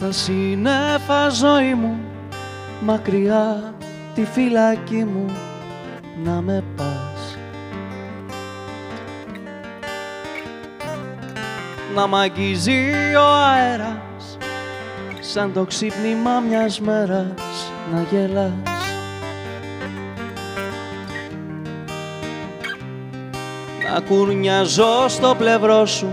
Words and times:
Μες 0.00 0.02
στα 0.02 0.24
σύννεφα 0.24 1.28
ζωή 1.28 1.74
μου 1.74 1.98
μακριά 2.80 3.74
τη 4.14 4.24
φυλακή 4.24 5.04
μου 5.04 5.30
να 6.24 6.40
με 6.40 6.64
πας. 6.76 7.38
Να 11.94 12.06
μ' 12.06 12.14
αγγίζει 12.14 12.92
ο 13.16 13.34
αέρας 13.34 14.38
σαν 15.20 15.52
το 15.52 15.64
ξύπνημα 15.64 16.40
μιας 16.48 16.80
μέρας 16.80 17.72
να 17.92 18.02
γελάς. 18.10 18.52
Να 23.92 24.00
κουρνιαζώ 24.00 25.08
στο 25.08 25.34
πλευρό 25.38 25.86
σου 25.86 26.08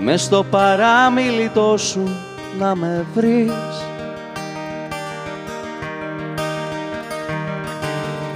μες 0.00 0.22
στο 0.22 0.44
παράμιλητό 0.50 1.76
σου 1.76 2.25
να 2.58 2.74
με 2.74 3.06
βρεις. 3.14 3.84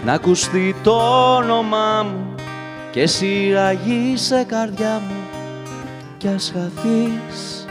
Να 0.04 0.12
ακουστεί 0.12 0.74
το 0.82 1.34
όνομά 1.36 2.02
μου 2.02 2.34
και 2.90 3.06
σειραγεί 3.06 4.16
σε 4.16 4.44
καρδιά 4.44 5.02
μου 5.08 5.16
κι 6.16 6.28
ας 6.28 6.52
χαθείς. 6.54 7.66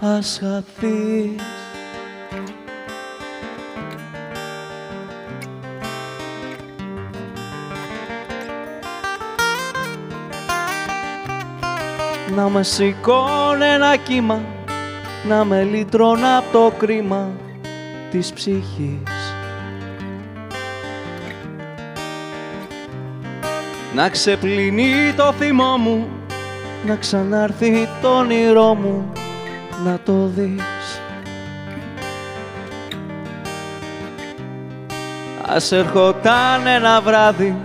Ας 0.00 0.40
χαθείς 0.42 1.61
Να 12.36 12.48
με 12.48 12.62
σηκώνει 12.62 13.64
ένα 13.74 13.96
κύμα 13.96 14.40
να 15.28 15.44
με 15.44 15.62
λυτρώνει 15.62 16.22
από 16.38 16.52
το 16.52 16.72
κρίμα 16.78 17.30
της 18.10 18.32
ψυχής. 18.32 19.34
Να 23.94 24.08
ξεπλύνει 24.08 25.12
το 25.16 25.32
θυμό 25.32 25.76
μου 25.76 26.08
να 26.86 26.96
ξανάρθει 26.96 27.88
το 28.02 28.08
όνειρό 28.08 28.74
μου 28.74 29.12
να 29.84 29.98
το 30.04 30.30
δεις. 30.34 31.00
Ας 35.46 35.72
ερχόταν 35.72 36.66
ένα 36.66 37.00
βράδυ 37.00 37.56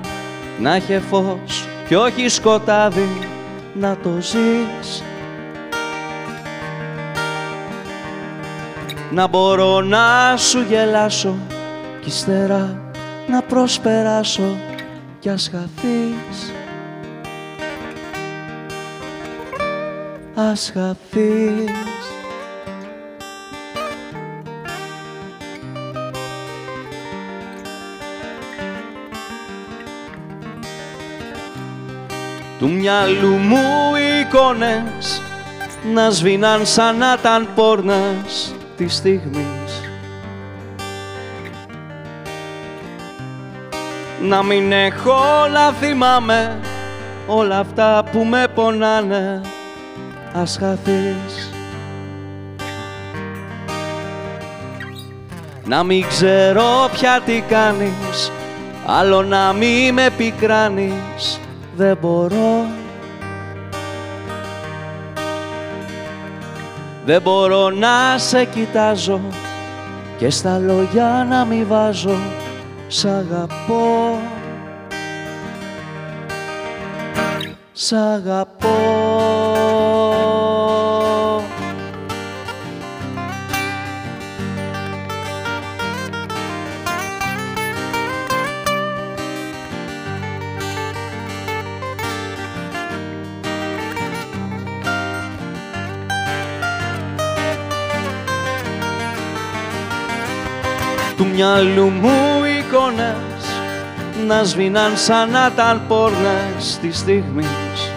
να 0.60 0.76
έχει 0.76 1.00
φως 1.10 1.68
κι 1.88 1.95
όχι 1.95 2.28
σκοτάδι 2.28 3.27
να 3.80 3.97
το 3.97 4.09
ζεις. 4.20 5.03
Να 9.11 9.28
μπορώ 9.28 9.81
να 9.81 10.38
σου 10.38 10.61
γελάσω 10.61 11.36
κι 12.02 12.08
ύστερα 12.08 12.92
να 13.28 13.42
προσπεράσω 13.42 14.58
κι 15.20 15.30
ας 15.30 15.52
χαθείς. 15.52 16.53
Ας 20.36 20.71
χαθείς 20.73 22.17
Του 32.67 32.73
μυαλού 32.73 33.33
μου 33.38 33.94
εικόνες 34.22 35.22
να 35.94 36.10
σβήναν 36.10 36.66
σαν 36.66 36.98
να 36.98 37.16
ήταν 37.20 37.48
πόρνες 37.55 38.55
της 38.78 38.95
στιγμής. 38.95 39.82
Να 44.22 44.44
μην 44.44 44.72
έχω 44.72 45.48
να 45.54 45.72
θυμάμαι 45.72 46.60
όλα 47.28 47.60
αυτά 47.60 48.04
που 48.11 48.23
με 48.23 48.48
πονάνε 48.55 49.42
ας 50.34 50.58
χαθείς. 50.60 51.52
Να 55.64 55.84
μην 55.84 56.08
ξέρω 56.08 56.89
πια 56.92 57.22
τι 57.26 57.44
κάνεις 57.48 58.32
άλλο 58.86 59.22
να 59.23 59.54
μη 59.54 59.92
με 59.92 60.10
πικράνεις 60.17 61.39
δεν 61.77 61.98
μπορώ. 62.02 62.65
Δεν 67.05 67.21
μπορώ 67.21 67.70
να 67.70 68.17
σε 68.17 68.45
κοιτάζω 68.45 69.20
και 70.17 70.30
στα 70.30 70.60
λόγια 70.60 71.26
να 71.30 71.45
μη 71.45 71.64
βάζω 71.64 72.17
Σ' 72.87 73.05
αγαπώ. 73.05 74.20
Σ' 77.71 77.93
αγαπώ 77.93 79.77
μυαλού 101.37 101.89
μου 101.89 102.43
εικόνες 102.59 103.45
να 104.27 104.43
σβήναν 104.43 104.98
σαν 104.98 105.30
να 105.30 105.49
ήταν 105.53 105.81
πόρνες 105.87 106.77
της 106.81 106.98
στιγμής 106.98 107.92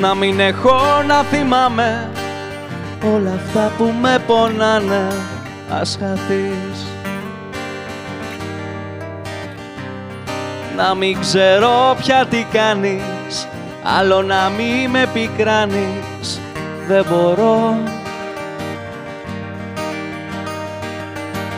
Να 0.00 0.14
μην 0.14 0.40
έχω 0.40 1.02
να 1.06 1.22
θυμάμαι 1.22 2.10
όλα 3.14 3.32
αυτά 3.34 3.72
που 3.78 3.92
με 4.00 4.22
πονάνε 4.26 5.08
ας 5.80 5.98
χαθείς 6.00 6.86
Να 10.76 10.94
μην 10.94 11.20
ξέρω 11.20 11.96
πια 12.00 12.26
τι 12.30 12.46
κάνεις 12.52 13.48
άλλο 13.82 14.22
να 14.22 14.50
μη 14.56 14.88
με 14.88 15.08
πικράνεις. 15.12 16.40
Δεν 16.88 17.04
μπορώ 17.10 17.76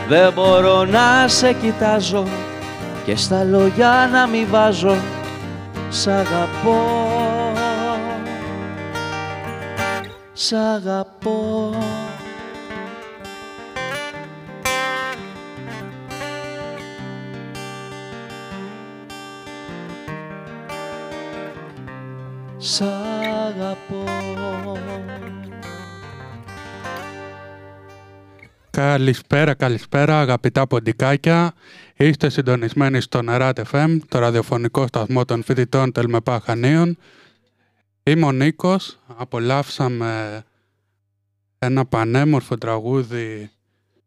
Δεν 0.07 0.33
μπορώ 0.33 0.85
να 0.85 1.27
σε 1.27 1.53
κοιτάζω 1.53 2.27
και 3.05 3.15
στα 3.15 3.43
λόγια 3.43 4.09
να 4.11 4.27
μη 4.27 4.45
βάζω. 4.45 4.95
Σ' 5.89 6.07
αγαπώ. 6.07 7.07
Σ' 10.33 10.53
αγαπώ. 10.53 11.73
Σ' 22.57 22.81
αγαπώ 23.47 24.03
Καλησπέρα, 28.77 29.53
καλησπέρα 29.53 30.19
αγαπητά 30.19 30.67
ποντικάκια. 30.67 31.53
Είστε 31.95 32.29
συντονισμένοι 32.29 33.01
στο 33.01 33.21
Νεράτ 33.21 33.59
FM, 33.71 33.97
το 34.07 34.19
ραδιοφωνικό 34.19 34.87
σταθμό 34.87 35.25
των 35.25 35.43
φοιτητών 35.43 35.91
Τελμεπά 35.91 36.39
Χανίων. 36.39 36.97
Είμαι 38.03 38.25
ο 38.25 38.31
Νίκος, 38.31 38.99
απολαύσαμε 39.17 40.43
ένα 41.59 41.85
πανέμορφο 41.85 42.57
τραγούδι 42.57 43.51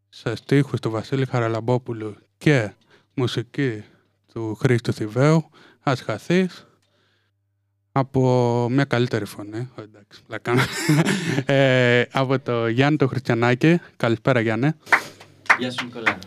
σε 0.08 0.34
στίχους 0.34 0.80
του 0.80 0.90
Βασίλη 0.90 1.26
Χαραλαμπόπουλου 1.26 2.16
και 2.38 2.72
μουσική 3.14 3.84
του 4.32 4.54
Χρήστου 4.54 4.92
Θηβαίου, 4.92 5.50
«Ας 5.80 6.00
χαθείς», 6.00 6.66
από 7.92 8.66
μια 8.70 8.84
καλύτερη 8.84 9.24
φωνή. 9.24 9.68
Εντάξει, 9.82 10.22
ε, 11.54 12.04
από 12.12 12.38
το 12.38 12.68
Γιάννη 12.68 12.96
το 12.96 13.08
Χριστιανάκη. 13.08 13.80
Καλησπέρα 13.96 14.40
Γιάννη. 14.40 14.72
Γεια 15.58 15.70
σου 15.70 15.84
Νικόλα. 15.84 16.18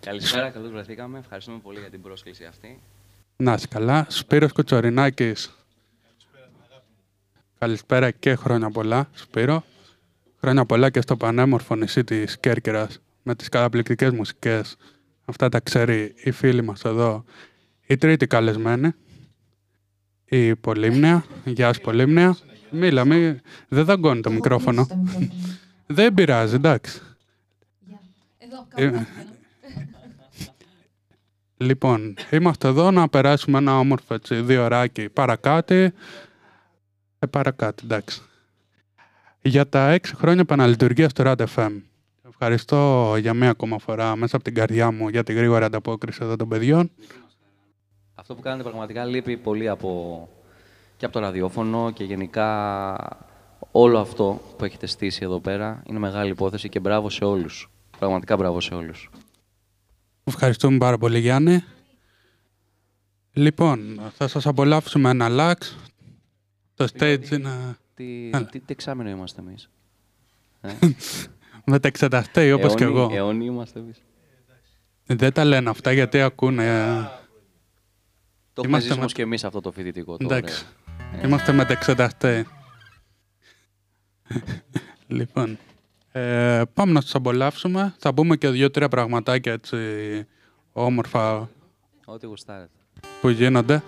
Καλησπέρα, 0.00 0.50
καλώς 0.50 0.70
βρεθήκαμε. 0.70 1.18
Ευχαριστούμε 1.18 1.58
πολύ 1.62 1.78
για 1.78 1.90
την 1.90 2.02
πρόσκληση 2.02 2.44
αυτή. 2.44 2.80
Να 3.36 3.52
είσαι 3.52 3.66
καλά. 3.66 4.06
Σπύρος 4.08 4.52
Κουτσορινάκης. 4.52 5.56
Καλησπέρα 7.58 8.10
και 8.10 8.34
χρόνια 8.34 8.70
πολλά, 8.70 9.08
Σπύρο. 9.12 9.64
Χρόνια 10.40 10.64
πολλά 10.64 10.90
και 10.90 11.00
στο 11.00 11.16
πανέμορφο 11.16 11.74
νησί 11.74 12.04
της 12.04 12.38
Κέρκυρας 12.38 13.00
με 13.22 13.34
τις 13.34 13.48
καταπληκτικές 13.48 14.10
μουσικές. 14.10 14.76
Αυτά 15.24 15.48
τα 15.48 15.60
ξέρει 15.60 16.14
η 16.16 16.30
φίλη 16.30 16.62
μας 16.62 16.84
εδώ, 16.84 17.24
η 17.86 17.96
τρίτη 17.96 18.26
καλεσμένη 18.26 18.94
η 20.32 20.56
Πολύμνια. 20.56 21.24
Γεια 21.44 21.72
σου 21.72 21.80
Πολύμνια. 21.80 22.36
Μίλα, 22.70 23.04
μη... 23.04 23.40
δεν 23.68 23.84
δαγκώνει 23.84 24.20
το 24.20 24.30
μικρόφωνο. 24.30 24.86
δεν 25.86 26.14
πειράζει, 26.14 26.54
εντάξει. 26.54 27.00
Εδώ, 28.38 28.66
Ε, 28.74 28.90
κάπου. 28.90 29.06
Λοιπόν, 31.56 32.14
είμαστε 32.30 32.68
εδώ 32.68 32.90
να 32.90 33.08
περάσουμε 33.08 33.58
ένα 33.58 33.78
όμορφο 33.78 34.14
έτσι, 34.14 34.34
δύο 34.34 34.64
ωράκι 34.64 35.08
παρακάτω. 35.08 35.74
Ε, 35.74 35.92
παρακάτω, 37.30 37.82
εντάξει. 37.84 38.20
Για 39.42 39.68
τα 39.68 39.90
έξι 39.90 40.14
χρόνια 40.14 40.40
επαναλειτουργία 40.40 41.08
του 41.08 41.22
Rad 41.26 41.44
FM. 41.54 41.80
Ευχαριστώ 42.28 43.14
για 43.18 43.34
μία 43.34 43.50
ακόμα 43.50 43.78
φορά 43.78 44.16
μέσα 44.16 44.36
από 44.36 44.44
την 44.44 44.54
καρδιά 44.54 44.90
μου 44.90 45.08
για 45.08 45.22
τη 45.22 45.32
γρήγορη 45.32 45.64
ανταπόκριση 45.64 46.18
εδώ 46.22 46.36
των 46.36 46.48
παιδιών. 46.48 46.90
Αυτό 48.32 48.44
που 48.44 48.48
κάνετε 48.50 48.68
πραγματικά 48.68 49.04
λείπει 49.04 49.36
πολύ 49.36 49.68
από, 49.68 50.28
και 50.96 51.04
από 51.04 51.14
το 51.14 51.20
ραδιόφωνο 51.20 51.90
και 51.90 52.04
γενικά 52.04 52.96
όλο 53.70 53.98
αυτό 53.98 54.40
που 54.58 54.64
έχετε 54.64 54.86
στήσει 54.86 55.20
εδώ 55.22 55.40
πέρα 55.40 55.82
είναι 55.86 55.98
μεγάλη 55.98 56.30
υπόθεση 56.30 56.68
και 56.68 56.80
μπράβο 56.80 57.10
σε 57.10 57.24
όλους. 57.24 57.70
Πραγματικά 57.98 58.36
μπράβο 58.36 58.60
σε 58.60 58.74
όλους. 58.74 59.10
Ευχαριστούμε 60.24 60.78
πάρα 60.78 60.98
πολύ 60.98 61.18
Γιάννη. 61.18 61.64
Λοιπόν, 63.32 64.00
θα 64.16 64.28
σας 64.28 64.46
απολαύσουμε 64.46 65.10
ένα 65.10 65.28
λάξ. 65.28 65.76
Το 66.74 66.86
stage 66.98 67.30
είναι 67.30 67.76
Τι, 67.94 68.30
Έλα. 68.32 68.46
τι, 68.46 68.58
τι 68.58 68.72
εξάμεινο 68.72 69.08
είμαστε 69.10 69.40
εμείς. 69.40 69.70
Ε, 70.60 70.72
μεταξεταστέοι 71.72 72.52
όπως 72.52 72.74
και 72.74 72.84
αιώνιοι- 72.84 73.00
εγώ. 73.02 73.14
Αιώνιοι 73.16 73.46
είμαστε 73.50 73.78
εμείς. 73.78 74.02
Δεν 75.06 75.32
τα 75.32 75.44
λένε 75.44 75.70
αυτά 75.70 75.92
γιατί 75.92 76.20
ακούνε. 76.20 77.08
Ε, 78.54 78.54
Το 78.54 78.62
έχουμε 78.64 78.68
Είμαστε 78.68 78.80
ζήσει 78.80 78.94
με- 78.94 79.00
όμως 79.00 79.12
και 79.12 79.22
εμείς 79.22 79.44
αυτό 79.44 79.60
το 79.60 79.72
φοιτητικό. 79.72 80.16
Το 80.16 80.24
Εντάξει. 80.34 80.64
ωραίο. 81.14 81.26
Είμαστε 81.26 81.52
μεταξεταστέοι. 81.52 82.46
λοιπόν, 85.06 85.58
ε, 86.12 86.62
πάμε 86.74 86.92
να 86.92 87.00
σας 87.00 87.14
απολαύσουμε. 87.14 87.94
Θα 87.98 88.14
πούμε 88.14 88.36
και 88.36 88.48
δύο-τρία 88.48 88.88
πραγματάκια 88.88 89.52
έτσι 89.52 89.78
όμορφα 90.72 91.48
Ό,τι 92.04 92.26
γουστάρετε. 92.26 92.70
που 93.20 93.28
γίνονται. 93.28 93.82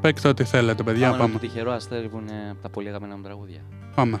Παίξτε 0.00 0.28
ό,τι 0.28 0.44
θέλετε, 0.44 0.82
παιδιά. 0.82 1.06
Πάμε 1.06 1.18
Πάμε. 1.18 1.32
με 1.32 1.38
το 1.38 1.46
τυχερό 1.46 1.72
αστέρι 1.72 2.08
που 2.08 2.18
είναι 2.18 2.50
από 2.50 2.62
τα 2.62 2.68
πολύ 2.68 2.88
αγαπημένα 2.88 3.16
μου 3.16 3.22
τραγούδια. 3.22 3.60
Πάμε. 3.94 4.20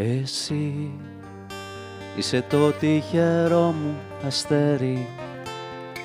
Εσύ 0.00 0.90
είσαι 2.16 2.44
το 2.48 2.72
τυχερό 2.72 3.74
μου 3.82 3.94
αστέρι. 4.26 5.06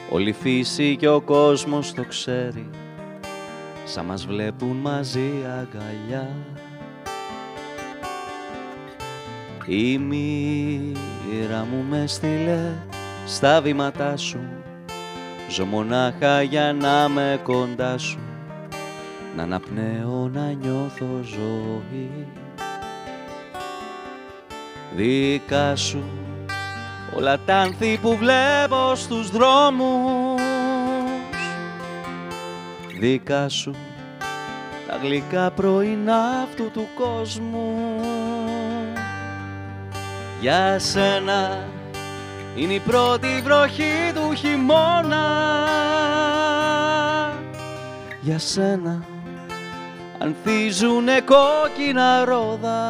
Όλη 0.10 0.30
η 0.30 0.34
φύση 0.34 0.95
και 0.95 1.07
ο 1.07 1.22
κόσμος 1.22 1.94
το 1.94 2.06
ξέρει. 2.06 2.69
Σαν 3.86 4.06
μας 4.06 4.25
βλέπουν 4.25 4.78
μαζί 4.78 5.31
αγκαλιά. 5.60 6.30
Η 9.66 9.98
μοίρα 9.98 11.66
μου 11.72 11.86
με 11.89 12.07
στείλε 12.07 12.72
στα 13.25 13.62
βήματά 13.62 14.18
σου. 14.18 14.39
Ζω 15.50 15.66
μονάχα 15.66 16.42
για 16.42 16.74
να 16.74 17.10
με 17.10 17.39
κοντά 17.44 17.98
σου. 17.98 18.19
Να 19.36 19.44
αναπνέω 19.44 20.30
να 20.34 20.51
νιώθω 20.51 21.19
ζωή 21.22 22.28
δικά 24.95 25.75
σου. 25.75 26.04
Όλα 27.18 27.40
τα 27.45 27.56
άνθη 27.56 28.00
που 28.01 28.18
βλέπω 28.18 28.95
στους 28.95 29.30
δρόμους. 29.30 30.42
Δικά 33.00 33.50
σου. 33.50 33.75
Τα 34.88 35.00
γλυκά 35.01 35.51
πρωινά 35.51 36.24
αυτού 36.44 36.72
του 36.72 36.88
κόσμου. 36.95 37.75
Για 40.42 40.80
σένα 40.80 41.68
είναι 42.56 42.74
η 42.74 42.80
πρώτη 42.80 43.42
βροχή 43.44 44.12
του 44.13 44.34
χειμώνα. 44.34 45.28
Για 48.22 48.39
σένα 48.39 49.04
ανθίζουνε 50.19 51.22
κόκκινα 51.22 52.25
ρόδα 52.25 52.81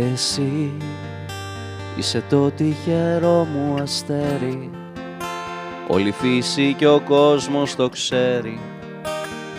Εσύ 0.00 0.72
είσαι 1.96 2.22
το 2.28 2.50
τυχερό 2.50 3.44
μου 3.44 3.74
αστέρι. 3.82 4.70
Όλη 5.88 6.08
η 6.08 6.12
φύση 6.12 6.74
και 6.78 6.86
ο 6.86 7.00
κόσμος 7.00 7.74
το 7.74 7.88
ξέρει. 7.88 8.60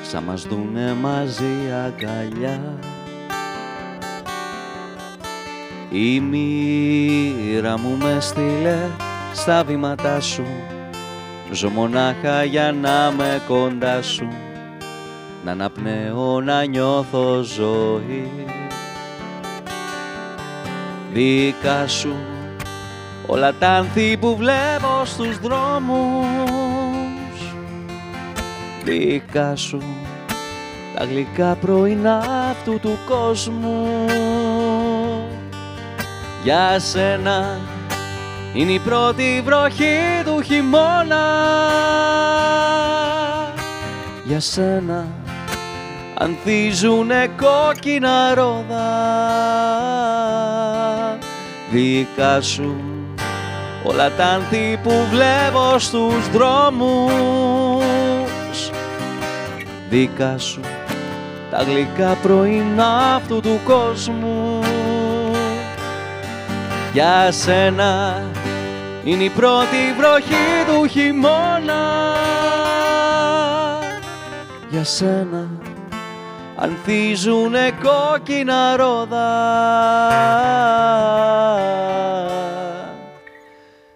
Σαν 0.03 0.23
μας 0.23 0.47
δούνε 0.47 0.93
μαζί 0.93 1.71
αγκαλιά. 1.85 2.79
Η 5.91 6.19
μοίρα 6.19 7.77
μου 7.77 7.97
με 7.97 8.17
στείλε 8.19 8.77
στα 9.33 9.63
βήματά 9.63 10.19
σου. 10.19 10.45
Ζω 11.51 11.69
μονάχα 11.69 12.43
για 12.43 12.71
να 12.71 13.11
με 13.17 13.41
κοντά 13.47 14.01
σου. 14.01 14.27
Να 15.45 15.51
αναπνέω 15.51 16.41
να 16.41 16.65
νιώθω 16.65 17.41
ζωή 17.41 18.31
δικά 21.13 21.87
σου. 21.87 22.15
Όλα 23.25 23.53
τα 23.53 23.69
άνθη 23.69 24.17
που 24.17 24.35
βλέπω 24.35 25.05
στους 25.05 25.39
δρόμους. 25.39 26.33
Δικά 28.83 29.55
σου. 29.55 29.81
Τα 30.95 31.03
γλυκά 31.05 31.57
πρωινά 31.61 32.17
αυτού 32.49 32.79
του 32.79 32.97
κόσμου. 33.07 33.87
Για 36.43 36.79
σένα 36.79 37.59
είναι 38.53 38.71
η 38.71 38.79
πρώτη 38.79 39.41
βροχή 39.45 39.97
του 40.25 40.41
χειμώνα. 40.41 41.25
Για 44.25 44.39
σένα 44.39 45.07
ανθίζουνε 46.17 47.29
κόκκινα 47.37 48.33
ρόδα 48.33 48.91
δικά 51.73 52.41
σου. 52.41 52.75
Όλα 53.83 54.11
τα 54.11 54.25
άνθη 54.25 54.79
που 54.83 54.91
βλέπω 55.11 55.79
στους 55.79 56.29
δρόμους. 56.31 57.11
Δικά 59.89 60.37
σου. 60.37 60.61
Τα 61.51 61.63
γλυκά 61.63 62.17
πρωινά 62.21 63.15
αυτού 63.15 63.39
του 63.39 63.59
κόσμου. 63.65 64.59
Για 66.93 67.31
σένα 67.31 68.23
είναι 69.03 69.23
η 69.23 69.29
πρώτη 69.29 69.93
βροχή 69.97 70.65
του 70.67 70.87
χειμώνα. 70.87 72.15
Για 74.69 74.83
σένα 74.83 75.47
ανθίζουνε 76.63 77.71
κόκκινα 77.71 78.75
ρόδα 78.75 79.27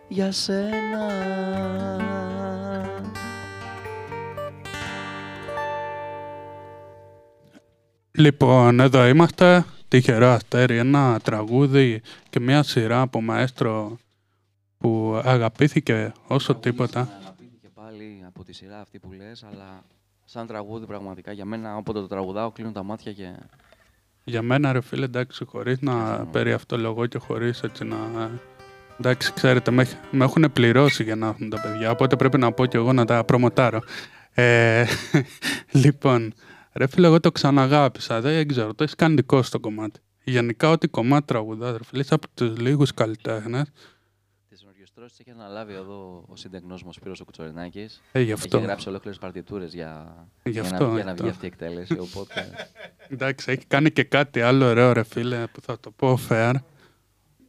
για 0.07 0.31
σένα 0.31 1.05
Λοιπόν, 8.12 8.79
εδώ 8.79 9.07
είμαστε. 9.07 9.65
Τυχερό 9.88 10.27
αστέρι, 10.27 10.77
ένα 10.77 11.19
τραγούδι 11.24 12.01
και 12.29 12.39
μια 12.39 12.63
σειρά 12.63 13.01
από 13.01 13.21
μαέστρο 13.21 13.97
που 14.77 15.21
αγαπήθηκε 15.24 16.13
όσο 16.27 16.55
τίποτα. 16.55 17.00
Αγαπήθηκε 17.00 17.69
πάλι 17.74 18.24
από 18.27 18.43
τη 18.43 18.53
σειρά 18.53 18.79
αυτή 18.79 19.00
που 19.00 19.12
λες, 19.12 19.43
αλλά 19.43 19.83
σαν 20.29 20.48
τραγούδι 20.48 20.86
πραγματικά 20.86 21.31
για 21.31 21.46
μένα 21.46 21.75
όποτε 21.75 22.00
το 22.00 22.07
τραγουδάω 22.07 22.51
κλείνω 22.51 22.72
τα 22.72 22.84
μάτια 22.84 23.13
και 23.13 23.29
Για 24.24 24.41
μένα, 24.41 24.72
ρε 24.72 24.81
φίλε, 24.81 25.05
εντάξει, 25.05 25.46
χωρίς 25.46 25.79
να 25.81 25.91
Συμφωνώ. 25.91 26.29
περιαυτολογώ 26.31 27.05
και 27.05 27.17
χωρίς 27.17 27.62
έτσι 27.63 27.84
να. 27.84 27.98
Εντάξει, 29.00 29.34
ξέρετε, 29.34 29.72
με, 29.72 29.81
έχ- 29.81 29.98
με 30.12 30.24
έχουν 30.24 30.51
πληρώσει 30.53 31.03
για 31.03 31.15
να 31.15 31.27
έχουν 31.27 31.50
τα 31.50 31.62
παιδιά, 31.62 31.91
οπότε 31.91 32.15
πρέπει 32.15 32.38
να 32.38 32.51
πω 32.51 32.65
και 32.65 32.77
εγώ 32.77 32.93
να 32.93 33.05
τα 33.05 33.24
προμοτάρω. 33.24 33.81
Ε, 34.34 34.86
λοιπόν, 35.84 36.34
ρε 36.74 36.88
φίλε, 36.88 37.07
εγώ 37.07 37.19
το 37.19 37.31
ξαναγάπησα. 37.31 38.22
Δεν 38.22 38.48
ξέρω, 38.48 38.74
το 38.74 38.84
έχεις 38.84 38.96
κάνει 38.96 39.15
δικό 39.15 39.41
στο 39.41 39.60
κομμάτι. 39.60 40.00
Γενικά, 40.24 40.69
ό,τι 40.69 40.88
κομμάτι 40.88 41.25
τραγουδάς, 41.25 41.77
ρε 41.77 41.84
φίλε, 41.84 42.01
είσαι 42.01 42.13
από 42.13 42.27
τους 42.34 42.57
λίγους 42.57 42.93
καλλιτέχνες. 42.93 43.72
Τι 45.08 45.14
ορκιστρώσει 45.14 45.24
έχει 45.28 45.32
αναλάβει 45.50 45.74
εδώ 45.74 46.24
ο 46.28 46.36
συντεχνό 46.36 46.74
μου 46.74 46.88
ο 46.88 46.92
Σπύρος 46.92 47.20
ο 47.20 47.26
Κουτσορινάκης. 47.26 48.02
Ε, 48.12 48.22
γι' 48.22 48.32
αυτό. 48.32 48.58
Έχει 48.58 48.66
γράψει 48.66 48.90
ολόκληρες 48.90 49.20
παρτιτούρες 49.20 49.74
για, 49.74 50.16
Γι' 50.44 50.52
για, 50.52 50.62
αυτό, 50.62 50.88
να, 50.88 50.94
για 50.96 51.04
να 51.04 51.12
αυτό. 51.12 51.24
βγει 51.24 51.32
αυτή 51.32 51.46
η 51.46 51.48
εκτέλεση. 51.48 51.98
Οπότε. 52.00 52.68
Εντάξει, 53.14 53.52
έχει 53.52 53.66
κάνει 53.66 53.92
και 53.92 54.04
κάτι 54.04 54.42
άλλο 54.42 54.66
ωραίο, 54.66 54.94
ρε 54.94 55.04
φίλε, 55.04 55.48
που 55.48 55.62
θα 55.62 55.80
το 55.80 55.92
πω 55.92 56.18
fair, 56.30 56.54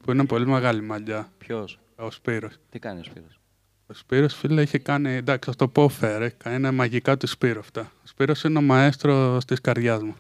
που 0.03 0.11
είναι 0.11 0.27
πολύ 0.27 0.47
μεγάλη 0.47 0.81
μαλλιά. 0.83 1.33
Ποιος, 1.39 1.79
Ο 1.97 2.11
Σπύρος. 2.11 2.55
τι 2.71 2.79
κάνει 2.79 3.01
ο 3.01 3.05
Σπύρος; 3.05 3.41
Ο 3.87 3.95
Σπύρος, 3.95 4.35
φίλε, 4.35 4.61
έχει 4.63 4.79
κάνει, 4.79 5.11
εντάξει, 5.15 5.51
θα 5.51 5.57
το 5.57 5.69
πω 5.69 5.91
fair, 6.01 6.19
έχει 6.21 6.35
κάνει 6.37 6.57
είναι 6.57 6.71
μαγικά 6.71 7.17
του 7.17 7.27
Σπύρου 7.27 7.59
αυτά. 7.59 7.81
Ο 7.81 8.07
Σπύρος 8.07 8.45
είναι 8.45 8.59
ο 8.59 8.63
μαέστρος 8.63 9.45
της 9.45 9.61
καρδιάς 9.61 10.03
μου. 10.03 10.17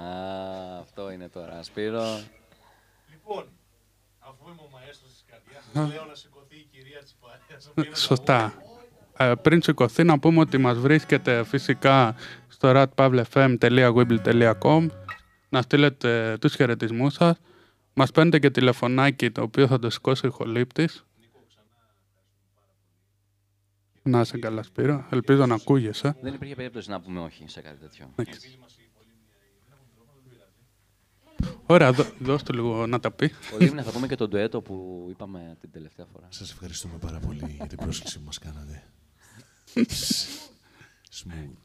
Α, 0.00 0.78
αυτό 0.80 1.10
είναι 1.10 1.28
τώρα. 1.28 1.62
Σπύρο, 1.62 2.02
Λοιπόν, 3.10 3.44
αφού 4.18 4.48
είμαι 4.48 4.60
ο 4.60 4.70
μαέστρος 4.72 5.10
της 5.10 5.24
καρδιάς, 5.26 5.92
λέω 5.94 6.04
να 6.04 6.14
σηκωθεί 6.14 6.56
η 6.56 6.68
κυρία 6.72 6.98
της 6.98 7.14
παρέας. 7.14 7.16
να 7.16 7.16
πει 7.16 7.24
ένα 7.24 7.36
Σωστά. 7.94 8.54
Ε, 9.16 9.32
πριν 9.42 9.62
σηκωθεί 9.62 10.04
να 10.04 10.18
πούμε 10.18 10.40
ότι 10.40 10.58
μας 10.58 10.78
βρίσκεται 10.78 11.44
φυσικά 11.44 12.14
στο 12.48 12.72
ratpavlefm.weeble.com 12.74 14.88
να 15.48 15.62
στείλετε 15.62 16.36
τους 16.40 16.54
χαιρετισμούς 16.54 17.14
σας. 17.14 17.36
Μας 17.94 18.10
παίρνετε 18.10 18.38
και 18.38 18.50
τηλεφωνάκι 18.50 19.30
το 19.30 19.42
οποίο 19.42 19.66
θα 19.66 19.78
το 19.78 19.90
σηκώσει 19.90 20.26
ο 20.26 20.28
ηχολήπτης. 20.28 21.02
Να 24.02 24.20
είσαι 24.20 24.38
καλά 24.38 24.62
Σπύρο. 24.62 25.06
Ελπίζω 25.10 25.46
να 25.46 25.54
ακούγεσαι. 25.54 26.16
δεν 26.20 26.34
υπήρχε 26.34 26.54
περίπτωση 26.54 26.90
να 26.90 27.00
πούμε 27.00 27.20
όχι 27.20 27.44
σε 27.46 27.60
κάτι 27.60 27.76
τέτοιο. 27.80 28.14
Ωραία, 31.66 31.92
δώ, 31.92 32.04
δώσ' 32.18 32.42
του 32.42 32.52
λίγο 32.52 32.86
να 32.86 33.00
τα 33.00 33.10
πει. 33.10 33.32
Ο 33.54 33.56
Λίμνα 33.58 33.82
θα 33.82 33.90
πούμε 33.90 34.06
και 34.06 34.14
τον 34.14 34.28
ντουέτο 34.28 34.60
που 34.60 35.06
είπαμε 35.10 35.56
την 35.60 35.70
τελευταία 35.72 36.06
φορά. 36.12 36.26
Σας 36.28 36.50
ευχαριστούμε 36.50 36.94
πάρα 37.00 37.18
πολύ 37.18 37.54
για 37.56 37.66
την 37.66 37.78
πρόσκληση 37.78 38.18
που 38.18 38.24
μας 38.24 38.38
κάνατε. 38.38 38.82
Smooth. 41.12 41.56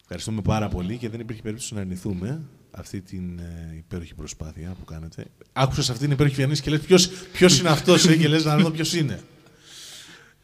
Ευχαριστούμε 0.00 0.42
πάρα 0.42 0.68
πολύ 0.68 0.96
και 0.96 1.08
δεν 1.08 1.20
υπήρχε 1.20 1.42
περίπτωση 1.42 1.74
να 1.74 1.80
αρνηθούμε 1.80 2.42
αυτή 2.70 3.00
την 3.00 3.38
ε, 3.38 3.74
υπέροχη 3.76 4.14
προσπάθεια 4.14 4.74
που 4.78 4.84
κάνετε. 4.84 5.24
Άκουσες 5.52 5.90
αυτή 5.90 6.02
την 6.02 6.12
υπέροχη 6.12 6.34
φιανίση 6.34 6.62
και 6.62 6.70
λες 6.70 6.80
ποιος, 6.80 7.08
ποιος 7.08 7.58
είναι 7.58 7.68
αυτός 7.68 8.06
ε, 8.06 8.16
και 8.16 8.28
λες 8.28 8.44
να 8.44 8.56
δω 8.56 8.70
ποιος 8.70 8.94
είναι. 8.94 9.20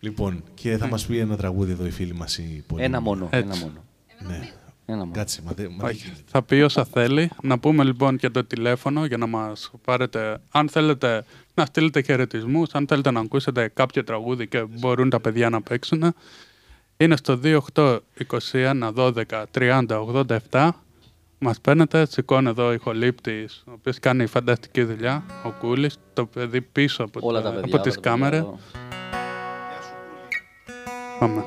Λοιπόν, 0.01 0.45
και 0.55 0.77
θα 0.77 0.87
μας 0.89 1.07
πει 1.07 1.19
ένα 1.19 1.37
τραγούδι 1.37 1.73
εδώ 1.73 1.87
η 1.87 1.91
φίλη 1.91 2.15
μας 2.15 2.39
η 2.39 2.65
πολύ... 2.67 2.83
Ένα 2.83 3.01
μόνο. 3.01 3.29
Έτσι. 3.31 3.49
Ένα 3.51 3.57
μόνο. 3.57 3.85
Ναι. 4.27 4.53
Ένα 4.87 4.99
μόνο. 4.99 5.11
Κάτσε, 5.13 5.43
μα, 5.45 5.53
δεν- 5.53 5.67
μα 5.71 5.77
δεν 5.77 5.95
Όχι, 5.95 6.03
γίνεται. 6.07 6.23
θα 6.27 6.43
πει 6.43 6.55
όσα 6.55 6.85
θέλει. 6.85 7.31
Να 7.43 7.59
πούμε 7.59 7.85
λοιπόν 7.85 8.17
και 8.17 8.31
το 8.31 8.45
τηλέφωνο 8.45 9.05
για 9.07 9.17
να 9.17 9.27
μας 9.27 9.71
πάρετε, 9.85 10.41
αν 10.51 10.69
θέλετε 10.69 11.25
να 11.55 11.65
στείλετε 11.65 12.03
χαιρετισμούς, 12.03 12.75
αν 12.75 12.87
θέλετε 12.87 13.11
να 13.11 13.21
ακούσετε 13.21 13.69
κάποιο 13.75 14.05
τραγούδι 14.05 14.47
και 14.49 14.65
μπορούν 14.69 15.11
τα 15.11 15.21
παιδιά 15.21 15.51
να 15.51 15.63
παίξουν. 15.63 16.15
Είναι 16.97 17.17
στο 17.17 17.39
28 17.75 17.99
21 18.53 18.93
12 18.93 19.45
30 19.51 19.99
87. 20.51 20.69
Μας 21.39 21.61
παίρνετε, 21.61 22.07
σηκώνει 22.07 22.49
εδώ 22.49 22.67
ο 22.67 22.73
ηχολήπτης, 22.73 23.63
ο 23.67 23.71
οποίος 23.73 23.99
κάνει 23.99 24.27
φανταστική 24.27 24.83
δουλειά, 24.83 25.25
ο 25.45 25.51
Κούλης, 25.51 25.97
το 26.15 26.27
παιδί 26.27 26.61
πίσω 26.61 27.03
από, 27.05 27.21
Όλα 27.23 27.43
τα- 27.43 27.49
τα 27.49 27.55
παιδιά. 27.55 27.65
από 27.67 27.75
όλα 27.77 27.83
τις 27.83 27.95
τα 27.95 28.01
παιδιά 28.01 28.11
κάμερες. 28.11 28.39
εδώ. 28.39 28.59
Πάμε. 31.19 31.45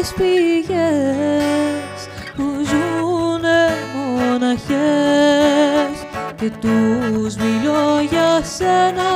Τις 0.00 0.12
πηγές 0.12 1.98
που 2.36 2.42
ζουνε 2.42 3.68
μοναχές 3.94 5.96
και 6.36 6.50
τους 6.60 7.36
μιλώ 7.36 8.00
για 8.10 8.42
σένα. 8.56 9.10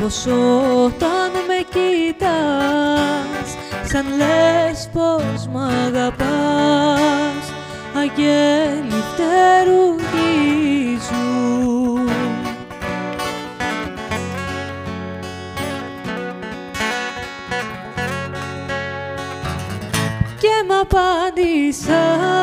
Πως 0.00 0.26
όταν 0.84 1.30
με 1.48 1.58
κοιτάς 1.72 3.48
σαν 3.84 4.06
λες 4.16 4.88
πως 4.92 5.46
μ' 5.52 5.58
αγαπάς 5.58 7.44
αγγέλη 7.96 9.02
φτερουγίζουν 9.12 10.03
so 21.74 22.33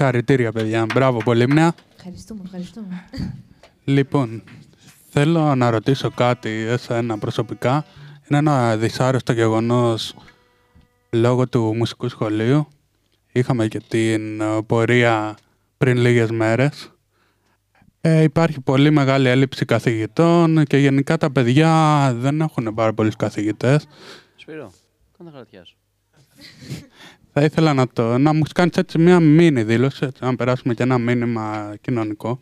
Συγχαρητήρια, 0.00 0.52
παιδιά. 0.52 0.86
Μπράβο, 0.94 1.18
Πολύμνια. 1.18 1.74
Ευχαριστούμε, 1.96 2.40
ευχαριστούμε. 2.44 3.04
Λοιπόν, 3.84 4.42
θέλω 5.10 5.54
να 5.54 5.70
ρωτήσω 5.70 6.10
κάτι 6.10 6.48
εσένα 6.50 7.18
προσωπικά. 7.18 7.84
Είναι 8.28 8.38
ένα 8.38 8.76
δυσάρεστο 8.76 9.32
γεγονός 9.32 10.14
λόγω 11.10 11.48
του 11.48 11.74
μουσικού 11.76 12.08
σχολείου. 12.08 12.68
Είχαμε 13.32 13.68
και 13.68 13.80
την 13.88 14.40
ε, 14.40 14.62
πορεία 14.66 15.36
πριν 15.78 15.96
λίγες 15.96 16.30
μέρες. 16.30 16.92
Ε, 18.00 18.22
υπάρχει 18.22 18.60
πολύ 18.60 18.90
μεγάλη 18.90 19.28
έλλειψη 19.28 19.64
καθηγητών 19.64 20.64
και 20.64 20.76
γενικά 20.76 21.16
τα 21.16 21.30
παιδιά 21.30 22.12
δεν 22.16 22.40
έχουν 22.40 22.74
πάρα 22.74 22.92
πολλούς 22.92 23.16
καθηγητές. 23.16 23.86
Σπύρο, 24.36 24.72
κάνε 25.18 25.30
τα 25.30 25.36
χαρτιά 25.36 25.64
σου. 25.64 25.76
Θα 27.40 27.46
ήθελα 27.48 27.74
να, 27.74 27.88
το, 27.88 28.18
να 28.18 28.32
μου 28.32 28.42
κάνεις 28.54 28.76
έτσι 28.76 28.98
μια 28.98 29.20
μίνι 29.20 29.62
δήλωση, 29.62 30.04
έτσι, 30.04 30.24
να 30.24 30.36
περάσουμε 30.36 30.74
και 30.74 30.82
ένα 30.82 30.98
μήνυμα 30.98 31.74
κοινωνικό. 31.80 32.40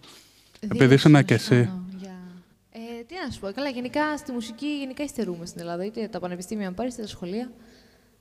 Επειδή 0.61 0.95
ήσουν 0.95 1.11
Δήλωση 1.11 1.25
και 1.25 1.35
να 1.35 1.39
σου 1.41 1.55
εσύ. 1.55 1.65
κάνω 1.65 1.85
για- 1.99 2.19
Ε, 2.73 3.03
τι 3.07 3.15
να 3.27 3.31
σου 3.33 3.41
πω, 3.41 3.51
καλά, 3.55 3.69
γενικά 3.69 4.17
στη 4.17 4.33
μουσική 4.33 4.67
γενικά 4.67 5.03
υστερούμε 5.05 5.47
στην 5.47 5.61
Ελλάδα, 5.61 5.85
είτε 5.85 6.09
τα 6.09 6.19
πανεπιστήμια 6.21 6.67
αν 6.67 6.75
πάρεις, 6.75 6.93
είτε 6.93 7.03
τα 7.03 7.09
σχολεία. 7.09 7.51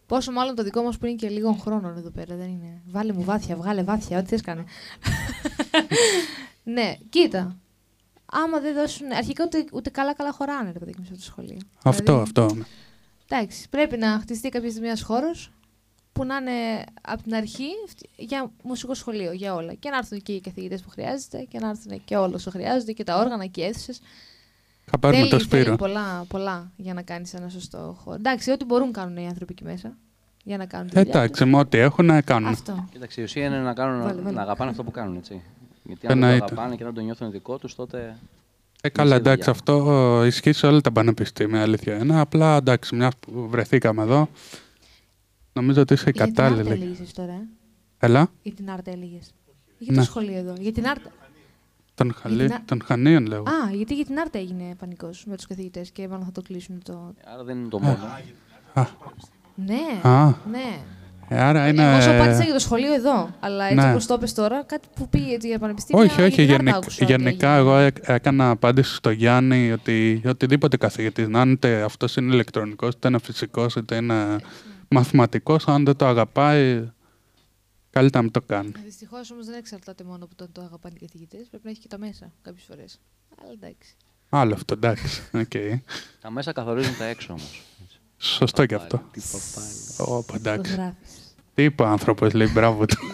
Πόσο 0.06 0.32
μάλλον 0.32 0.56
το 0.56 0.64
δικό 0.64 0.82
μας 0.82 0.98
που 0.98 1.06
είναι 1.06 1.16
και 1.16 1.30
λίγων 1.30 1.60
χρόνων 1.60 1.98
εδώ 1.98 2.10
πέρα, 2.10 2.36
δεν 2.36 2.48
είναι. 2.48 2.82
Βάλε 2.86 3.14
μου 3.14 3.24
βάθια, 3.24 3.56
βγάλε 3.56 3.84
βάθια, 3.84 4.18
ό,τι 4.20 4.28
θες 4.28 4.42
κάνε. 4.42 4.64
ναι, 6.64 6.96
κοίτα. 7.10 7.58
Άμα 8.26 8.60
δεν 8.60 8.74
δώσουν. 8.74 9.12
Αρχικά 9.12 9.44
ούτε, 9.46 9.66
ούτε 9.74 9.90
καλά-καλά 9.90 10.32
χωράνε, 10.32 10.72
ρε 10.72 10.80
παιδί 10.80 10.94
μου, 10.98 11.04
σε 11.06 11.12
αυτό 11.14 11.16
το 11.26 11.32
σχολείο. 11.32 11.58
Αυτό, 11.84 12.04
Δηλαδή, 12.04 12.22
αυτό. 12.22 12.58
Εντάξει, 13.30 13.70
πρέπει 13.70 13.98
να 13.98 14.08
χτιστεί 14.22 14.50
κάποια 14.50 14.70
στιγμή 14.70 14.88
ένας 14.88 15.02
χώρος 15.02 15.52
που 16.18 16.26
να 16.26 16.36
είναι 16.36 16.84
από 17.02 17.24
την 17.24 17.36
αρχή 17.36 17.68
για 18.16 18.52
μουσικό 18.64 18.94
σχολείο, 18.94 19.32
για 19.32 19.54
όλα. 19.54 19.74
Και 19.74 19.90
να 19.90 19.98
έρθουν 19.98 20.22
και 20.22 20.32
οι 20.32 20.42
καθηγητές 20.42 20.82
που 20.82 20.90
χρειάζεται 20.90 21.46
και 21.50 21.60
να 21.60 21.70
έρθουν 21.70 22.02
και 22.06 22.16
όλα 22.18 22.34
όσο 22.36 22.50
χρειάζονται 22.52 22.92
και 22.92 23.04
τα 23.04 23.18
όργανα 23.18 23.46
και 23.46 23.62
οι 23.62 23.66
αίθουσες. 23.66 24.00
Θα 24.86 24.98
πάρουμε 25.00 25.22
το 25.28 25.28
θέλει 25.30 25.42
Σπύρο. 25.42 25.76
πολλά, 25.76 26.26
πολλά 26.28 26.72
για 26.76 26.94
να 26.94 27.02
κάνεις 27.02 27.34
ένα 27.34 27.50
σωστό 27.50 27.98
χώρο. 28.04 28.16
Εντάξει, 28.16 28.52
ό,τι 28.52 28.66
μπορούν 28.66 28.92
κάνουν 28.92 29.18
οι 29.18 29.28
άνθρωποι 29.28 29.52
εκεί 29.54 29.64
μέσα 29.64 29.98
για 30.44 30.58
να 30.58 30.66
κάνουν 30.66 30.88
τη 30.88 30.94
δουλειά. 30.96 31.12
Εντάξει, 31.16 31.46
με 31.46 31.58
ό,τι 31.58 31.78
έχουν 31.78 32.06
να 32.06 32.16
τους. 32.16 32.26
κάνουν. 32.26 32.50
Αυτό. 32.50 32.86
Κοίταξε, 32.92 33.22
η 33.22 33.24
ουσία 33.24 33.46
είναι 33.46 33.58
να, 33.60 33.74
κάνουν, 33.74 34.04
Βάλε, 34.04 34.22
βάλε. 34.22 34.36
να 34.36 34.42
αγαπάνε 34.42 34.70
αυτό 34.70 34.84
που 34.84 34.92
κάνουν, 34.92 35.16
έτσι. 35.18 35.42
Γιατί 35.84 36.08
αν 36.08 36.14
δεν 36.14 36.20
το 36.22 36.26
Εννοείται. 36.26 36.54
αγαπάνε 36.54 36.76
και 36.76 36.84
δεν 36.84 36.94
το 36.94 37.02
νιώθουν 37.02 37.32
δικό 37.32 37.58
τους, 37.58 37.76
τότε. 37.76 38.18
Ε, 38.82 38.90
καλά, 38.90 39.10
Μισή 39.10 39.20
εντάξει, 39.20 39.52
δουλειά. 39.66 39.84
αυτό 39.86 40.24
ισχύει 40.26 40.52
σε 40.52 40.68
όλα 40.68 40.82
τα 40.82 40.92
πανεπιστήμια, 40.92 41.62
αλήθεια 41.62 41.98
είναι. 41.98 42.20
Απλά, 42.20 42.56
εντάξει, 42.58 42.96
μια 42.96 43.12
που 43.20 43.48
βρεθήκαμε 43.50 44.02
εδώ, 44.02 44.30
νομίζω 45.58 45.82
ότι 45.82 45.94
είσαι 45.94 46.10
Για 46.10 46.26
την 46.26 46.42
Άρτα 46.42 46.56
κατάλληλη. 46.56 46.84
έλεγες 46.84 47.14
τώρα, 47.14 47.32
ε; 47.32 47.48
Έλα, 48.00 48.28
Για 48.42 48.54
την 48.54 48.70
Άρτα 48.70 48.92
έλεγες. 48.92 49.32
Για 49.78 49.94
Ναι. 49.94 49.98
το 49.98 50.04
σχολείο 50.04 50.38
εδώ. 50.38 50.54
Για 50.60 50.72
την 50.72 50.88
Άρτα. 50.88 51.10
των, 51.96 52.14
χαλί... 52.14 52.46
την 52.46 52.54
Α- 52.54 52.62
των 52.66 52.82
Χανίων 52.86 53.26
λέω. 53.26 53.42
Α, 53.42 53.72
γιατί 53.74 53.94
για 53.96 54.06
την 54.06 54.20
Άρτα 54.20 54.38
έγινε 54.40 54.76
πανικός 54.80 55.24
με 55.28 55.36
τους 55.36 55.48
καθηγητές 55.48 55.92
και 55.92 56.08
μάλλον 56.08 56.26
θα 56.26 56.32
το 56.32 56.42
κλείσουν 56.42 56.82
το. 56.84 57.14
Άρα 57.34 57.44
δεν 57.44 57.58
είναι 57.58 57.70
το 57.70 57.80
μόνο. 57.80 57.98
Ναι, 59.56 60.10
Α, 60.10 60.26
ναι. 60.52 60.80
ε, 61.30 61.40
άρα 61.42 61.68
είναι... 61.68 61.92
Εγώ 61.92 62.02
σου 62.02 62.10
απάντησα 62.12 62.44
για 62.44 62.54
το 62.54 62.60
σχολείο 62.60 62.94
εδώ. 62.94 63.30
Αλλά 63.40 63.64
έτσι 63.66 63.86
Ναι. 63.86 63.92
όπως 63.92 64.06
το 64.06 64.14
είπες 64.14 64.34
τώρα, 64.34 64.64
κάτι 64.64 64.88
που 64.96 65.10
πήγε 65.10 65.34
έτσι 65.34 65.48
για 65.48 65.60
πανεπιστήμια. 65.60 66.04
Όχι, 66.04 66.22
όχι, 66.22 66.44
για 66.44 66.46
την 66.46 66.54
Άρτα 66.54 66.64
γενικ- 66.64 66.76
άκουσα 66.76 67.04
ότι 67.06 67.14
γενικά 67.14 67.56
έγινε. 67.56 67.70
εγώ 67.72 67.78
έ- 67.80 68.10
έκανα 68.10 68.50
απάντηση 68.50 68.96
στο 68.96 69.10
Γιάννη 69.10 69.72
ότι 69.72 70.22
οτιδήποτε 70.26 70.78
καθηγητής 70.78 71.28
να 71.28 71.42
είναι, 71.42 71.52
είτε 71.52 71.82
αυτός 71.82 72.16
είναι 72.16 72.34
ηλεκτρονικός, 72.34 72.94
είτε 72.94 73.08
είναι 73.08 73.20
φυσικός, 73.20 73.76
είτε 73.76 73.96
είναι 73.96 74.36
μαθηματικός, 74.90 75.68
αν 75.68 75.86
δεν 75.86 75.96
το 75.96 76.06
αγαπάει, 76.06 76.90
καλύτερα 77.90 78.18
να 78.18 78.22
μην 78.24 78.32
το 78.32 78.42
κάνει. 78.42 78.72
Δυστυχώς 78.86 79.32
όμως 79.32 79.46
δεν 79.46 79.56
εξαρτάται 79.58 80.04
μόνο 80.04 80.24
από 80.26 80.36
το 80.36 80.44
αν 80.44 80.52
το 80.52 80.62
αγαπάνε 80.62 80.96
οι 80.98 81.00
καθηγητές. 81.06 81.38
Πρέπει 81.50 81.64
να 81.66 81.70
έχει 81.72 81.80
και 81.80 81.88
τα 81.88 81.98
μέσα 81.98 82.32
κάποιες 82.42 82.64
φορές. 82.68 83.00
Αλλά 83.42 83.52
εντάξει. 83.52 83.96
Άλλο 84.30 84.54
αυτό, 84.54 84.74
εντάξει. 84.74 85.22
οκ. 85.34 85.52
Τα 86.22 86.32
μέσα 86.32 86.52
καθορίζουν 86.52 86.98
τα 86.98 87.06
έξω 87.06 87.28
όμως. 87.34 87.62
Σωστό 88.18 88.66
και 88.66 88.76
αυτό. 88.76 89.04
Τι 89.12 89.22
παπάλι. 89.32 89.74
Ωπα, 90.18 90.26
Το 90.34 90.50
εντάξει. 90.50 90.74
γράφει. 90.74 90.96
Τι 91.54 91.64
είπε 91.64 91.84
ο 91.84 91.86
άνθρωπος, 91.86 92.34
λέει, 92.34 92.48
μπράβο 92.54 92.86
του. 92.86 92.98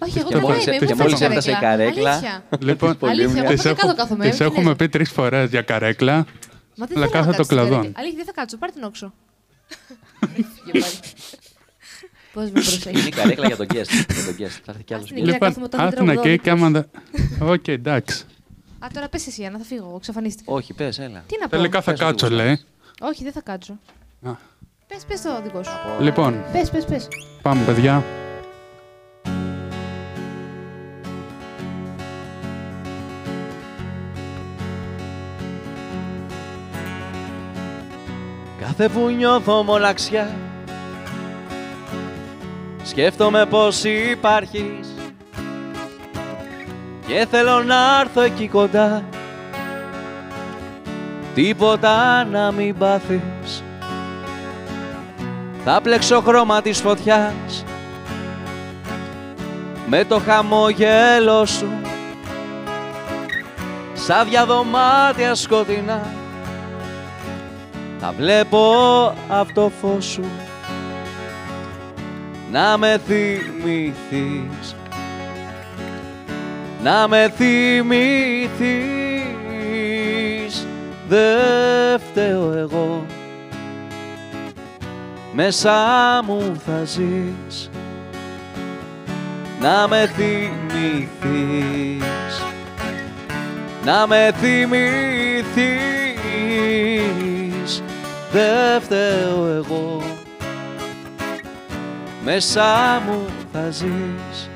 Όχι, 0.00 0.18
εγώ 0.18 0.28
Και 0.28 0.34
καλά 0.34 0.46
μόλις- 0.48 0.66
είμαι. 0.66 0.76
και 0.76 0.84
Μην 0.84 0.96
μόλις 0.96 1.18
φέρεις 1.18 1.20
έφτασε 1.20 1.50
η 1.50 1.54
καρέκλα. 1.54 2.10
Αλήθεια. 2.12 2.44
λοιπόν, 2.60 2.96
Πολύ 2.98 3.12
Αλήθεια, 3.12 3.32
μια. 3.32 3.42
εγώ 3.42 3.52
τις 3.52 3.62
δεν 3.62 3.74
κάτω 3.74 3.86
έχω- 3.86 3.96
κάθομαι. 3.96 4.28
τις 4.28 4.36
τι 4.38 4.44
έχουμε 4.44 4.62
λέτε. 4.62 4.74
πει 4.76 4.88
τρεις 4.88 5.10
φορές 5.10 5.50
για 5.50 5.62
καρέκλα. 5.62 6.14
Μα 6.16 6.24
δεν 6.86 6.96
αλλά 6.96 7.06
θέλω 7.06 7.10
κάθε 7.10 7.16
να 7.18 7.22
το 7.24 7.36
κάτσω 7.36 7.42
στην 7.44 7.56
κλαδόν. 7.56 7.76
καρέκλα. 7.78 8.00
Αλήθεια, 8.00 8.16
δεν 8.16 8.26
θα 8.26 8.32
κάτσω. 8.32 8.56
Πάρε 8.58 8.72
την 8.72 8.82
όξο. 8.82 9.12
Πώς 12.32 12.42
με 12.44 12.48
Είναι 12.48 12.60
η 12.60 12.62
προσέχει. 12.62 13.08
καρέκλα 13.08 13.46
για 13.46 13.56
τον 13.56 13.66
guest. 13.66 13.88
για 13.88 14.24
τον 14.24 14.36
guest. 14.38 14.60
Θα 14.64 14.72
έρθει 14.72 14.84
κι 14.84 14.94
άλλος 14.94 15.06
Ας 15.10 15.12
την 15.12 15.24
guest. 15.24 15.28
εκεί. 15.28 15.30
Λοιπόν, 15.32 15.38
κάθομαι 15.48 15.64
όταν 15.64 15.80
άθνα 15.80 16.04
τραγουδώ, 16.04 16.28
εκεί 16.28 16.42
και 16.42 16.50
άμα 16.50 16.70
δεν... 16.70 16.86
Οκ, 17.40 17.68
εντάξει. 17.68 18.24
Α, 18.78 18.86
τώρα 18.92 19.08
πες 19.08 19.26
εσύ, 19.26 19.44
Άννα, 19.44 19.58
θα 19.58 19.64
φύγω. 19.64 19.84
Εγώ 19.86 19.96
Εξαφανίστηκα. 19.96 20.52
Όχι, 20.52 20.74
πες, 20.74 20.98
έλα. 20.98 21.24
Τι 21.26 21.36
να 21.40 21.48
πω. 21.48 21.56
Τελικά 21.56 21.80
θα 21.82 21.90
Πες 21.92 22.00
ό,τι 22.00 22.10
κάτσω, 22.10 22.26
γουστάρεις. 22.26 22.46
λέει. 23.00 23.08
Όχι, 23.10 23.22
δεν 23.24 23.32
θα 23.32 23.40
κάτσω. 23.40 23.72
Α. 24.22 24.30
Πες, 24.86 25.04
πες 25.08 25.20
το 25.22 25.40
δικό 25.42 25.62
σου. 25.62 25.70
Λοιπόν, 26.00 26.44
Πες, 26.52 26.70
πες, 26.70 26.84
πες. 26.84 27.08
πάμε, 27.42 27.64
παιδιά. 27.64 28.04
Κάθε 38.76 38.88
που 38.88 39.08
νιώθω 39.08 39.62
μοναξιά. 39.62 40.30
Σκέφτομαι 42.82 43.46
πως 43.46 43.84
υπάρχεις 43.84 44.94
Και 47.06 47.26
θέλω 47.30 47.62
να 47.62 48.00
έρθω 48.00 48.20
εκεί 48.20 48.48
κοντά. 48.48 49.04
Τίποτα 51.34 52.24
να 52.24 52.52
μην 52.52 52.78
πάθεις. 52.78 53.62
Θα 55.64 55.80
πλέξω 55.82 56.20
χρώμα 56.20 56.62
της 56.62 56.80
φωτιάς. 56.80 57.64
Με 59.86 60.04
το 60.04 60.18
χαμόγελό 60.18 61.46
σου 61.46 61.70
Σαν 63.92 64.28
διαδωμάτια 64.28 65.34
σκοτεινά 65.34 66.21
θα 68.04 68.12
βλέπω 68.18 68.74
αυτό 69.28 69.72
φως 69.80 70.04
σου. 70.04 70.24
Να 72.52 72.76
με 72.76 73.00
θυμηθείς. 73.06 74.76
Να 76.82 77.08
με 77.08 77.32
θυμηθείς. 77.36 78.76
Δεν 81.08 81.98
φταίω 81.98 82.52
εγώ. 82.52 83.06
Μέσα 85.32 85.74
μου 86.26 86.60
θα 86.66 86.84
ζεις. 86.84 87.70
Να 89.60 89.88
με 89.88 90.10
θυμηθείς. 90.16 91.24
Να 93.84 94.06
με 94.06 94.32
θυμηθείς 94.40 96.01
δεν 98.32 98.80
φταίω 98.80 99.46
εγώ. 99.46 100.02
Μέσα 102.24 103.02
μου 103.06 103.26
θα 103.52 103.70
ζεις 103.70 104.50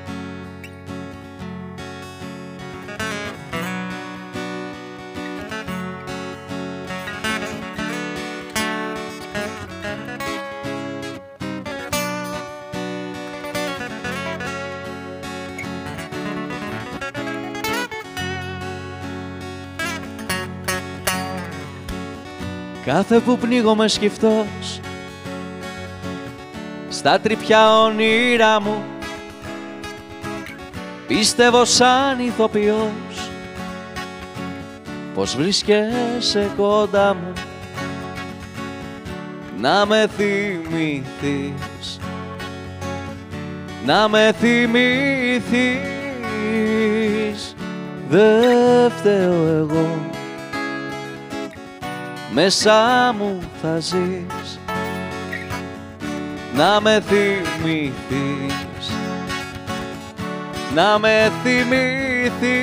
Κάθε 22.86 23.20
που 23.20 23.38
πνίγομαι 23.38 23.88
σκυφτός 23.88 24.80
Στα 26.88 27.20
τρυπιά 27.20 27.80
όνειρά 27.80 28.60
μου 28.60 28.84
Πίστευω 31.06 31.64
σαν 31.64 32.18
ηθοποιός. 32.18 33.30
Πως 35.14 35.36
βρίσκεσαι 35.36 36.50
κοντά 36.56 37.14
μου 37.14 37.32
Να 39.58 39.86
με 39.86 40.08
θυμηθείς 40.16 42.00
Να 43.86 44.08
με 44.08 44.34
θυμηθείς. 44.40 45.84
Δεν 48.08 48.90
φταίω 48.90 49.44
εγώ 49.44 50.14
μέσα 52.38 53.14
μου 53.18 53.40
θα 53.62 53.78
ζεις. 53.78 54.58
Να 56.54 56.80
με 56.80 57.00
θυμηθείς. 57.00 58.90
Να 60.74 60.98
με 60.98 61.32
θυμηθείς. 61.42 62.60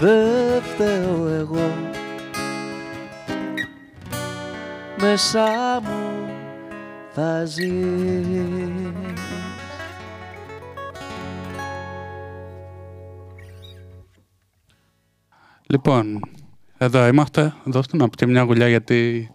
Δεν 0.00 0.62
φταίω 0.62 1.26
εγώ. 1.28 1.74
Μέσα 5.00 5.80
μου 5.82 6.28
θα 7.14 7.44
ζεις. 7.44 7.66
Λοιπόν, 15.66 16.20
εδώ 16.78 17.06
είμαστε. 17.06 17.54
Δώστε 17.64 17.96
να 17.96 18.08
πείτε 18.08 18.26
μια 18.26 18.42
γουλιά 18.42 18.68
γιατί 18.68 19.30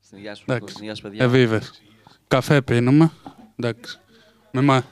Στην 0.00 0.18
υγεία 0.18 0.34
σου, 0.34 0.44
Εντάξει. 0.48 0.72
στην 0.72 0.82
υγεία 0.82 0.94
σου 0.96 1.02
παιδιά. 1.02 1.24
ευήβες. 1.24 1.82
Καφέ 2.28 2.62
πίνουμε. 2.62 3.10
Εντάξει. 3.56 3.98
Μη 4.52 4.60
μα... 4.60 4.84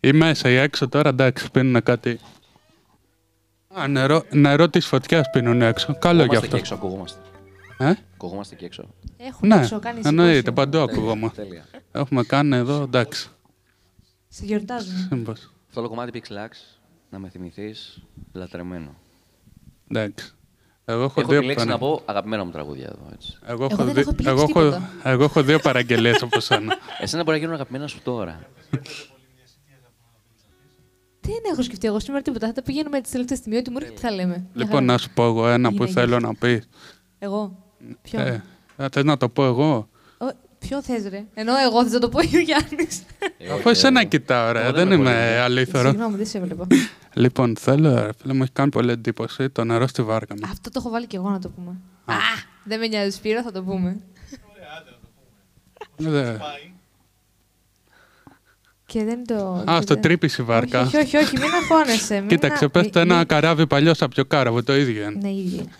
Ή 0.00 0.12
μέσα 0.12 0.50
ή 0.50 0.54
έξω 0.56 0.88
τώρα, 0.88 1.08
εντάξει, 1.08 1.50
πίνουν 1.50 1.82
κάτι. 1.82 2.18
Α, 3.74 3.88
νερό, 3.88 4.22
νερό 4.30 4.68
της 4.68 4.86
φωτιάς 4.86 5.30
πίνουν 5.30 5.62
έξω. 5.62 5.98
Καλό 5.98 6.24
γι' 6.24 6.36
Ακουγόμαστε 6.36 6.46
αυτό. 6.46 6.56
και 6.56 6.56
έξω, 6.62 6.74
ακουγόμαστε. 6.74 7.20
Ε; 7.78 7.92
Ακουγόμαστε 8.14 8.54
και 8.54 8.64
έξω. 8.64 8.88
Έχουν 9.16 9.48
Ναι, 9.48 9.54
έξω 9.56 9.78
κάνει 9.78 10.00
εννοείται, 10.04 10.34
σηκώσει. 10.36 10.52
παντού 10.54 10.70
Τέλεια, 10.78 10.92
ακουγόμαστε. 10.92 11.42
Τέλεια. 11.42 11.64
Έχουμε 11.92 12.22
κάνει 12.22 12.56
εδώ, 12.56 12.82
εντάξει. 12.82 13.28
Σε 14.28 14.44
γιορτάζουν. 14.44 14.96
Σύμπας. 15.08 15.52
Αυτό 15.68 15.82
το 15.82 15.88
κομμάτι 15.88 16.22
Pixelax, 16.22 16.50
να 17.10 17.18
με 17.18 17.28
θυμηθείς, 17.28 18.02
λατρεμένο. 18.32 18.94
Εντάξει. 19.90 20.32
Εγώ 20.90 21.02
έχω, 21.02 21.20
Έχω 21.20 21.28
δύο 21.28 21.36
επιλέξει 21.38 21.64
παρα- 21.64 21.78
να 21.78 21.86
πω 21.86 22.02
αγαπημένα 22.04 22.44
μου 22.44 22.50
τραγούδια 22.50 22.84
εδώ, 22.86 23.08
έτσι. 23.12 23.38
Εγώ 23.46 23.52
Εγώ 23.64 23.64
έχω, 23.64 23.84
δεν 23.84 23.94
δι- 23.94 23.98
έχω 23.98 24.10
επιλέξει 24.10 24.42
εγώ, 24.42 24.50
έχω... 24.50 24.70
τίποτα. 24.76 24.90
εγώ 25.10 25.24
έχω 25.24 25.42
δύο 25.42 25.58
παραγγελίες 25.58 26.22
από 26.22 26.40
σένα. 26.40 26.76
Εσένα 27.00 27.22
μπορεί 27.22 27.34
να 27.36 27.40
γίνουν 27.42 27.54
αγαπημένα 27.54 27.86
σου 27.86 28.00
τώρα. 28.02 28.38
Δεν 31.20 31.36
έχω 31.52 31.62
σκεφτεί 31.62 31.86
εγώ 31.86 32.00
σήμερα 32.00 32.22
τίποτα. 32.22 32.46
Θα 32.46 32.52
τα 32.52 32.62
πηγαίνουμε 32.62 32.96
έτσι 32.96 33.12
τελευταία 33.12 33.36
στιγμή. 33.36 33.56
Ό,τι 33.58 33.70
μου 33.70 33.76
έρχεται 33.76 33.94
τι 33.94 34.00
θα 34.00 34.10
λέμε. 34.10 34.32
Μια 34.34 34.46
λοιπόν, 34.52 34.68
χαρά. 34.70 34.80
να 34.84 34.98
σου 34.98 35.10
πω 35.14 35.24
εγώ 35.24 35.48
ένα 35.48 35.68
που 35.68 35.74
Γυναίκες. 35.74 35.94
θέλω 35.94 36.18
να 36.20 36.34
πεις. 36.34 36.68
Εγώ; 37.18 37.56
Ποιο; 38.02 38.20
Ε, 38.20 38.42
θες 38.92 39.04
να 39.04 39.16
το 39.16 39.28
πω 39.28 39.44
εγώ; 39.44 39.88
Ο, 40.62 40.66
ποιο 40.66 40.82
θες 40.82 41.08
ρε; 41.08 41.24
Ενώ 41.34 41.52
εγώ 41.56 41.82
θες 41.82 41.92
να 41.92 41.98
το 41.98 42.08
πω 42.08 42.18
ή 42.20 42.36
ο 42.36 42.40
Γιάννης. 42.40 43.02
Ε, 43.38 43.46
Αφού 43.48 43.56
όχι, 43.58 43.68
εσένα 43.68 44.00
ε, 44.00 44.04
κοιτάω, 44.04 44.52
ρε. 44.52 44.62
εγώ 44.62 44.72
Δεν 44.72 44.86
είμαι 44.86 44.94
είμαι 44.94 45.04
πολύ. 45.04 45.38
αλήθωρο. 45.40 45.88
Συγγνώμη, 45.88 46.16
δεν 46.16 46.26
σε 46.26 46.38
έβλεπα. 46.38 46.66
Λοιπόν, 47.12 47.56
θέλω, 47.56 47.94
ρε 47.94 48.10
φίλε, 48.20 48.32
μου 48.32 48.42
έχει 48.42 48.52
κάνει 48.52 48.70
πολύ 48.70 48.90
εντύπωση 48.90 49.50
το 49.50 49.64
νερό 49.64 49.86
στη 49.86 50.02
βάρκα 50.02 50.34
μου. 50.34 50.40
Αυτό 50.50 50.70
το 50.70 50.76
έχω 50.80 50.90
βάλει 50.90 51.06
και 51.06 51.16
εγώ 51.16 51.30
να 51.30 51.38
το 51.40 51.48
πούμε. 51.48 51.70
Α, 52.04 52.14
δεν 52.64 52.78
με 52.78 52.86
νοιάζει 52.86 53.10
Σπύρο, 53.16 53.42
θα 53.42 53.52
το 53.52 53.62
πούμε. 53.62 54.00
Δε- 55.96 56.36
Και 58.86 59.04
δεν 59.04 59.26
το... 59.26 59.52
Α, 59.52 59.62
και 59.76 59.82
στο 59.82 59.94
δεν- 59.94 60.00
τρύπησε 60.02 60.42
η 60.42 60.44
βάρκα. 60.44 60.80
Όχι, 60.80 60.96
όχι, 60.96 61.16
όχι, 61.16 61.36
μην 61.38 61.48
αγχώνεσαι. 61.54 62.18
μην 62.20 62.28
Κοίταξε, 62.28 62.64
α- 62.64 62.70
πες 62.70 62.82
μη- 62.82 62.92
το 62.92 62.98
ένα 62.98 63.18
μη- 63.18 63.26
καράβι 63.26 63.66
παλιό 63.66 63.94
σαπιοκάραβο, 63.94 64.62
το 64.62 64.76
ίδιο 64.76 65.02
είναι. 65.02 65.18
Ναι, 65.20 65.28
ίδιο. 65.30 65.60
είναι. 65.60 65.70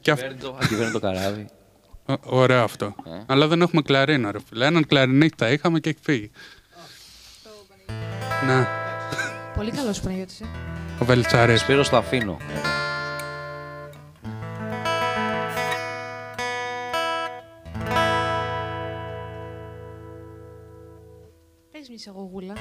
Και 0.00 0.10
αυ- 0.10 0.20
Ακυβέρνητο, 0.22 0.58
ακυβέρνητο 0.62 1.00
καράβι. 1.00 1.46
Ω- 2.06 2.14
Ωραίο 2.38 2.62
αυτό. 2.62 2.94
Ε. 3.06 3.10
Αλλά 3.26 3.46
δεν 3.48 3.62
έχουμε 3.62 3.82
κλαρίνο, 3.82 4.30
ρε 4.30 4.38
φίλε. 4.48 4.66
Έναν 4.66 4.86
κλαρινίστα 4.86 5.50
είχαμε 5.50 5.80
και 5.80 5.88
έχει 5.88 5.98
φύγει. 6.02 6.30
Ναι, 8.46 8.66
Πολύ 9.56 9.70
καλός 9.70 10.00
Παναγιώτης. 10.00 10.40
ε. 10.40 10.44
ο 11.00 11.04
Βελτσαρής. 11.04 11.60
Σπύρος, 11.60 11.88
το 11.88 11.96
αφήνω. 11.96 12.36
Πες 21.72 21.88
μια 21.88 21.96
εισαγωγούλα. 21.96 22.52
Οι 22.52 22.56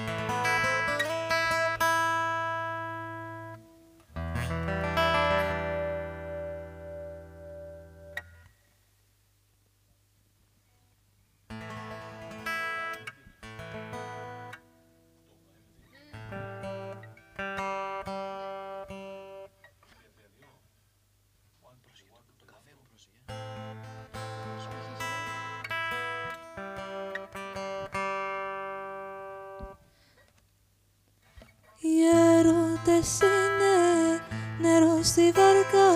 έρωτες 33.05 33.19
είναι 33.21 34.69
νερό 34.69 34.99
στη 35.01 35.31
βαρκά, 35.35 35.89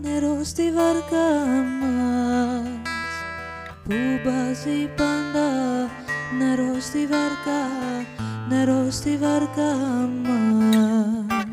νερό 0.00 0.38
στη 0.42 0.72
βαρκά 0.72 1.28
μας. 1.80 2.68
Που 3.84 3.94
μπάζει 4.24 4.88
πάντα 4.96 5.48
νερό 6.38 6.80
στη 6.80 7.06
βαρκά, 7.06 7.62
νερό 8.48 8.90
στη 8.90 9.16
βαρκά 9.16 9.74
μας. 10.24 11.44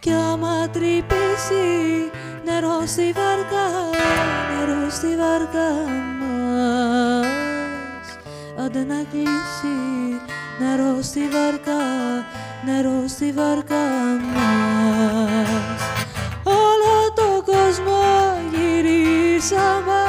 Κι 0.00 0.12
άμα 0.12 0.68
τρυπήσει 0.72 2.10
νερό 2.44 2.82
στη 2.86 3.12
βαρκά, 3.14 3.66
νερό 4.52 4.90
στη 4.90 5.16
βαρκά 5.16 5.70
μας. 6.20 7.26
Άντε 8.64 8.84
να 8.84 9.04
κλείσει 9.10 9.76
νερό 10.58 11.02
στη 11.02 11.20
βαρκά, 11.28 11.82
νερό 12.64 13.04
στη 13.08 13.32
βαρκά 13.32 13.86
μας. 14.34 15.82
Όλο 16.44 17.12
το 17.14 17.52
κόσμο 17.52 18.02
γυρίσαμε 18.50 20.02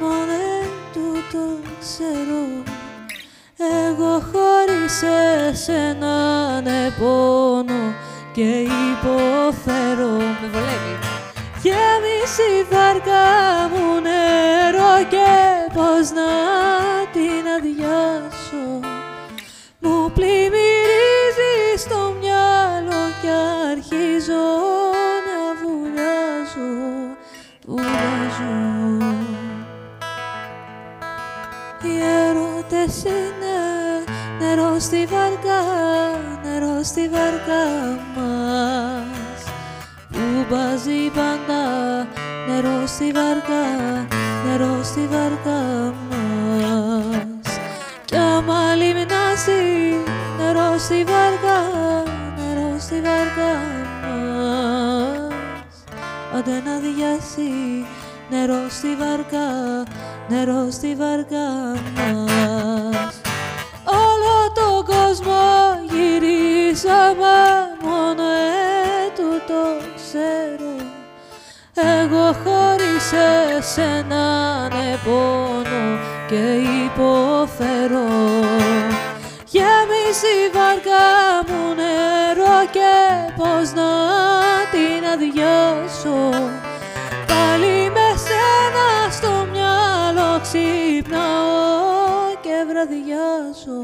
μα 0.00 0.08
δεν 0.08 0.68
του 0.92 1.22
το 1.32 1.68
ξέρω. 1.80 2.44
Εγώ 3.88 4.22
χωρίς 4.32 5.02
εσένα 5.48 6.60
ναι 6.60 6.90
πόνο 6.98 7.94
και 8.32 8.68
υποφέρω. 8.90 10.16
Με 10.40 10.48
βολεύει. 10.52 10.98
Γέμισε 11.62 12.42
η 12.60 12.66
βάρκα 12.70 13.24
μου 13.70 14.00
νερό 14.00 15.04
και 15.08 15.26
πώς 15.74 16.10
να 16.10 16.65
λες 32.86 33.04
νερό 34.38 34.78
στη 34.78 35.06
βαρκά, 35.06 35.62
νερό 36.42 36.82
στη 36.82 37.08
βαρκά 37.08 37.64
μας. 38.16 39.42
Που 40.10 40.46
μπάζει 40.50 41.10
πάντα 41.14 41.62
νερό 42.48 42.86
στη 42.86 43.12
βαρκά, 43.12 43.64
νερό 44.46 44.82
στη 44.82 45.08
βαρκά 45.10 45.94
μας. 46.10 47.58
Κι 48.04 48.16
άμα 48.16 48.74
λιμνάσει 48.74 49.94
νερό 50.38 50.78
στη 50.78 51.04
βαρκά, 51.04 51.62
νερό 52.36 52.76
στη 52.78 52.94
βαρκά 52.94 53.52
μας. 54.02 55.34
Άντε 56.36 56.62
να 56.64 56.78
διάσει 56.78 57.50
νερό 58.30 58.68
στη 58.68 58.96
βάρκα, 58.96 59.48
νερό 60.28 60.70
στη 60.70 60.94
βάρκα 60.94 61.46
μας. 61.96 63.20
Όλο 63.84 64.52
τον 64.54 64.84
κόσμο 64.84 65.42
γυρίσαμε 65.90 67.36
μόνο 67.82 68.22
ετούτο 69.06 69.86
ξέρω 69.96 70.76
εγώ 71.74 72.36
χωρίς 72.44 73.12
εσένα 73.56 74.68
ναι 74.68 74.98
πόνο 75.04 75.98
και 76.28 76.60
υποφέρω. 76.84 78.08
Γέμισε 79.46 80.26
η 80.26 80.50
βάρκα 80.52 81.04
μου 81.46 81.74
νερό 81.74 82.66
και 82.70 83.32
πώς 83.36 83.72
να 83.72 83.90
την 84.70 85.08
αδειάσω 85.12 86.30
ξυπνάω 90.46 92.34
και 92.40 92.64
βραδιάζω, 92.68 93.80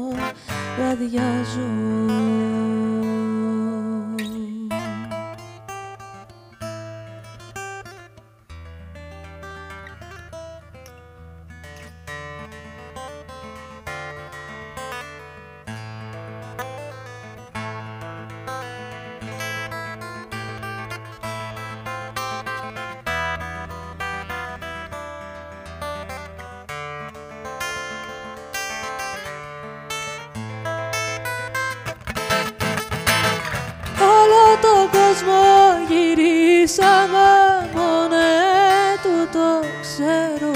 βραδιάζω 0.77 1.69
γυρίσαμε 36.63 37.69
μόνο 37.75 38.15
τούτο 39.03 39.59
ξέρω. 39.81 40.51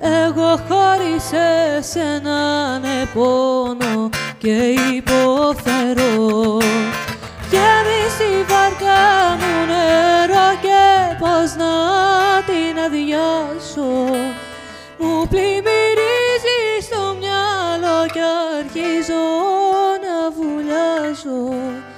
Εγώ 0.00 0.60
χωρίς 0.68 1.32
εσένα 1.76 2.78
ναι 2.78 3.06
πόνο 3.14 4.08
και 4.38 4.74
υποφέρω. 4.96 6.58
Γέμισε 7.50 8.24
η 8.38 8.44
βάρκα 8.48 9.36
μου 9.38 9.66
νερό 9.66 10.58
και 10.60 11.16
πώς 11.18 11.54
να 11.56 11.74
την 12.46 12.78
αδειάσω. 12.84 13.90
Μου 14.98 15.26
πλημμυρίζει 15.28 16.60
στο 16.80 17.16
μυαλό 17.20 18.06
και 18.12 18.20
αρχίζω 18.58 19.22
να 20.02 20.30
βουλιάζω 20.30 20.70
βουλιάζω 21.20 21.89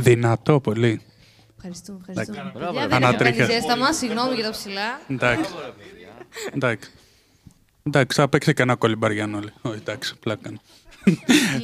Δυνατό 0.00 0.60
πολύ. 0.60 1.00
Ευχαριστούμε, 1.56 1.98
ευχαριστούμε. 2.08 2.52
Μπράβο, 2.54 2.72
Παιδιά, 2.80 2.98
ρε 2.98 3.06
δεν 3.06 3.16
παιδιά. 3.16 3.44
έκανε 3.44 3.52
ζέστα 3.52 3.76
μας, 3.76 3.96
συγγνώμη 3.96 4.34
για 4.34 4.44
τα 4.44 4.50
ψηλά. 4.50 5.00
Εντάξει. 5.08 5.50
Εντάξει. 6.54 6.90
Εντάξει, 7.82 8.20
θα 8.20 8.28
παίξει 8.28 8.54
και 8.54 8.62
ένα 8.62 8.74
κολυμπαριανόλι. 8.76 9.52
Όχι, 9.62 9.76
εντάξει, 9.76 10.14
πλάκα. 10.20 10.52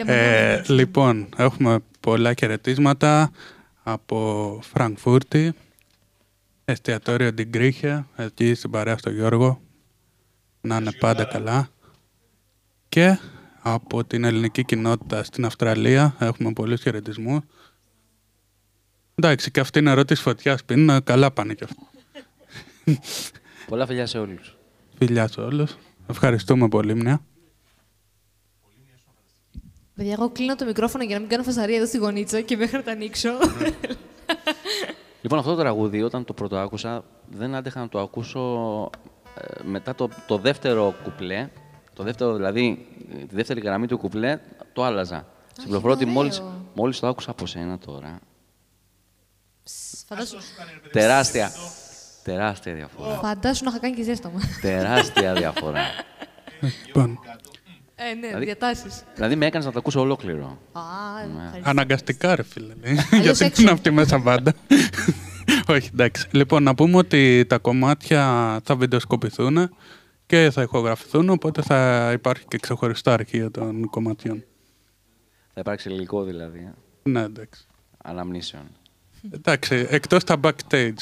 ε, 0.05 0.62
λοιπόν, 0.66 1.29
έχουμε 1.37 1.79
πολλά 2.01 2.35
χαιρετίσματα 2.38 3.31
από 3.83 4.59
Φραγκφούρτη, 4.62 5.53
εστιατόριο 6.64 7.33
Ντιγκρίχια, 7.33 8.09
εκεί 8.16 8.55
στην 8.55 8.71
παρέα 8.71 8.97
στο 8.99 9.11
Γιώργο. 9.11 9.61
Να 10.61 10.77
είναι 10.77 10.93
πάντα 10.93 11.25
καλά. 11.25 11.69
Και 12.88 13.19
από 13.62 14.05
την 14.05 14.25
ελληνική 14.25 14.64
κοινότητα 14.64 15.25
στην 15.25 15.45
Αυστραλία 15.45 16.14
έχουμε 16.19 16.53
πολλούς 16.53 16.81
χαιρετισμούς. 16.81 17.40
Εντάξει, 19.22 19.50
και 19.50 19.61
αυτή 19.61 19.78
είναι 19.78 19.90
ερώτηση 19.90 20.22
φωτιάς 20.22 20.64
πίνουν, 20.64 21.02
καλά 21.04 21.30
πάνε 21.30 21.54
κι 21.54 21.64
αυτά. 21.64 21.90
Πολλά 23.68 23.87
φιλιά 23.87 24.06
σε 24.06 24.18
όλους. 24.18 24.56
Φιλιά 24.98 25.28
σε 25.28 25.40
όλους. 25.40 25.76
Ευχαριστούμε 26.09 26.68
πολύ, 26.68 26.94
Μνέα. 26.94 27.20
Παιδιά, 29.94 30.12
εγώ 30.12 30.30
κλείνω 30.30 30.56
το 30.56 30.64
μικρόφωνο 30.64 31.04
για 31.04 31.14
να 31.14 31.20
μην 31.20 31.30
κάνω 31.30 31.42
φασαρία 31.42 31.76
εδώ 31.76 31.87
στη 31.87 31.98
γωνίτσα 31.98 32.40
και 32.40 32.56
μέχρι 32.56 32.76
να 32.76 32.83
τα 32.83 32.92
ανοίξω. 32.92 33.30
Λοιπόν, 35.22 35.38
αυτό 35.38 35.50
το 35.50 35.61
τραγούδι, 35.61 36.02
όταν 36.02 36.24
το 36.24 36.33
πρώτο 36.33 36.56
άκουσα, 36.59 37.04
δεν 37.30 37.54
άντεχα 37.54 37.80
να 37.80 37.88
το 37.88 38.00
ακούσω 38.00 38.40
ε, 39.35 39.62
μετά 39.64 39.94
το, 39.94 40.09
το 40.26 40.38
δεύτερο 40.38 40.94
κουπλέ. 41.02 41.48
Το 41.94 42.02
δεύτερο, 42.02 42.35
δηλαδή, 42.35 42.87
ε, 43.12 43.24
τη 43.24 43.35
δεύτερη 43.35 43.61
γραμμή 43.61 43.87
του 43.87 43.98
κουπλέ, 43.98 44.40
το 44.72 44.85
άλλαζα. 44.85 45.26
Στην 45.50 45.64
πληροφορώ 45.64 45.92
ότι 45.92 46.02
ωραίο. 46.02 46.14
μόλις, 46.14 46.42
μόλις 46.74 46.98
το 47.00 47.06
άκουσα 47.06 47.30
από 47.30 47.46
σένα 47.46 47.78
τώρα, 47.78 48.18
Φαντάσου, 50.09 50.37
τεράστια, 50.92 51.51
τεράστια 52.23 52.75
διαφορά. 52.75 53.14
φαντάσου 53.14 53.64
να 53.64 53.70
είχα 53.70 53.79
κάνει 53.81 53.94
και 53.94 54.03
ζέσταμα. 54.03 54.40
τεράστια 54.61 55.35
διαφορά. 55.35 55.81
Λοιπόν, 56.87 57.18
ε, 57.94 58.14
ναι, 58.14 58.27
Δηλαδή- 58.27 58.44
διατάσεις. 58.44 59.03
δηλαδή 59.14 59.37
με 59.37 59.46
έκανες 59.46 59.66
να 59.66 59.73
το 59.73 59.79
ακούσω 59.79 60.01
ολόκληρο. 60.01 60.59
Α, 60.73 60.81
ευχαριστώ. 61.25 61.70
αναγκαστικά, 61.70 62.37
ρε 62.37 62.42
φίλε. 62.42 62.75
λέει. 62.83 62.99
Αλλιώς 63.11 63.25
Γιατί 63.25 63.44
έξω. 63.44 63.62
είναι 63.62 63.70
αυτή 63.70 63.90
μέσα 63.90 64.20
πάντα. 64.20 64.55
Όχι, 65.68 65.90
εντάξει. 65.92 66.27
Λοιπόν, 66.31 66.62
να 66.62 66.75
πούμε 66.75 66.96
ότι 66.96 67.44
τα 67.49 67.59
κομμάτια 67.59 68.25
θα 68.64 68.77
βιντεοσκοπηθούν 68.77 69.77
και 70.27 70.51
θα 70.53 70.62
ηχογραφηθούν, 70.62 71.29
οπότε 71.31 71.62
θα 71.62 72.11
υπάρχει 72.12 72.44
και 72.49 72.59
ξεχωριστά 72.59 73.12
αρχεία 73.12 73.51
των 73.51 73.85
κομματιών. 73.90 74.44
Θα 75.55 75.61
υπάρξει 75.61 75.88
υλικό 75.88 76.23
δηλαδή, 76.23 76.59
ε, 76.59 77.11
Ναι, 77.11 77.20
εντάξει. 77.23 77.66
αναμνήσεων. 78.05 78.62
Εντάξει, 79.30 79.87
εκτός 79.90 80.24
τα 80.24 80.37
backstage. 80.42 80.94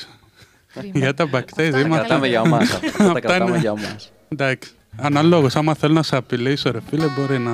Για 0.93 1.15
τα 1.15 1.25
backstage 1.33 1.41
Αυτά 1.43 1.79
είμαστε... 1.79 1.87
Κρατάμε 2.07 2.27
για 2.29 2.41
ομάς. 2.41 2.71
Αυτά 2.75 2.91
τα 2.97 3.05
Αυτά 3.05 3.21
κρατάμε 3.21 3.51
είναι- 3.51 3.59
για 3.59 3.73
ομάς. 3.73 4.13
Εντάξει. 4.29 4.71
Αναλόγως, 4.97 5.57
άμα 5.57 5.75
θέλω 5.75 5.95
να 5.95 6.03
σε 6.03 6.17
απειλήσω, 6.17 6.71
ρε 6.71 6.81
φίλε, 6.81 7.07
μπορεί 7.07 7.39
να 7.39 7.53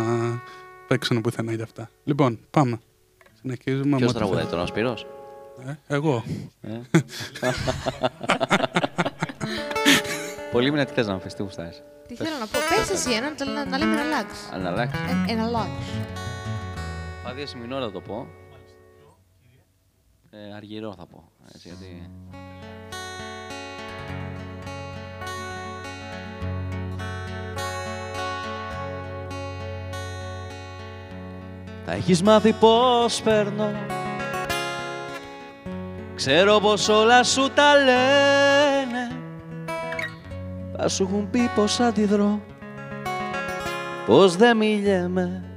παίξουν 0.89 1.21
πουθενά 1.21 1.53
για 1.53 1.65
αυτά. 1.65 1.91
Λοιπόν, 2.05 2.39
πάμε. 2.51 2.81
Συνεχίζουμε. 3.41 3.87
με 3.87 3.97
Ποιος 3.97 4.09
ό,τι 4.11 4.19
τραγουδάει 4.19 4.39
θέλεις. 4.45 4.51
τώρα, 4.51 4.63
ο 4.63 4.67
Σπύρος; 4.67 5.07
Ε, 5.69 5.95
εγώ. 5.95 6.25
Ε. 6.63 6.71
Πολύ 10.53 10.71
μήνα 10.71 10.85
τι 10.85 10.93
θες 10.93 11.07
να 11.07 11.13
μου 11.13 11.21
πεις, 11.21 11.35
τι 11.35 11.43
γουστάρεις. 11.43 11.83
Τι 12.09 12.15
θέλω 12.15 12.31
να 12.41 12.47
πω. 12.47 12.59
Πες 12.77 12.91
εσύ 12.91 13.11
ένα, 13.15 13.35
να, 13.39 13.53
να, 13.53 13.65
να 13.71 13.79
λέμε 13.79 13.95
relax. 13.97 14.55
Αν 14.55 14.67
αλλάξει. 14.67 15.01
Ε, 15.29 15.33
Ένα 15.33 15.49
relax. 15.49 15.69
Πάδια 17.25 17.47
σημεινόρα 17.47 17.85
θα 17.85 17.93
το 17.93 18.01
πω. 18.01 18.27
Ε, 20.37 20.55
αργυρό 20.55 20.95
θα 20.99 21.07
πω. 21.07 21.25
Έτσι, 21.55 21.69
γιατί... 21.69 22.11
Θα 31.87 31.93
έχεις 31.93 32.23
μάθει 32.23 32.53
πώς 32.53 33.23
περνώ 33.23 33.71
Ξέρω 36.15 36.59
πως 36.61 36.89
όλα 36.89 37.23
σου 37.23 37.51
τα 37.51 37.75
λένε. 37.75 39.21
Θα 40.77 40.89
σου 40.89 41.03
έχουν 41.03 41.31
πει 41.31 41.51
πως 41.55 41.81
αντιδρώ. 41.81 42.41
Πως 44.07 44.37
δεν 44.37 44.57
μιλιέμαι 44.57 45.54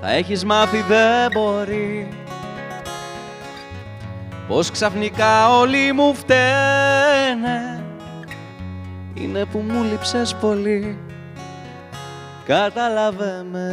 Θα 0.00 0.10
έχεις 0.10 0.44
μάθει 0.44 0.84
δεν 0.88 1.30
μπορεί. 1.32 2.08
Πως 4.48 4.70
ξαφνικά 4.70 5.58
όλοι 5.58 5.92
μου 5.92 6.14
φταίνε. 6.14 7.82
Είναι 9.14 9.44
που 9.44 9.58
μου 9.58 9.82
λείψες 9.82 10.34
πολύ. 10.34 10.98
Κατάλαβε 12.44 13.44
με 13.50 13.66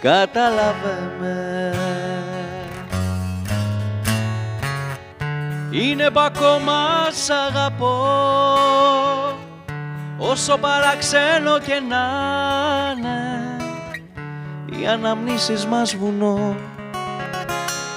Κατάλαβε 0.00 1.10
με 1.20 1.72
Είναι 5.70 6.10
που 6.10 6.20
ακόμα 6.20 7.10
σ' 7.10 7.30
αγαπώ 7.30 9.33
Όσο 10.18 10.58
παραξένο 10.58 11.58
και 11.58 11.82
να 11.88 12.04
είναι 12.96 13.56
Οι 14.66 14.86
αναμνήσεις 14.86 15.66
μας 15.66 15.96
βουνό 15.96 16.56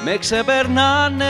με 0.04 0.18
ξεπερνάνε. 0.18 1.26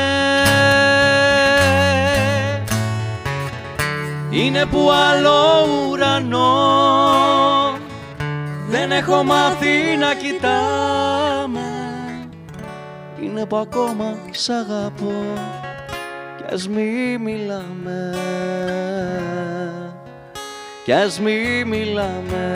Είναι 4.29 4.65
που 4.65 4.89
άλλο 4.91 5.67
ουρανό 5.89 6.77
δεν 8.69 8.91
έχω 8.91 9.23
μάθει 9.23 9.97
να 9.99 10.13
κοιτάμε. 10.13 11.61
Είναι 13.21 13.45
που 13.45 13.55
ακόμα 13.57 14.17
σ' 14.31 14.49
αγαπώ 14.49 15.13
κι 16.37 16.53
ας 16.53 16.67
μη 16.67 17.17
μιλάμε 17.17 18.15
κι 20.87 20.93
ας 20.93 21.19
μη 21.19 21.63
μιλάμε 21.65 22.55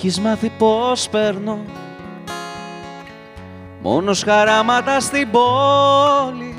έχεις 0.00 0.20
μάθει 0.20 0.50
πως 0.58 1.08
παίρνω. 1.08 1.58
Μόνος 3.82 4.22
χαράματα 4.22 5.00
στην 5.00 5.30
πόλη 5.30 6.54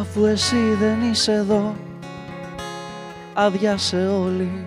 Αφού 0.00 0.24
εσύ 0.24 0.56
δεν 0.56 1.10
είσαι 1.10 1.32
εδώ. 1.32 1.74
Άδεια 3.34 3.76
σε 3.76 4.06
όλοι 4.06 4.66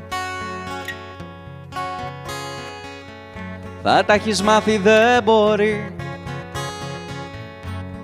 Θα 3.83 4.05
τα 4.05 4.13
έχεις 4.13 4.41
μάθει 4.41 4.77
δεν 4.77 5.23
μπορεί. 5.23 5.95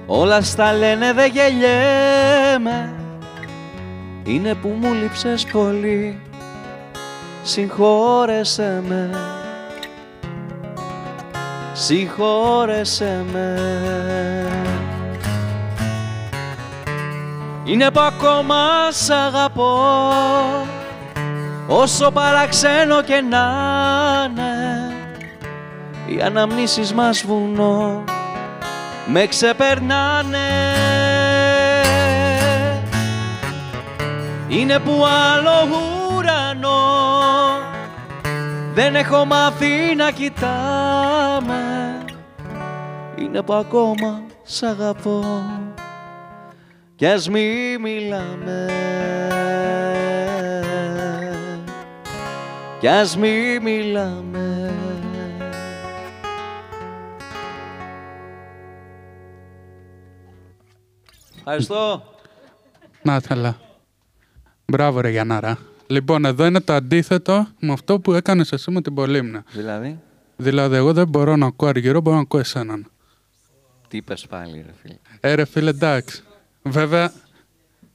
Όλα 0.06 0.42
στα 0.42 0.74
λένε 0.74 1.14
δεν 1.14 1.32
γελιέμαι 1.32 2.94
Είναι 4.24 4.54
που 4.54 4.68
μου 4.68 4.94
λείψες 4.94 5.46
πολύ 5.46 6.22
Συγχώρεσέ 7.48 8.84
με. 8.88 9.10
Συγχώρεσέ 11.74 13.26
με. 13.32 13.60
Είναι 17.64 17.92
που 17.92 18.00
ακόμα 18.00 18.56
σ' 18.90 19.10
αγαπώ 19.10 19.92
Όσο 21.68 22.12
παραξένο 22.12 23.02
και 23.02 23.22
να 23.30 23.48
είναι. 24.30 24.94
Οι 26.08 26.22
αναμνήσεις 26.22 26.94
μας 26.94 27.24
βουνό 27.26 28.04
Με 29.06 29.26
ξεπερνάνε. 29.26 30.38
Είναι 34.48 34.80
που 34.80 35.06
άλλο 35.06 35.66
ουρανό 35.66 35.87
δεν 38.78 38.96
έχω 38.96 39.26
μάθει 39.26 39.96
να 39.96 40.12
κοιτάμε 40.12 41.62
Είναι 43.20 43.42
που 43.42 43.54
ακόμα 43.54 44.22
σ' 44.44 44.64
αγαπώ 44.64 45.44
Κι 46.96 47.06
ας 47.06 47.30
μη 47.30 47.78
μιλάμε 47.78 48.70
Κι 52.80 52.88
ας 52.88 53.18
μη 53.18 53.60
μιλάμε 53.60 54.74
Ευχαριστώ. 61.38 62.04
Να 63.02 63.16
είσαι 63.16 63.28
καλά. 63.28 63.58
Μπράβο 64.66 65.00
ρε 65.00 65.10
Γιαννάρα. 65.10 65.58
Λοιπόν, 65.88 66.26
εδώ 66.26 66.46
είναι 66.46 66.60
το 66.62 66.74
αντίθετο 66.74 67.48
με 67.60 67.72
αυτό 67.74 68.00
που 68.00 68.14
έκανες 68.14 68.52
εσύ 68.52 68.72
με 68.72 68.82
την 68.82 68.94
Πολύμνα. 68.94 69.44
Δηλαδή, 69.52 70.00
Δηλαδή, 70.38 70.76
εγώ 70.76 70.94
δεν 70.94 71.08
μπορώ 71.08 71.36
να 71.36 71.46
ακούω 71.46 71.68
αργυρό, 71.70 72.02
μπορώ 72.02 72.16
να 72.16 72.22
ακούω 72.22 72.40
εσέναν. 72.40 72.92
τι 73.88 73.98
είπες 73.98 74.28
πάλι 74.28 74.64
ρε 74.66 74.74
φίλε; 74.82 74.98
Ε, 75.20 75.34
ρε 75.34 75.46
φίλε, 75.46 75.70
εντάξει. 75.70 76.22
Βέβαια, 76.62 77.12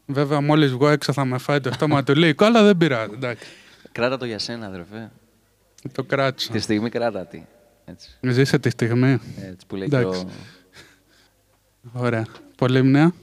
βέβαια 0.07 0.40
μόλις 0.40 0.70
βγω 0.72 0.88
έξω 0.88 1.12
θα 1.12 1.24
με 1.24 1.38
φάει 1.38 1.61
το 1.61 1.72
στόμα 1.72 2.02
του 2.05 2.14
λύκου, 2.14 2.44
αλλά 2.44 2.62
δεν 2.62 2.76
πειράζει, 2.76 3.12
εντάξει. 3.14 3.46
Κράτα 3.92 4.16
το 4.18 4.24
για 4.24 4.38
σένα 4.38 4.66
αδερφέ. 4.66 5.11
Το 5.92 6.02
κράτησα. 6.05 6.52
Τη 6.52 6.59
στιγμή 6.59 6.88
κράτα 6.88 7.26
τη. 7.26 7.42
Έτσι, 7.85 8.09
Ζήσε 8.20 8.59
τη 8.59 8.70
στιγμή. 8.70 9.20
έτσι 9.37 9.66
που 9.66 9.76
λέει 9.76 9.88
και 9.88 9.96
Εντάξει. 9.96 10.20
ο... 10.20 10.28
Ωραία. 11.92 12.26
Πολύμνια. 12.57 13.02
Μας 13.05 13.14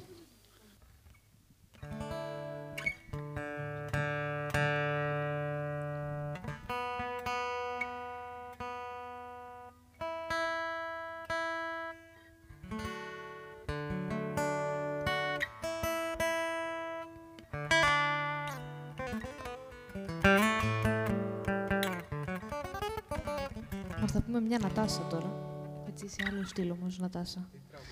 Νατάσα. 27.00 27.50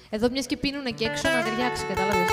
Εδώ 0.10 0.30
μιας 0.30 0.46
και 0.46 0.58
πίνουνε 0.58 0.92
και 0.92 1.06
έξω 1.06 1.30
να 1.30 1.44
ταιριάξει, 1.44 1.86
κατάλαβες. 1.86 2.30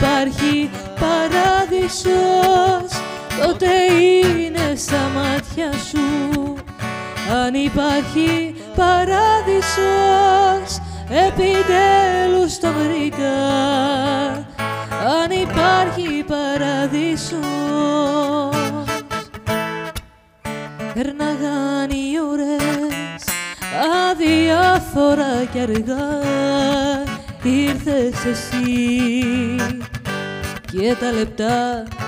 Υπάρχει 0.00 0.70
παράδεισος. 1.00 2.90
Τότε 3.40 3.68
είναι 4.02 4.74
στα 4.76 5.10
μάτια 5.14 5.72
σου. 5.72 6.56
Αν 7.44 7.54
υπάρχει 7.54 8.54
παράδεισος 8.76 9.70
επιτέλους 11.26 12.58
το 12.58 12.68
βρήκα. 12.72 13.38
Αν 15.20 15.30
υπάρχει 15.42 16.24
παράδεισος. 16.26 17.40
Περνάγαν 20.94 21.90
οι 21.90 22.18
ώρες 22.30 22.90
άθωρα 24.74 25.44
κι 25.52 25.60
αργά. 25.60 26.08
Ήρθες 27.42 28.24
εσύ 28.24 28.69
και 31.00 31.99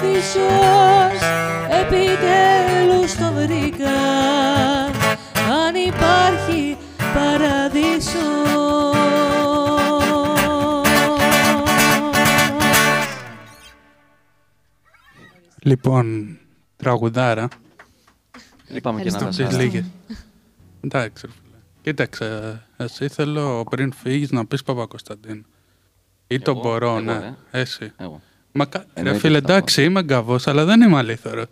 παράδεισος 0.00 1.20
επιτέλους 1.80 3.14
το 3.14 3.32
βρήκα 3.32 4.00
αν 5.64 5.74
υπάρχει 5.86 6.76
παράδεισος 7.14 8.18
Λοιπόν, 15.62 16.38
τραγουδάρα. 16.76 17.48
Είπαμε 18.68 19.02
και 19.02 19.10
να 19.10 19.18
Στις 19.18 19.36
δασάρω. 19.36 19.62
λίγες. 19.62 19.84
Εντάξει, 20.80 21.26
ρε 21.26 21.32
φίλε. 21.32 21.56
Κοίταξε, 21.82 22.60
εσύ 22.76 23.08
θέλω 23.08 23.64
πριν 23.70 23.92
φύγεις 23.92 24.30
να 24.30 24.46
πεις 24.46 24.62
Παπα-Κωνσταντίνο. 24.62 25.42
Ή 26.26 26.38
το 26.38 26.50
Εγώ, 26.50 26.60
μπορώ, 26.60 26.88
εγώ, 26.90 27.00
ναι. 27.00 27.12
ε. 27.50 27.60
Εσύ. 27.60 27.92
Εγώ. 27.96 28.20
Μα, 28.52 28.64
κα- 28.64 28.78
ρε 28.78 28.84
Εννοείται 28.94 29.18
φίλε, 29.20 29.36
ότι 29.36 29.46
θα 29.46 29.52
πω. 29.52 29.56
εντάξει, 29.56 29.84
είμαι 29.84 30.02
γκαβός, 30.02 30.46
αλλά 30.46 30.64
δεν 30.64 30.80
είμαι 30.80 30.96
αλήθωρο. 30.96 31.44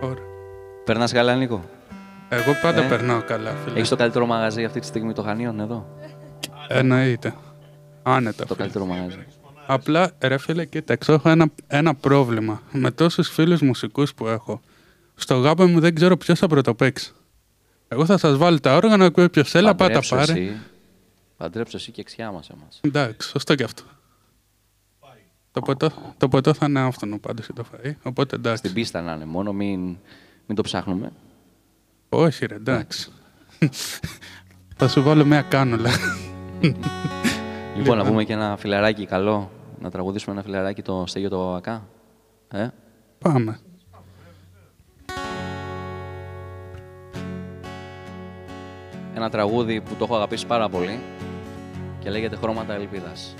Ωραία. 0.00 0.24
Περνάς 0.84 1.12
καλά, 1.12 1.34
Νίκο; 1.34 1.64
Εγώ 2.28 2.52
πάντα 2.62 2.82
Ε. 2.84 2.88
περνάω 2.88 3.22
καλά, 3.22 3.54
φίλε. 3.64 3.76
Έχεις 3.76 3.88
το 3.88 3.96
καλύτερο 3.96 4.26
μαγαζί 4.26 4.64
αυτή 4.64 4.80
τη 4.80 4.86
στιγμή 4.86 5.12
το 5.12 5.22
Χανίων 5.22 5.60
εδώ; 5.60 5.86
Εννοείται. 6.68 7.34
Άνετα, 8.02 8.36
Το 8.46 8.54
φίλε. 8.54 8.56
καλύτερο 8.58 8.84
μαγαζί. 8.84 9.26
Απλά, 9.66 10.10
ρε 10.20 10.38
φίλε, 10.38 10.64
κοίταξε, 10.64 11.12
έχω 11.12 11.28
ένα, 11.28 11.46
ένα 11.66 11.94
πρόβλημα. 11.94 12.62
Με 12.72 12.90
τόσους 12.90 13.28
φίλους 13.28 13.60
μουσικούς 13.60 14.14
που 14.14 14.26
έχω. 14.26 14.60
Στο 15.14 15.34
γάπα 15.36 15.66
μου 15.66 15.80
δεν 15.80 15.94
ξέρω 15.94 16.16
ποιος 16.16 16.38
θα 16.38 16.46
πρωτοπαίξει. 16.46 17.12
Εγώ 17.88 18.04
θα 18.04 18.18
σας 18.18 18.36
βάλω 18.36 18.60
τα 18.60 18.76
όργανα, 18.76 19.04
ακούει 19.04 19.28
ποιος 19.28 19.50
θέλει, 19.50 19.64
πάτα 19.64 19.76
Παντρέψου 19.84 20.16
πάρε. 20.16 20.32
Εσύ. 21.40 21.50
Παντρέψου 21.50 21.76
εσύ 21.76 21.90
και 21.90 22.00
εξιά 22.00 22.32
μας 22.32 22.50
εμάς. 22.50 22.80
Εντάξει, 22.80 23.28
σωστό 23.28 23.54
και 23.54 23.64
αυτό. 23.64 23.82
Το 25.52 25.60
ποτό, 25.60 25.90
το 26.18 26.28
ποτό 26.28 26.54
θα 26.54 26.66
είναι 26.66 26.80
άφθονο 26.80 27.18
πάντως 27.18 27.44
για 27.44 27.54
το 27.54 27.64
φαΐ, 27.72 27.92
οπότε 28.02 28.36
εντάξει. 28.36 28.58
Στην 28.58 28.72
πίστα 28.72 29.00
να 29.00 29.12
είναι 29.12 29.24
μόνο, 29.24 29.52
μην, 29.52 29.80
μην 30.46 30.56
το 30.56 30.62
ψάχνουμε. 30.62 31.12
Όχι 32.08 32.46
ρε, 32.46 32.54
εντάξει. 32.54 33.10
θα 34.76 34.88
σου 34.88 35.02
βάλω 35.02 35.24
μια 35.24 35.42
κάνουλα. 35.42 35.90
Λοιπόν, 37.76 37.96
να 37.96 38.04
πούμε 38.04 38.24
και 38.24 38.32
ένα 38.32 38.56
φιλαράκι 38.56 39.06
καλό. 39.06 39.50
Να 39.80 39.90
τραγουδήσουμε 39.90 40.34
ένα 40.34 40.44
φιλαράκι 40.44 40.82
το 40.82 41.04
Στέγιο 41.06 41.28
το 41.28 41.38
Βαβακά. 41.38 41.86
Ε; 42.48 42.68
Πάμε. 43.18 43.58
Ένα 49.14 49.30
τραγούδι 49.30 49.80
που 49.80 49.94
το 49.94 50.04
έχω 50.04 50.16
αγαπήσει 50.16 50.46
πάρα 50.46 50.68
πολύ 50.68 51.00
και 52.00 52.10
λέγεται 52.10 52.36
Χρώματα 52.36 52.74
Ελπίδας. 52.74 53.34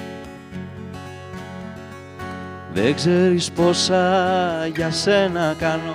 Δεν 2.73 2.95
ξέρεις 2.95 3.51
πόσα 3.51 4.67
για 4.75 4.91
σένα 4.91 5.55
κάνω. 5.59 5.95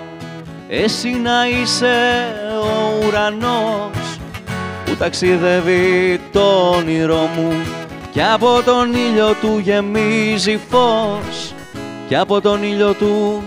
Εσύ 0.68 1.10
να 1.10 1.48
είσαι 1.48 2.26
ο 2.62 3.06
ουρανός 3.06 4.20
Που 4.86 4.96
ταξιδεύει 4.96 6.20
το 6.32 6.70
όνειρό 6.70 7.30
μου. 7.36 7.54
Κι 8.12 8.22
από 8.22 8.62
τον 8.66 8.94
ήλιο 8.94 9.34
του 9.42 9.58
γεμίζει 9.58 10.60
φως. 10.70 11.54
Κι 12.08 12.16
από 12.16 12.42
τον 12.42 12.64
ήλιο 12.64 12.94
του 12.94 13.44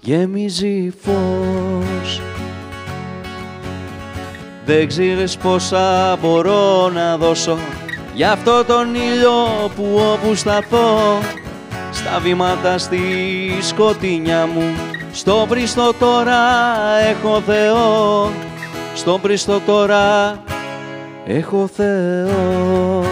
γεμίζει 0.00 0.92
φως. 1.02 2.20
Δεν 4.64 4.88
ξέρεις 4.88 5.36
πόσα 5.36 6.16
μπορώ 6.20 6.88
να 6.88 7.16
δώσω 7.16 7.58
Για 8.20 8.32
αυτό 8.32 8.64
τον 8.64 8.94
ήλιο 8.94 9.70
που 9.76 10.00
όπου 10.12 10.34
σταθώ 10.34 11.18
Στα 11.92 12.18
βήματα 12.22 12.78
στη 12.78 13.00
σκοτεινιά 13.60 14.46
μου 14.46 14.74
Στο 15.12 15.46
πριστό 15.48 15.92
τώρα 15.98 16.38
έχω 17.10 17.42
Θεό 17.46 18.30
Στο 18.94 19.18
πριστό 19.22 19.60
τώρα 19.60 20.36
έχω 21.26 21.70
Θεό. 21.76 23.04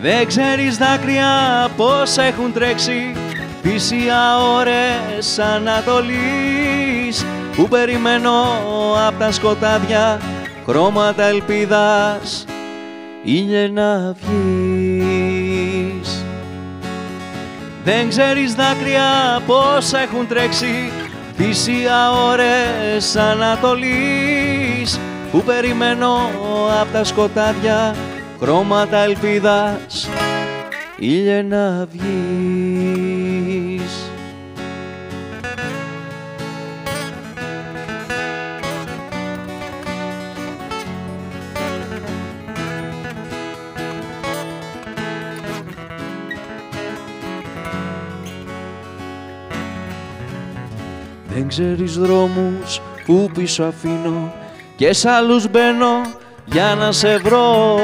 Δεν 0.00 0.26
ξέρεις 0.26 0.76
δάκρυα 0.76 1.68
πώς 1.76 2.16
έχουν 2.16 2.52
τρέξει 2.52 3.16
Θυσία 3.62 4.38
ώρες 4.38 5.38
Ανατολής 5.38 7.24
Που 7.56 7.68
περιμένω 7.68 8.32
απ' 9.06 9.18
τα 9.18 9.32
σκοτάδια 9.32 10.20
Χρώματα 10.70 11.24
ελπίδας 11.24 12.44
Ήλιε 13.24 13.68
να 13.68 14.14
βγεις. 14.20 16.24
Δεν 17.84 18.08
ξέρεις 18.08 18.54
δάκρυα 18.54 19.42
πώς 19.46 19.92
έχουν 19.92 20.26
τρέξει 20.28 20.92
Θυσία 21.36 22.10
ώρες 22.10 23.16
Ανατολής. 23.16 25.00
Που 25.30 25.42
περιμένω 25.42 26.30
απ' 26.80 26.92
τα 26.92 27.04
σκοτάδια 27.04 27.94
Χρώματα 28.40 28.98
ελπίδας 28.98 30.08
Ήλιε 30.98 31.42
να 31.42 31.86
βγεις 31.92 33.29
Δεν 51.34 51.48
ξέρεις 51.48 51.98
δρόμους 51.98 52.80
που 53.04 53.30
πίσω 53.34 53.62
αφήνω 53.62 54.32
και 54.76 54.92
σ' 54.92 55.04
άλλους 55.04 55.50
μπαίνω 55.50 56.00
για 56.44 56.74
να 56.78 56.92
σε 56.92 57.16
βρω. 57.18 57.78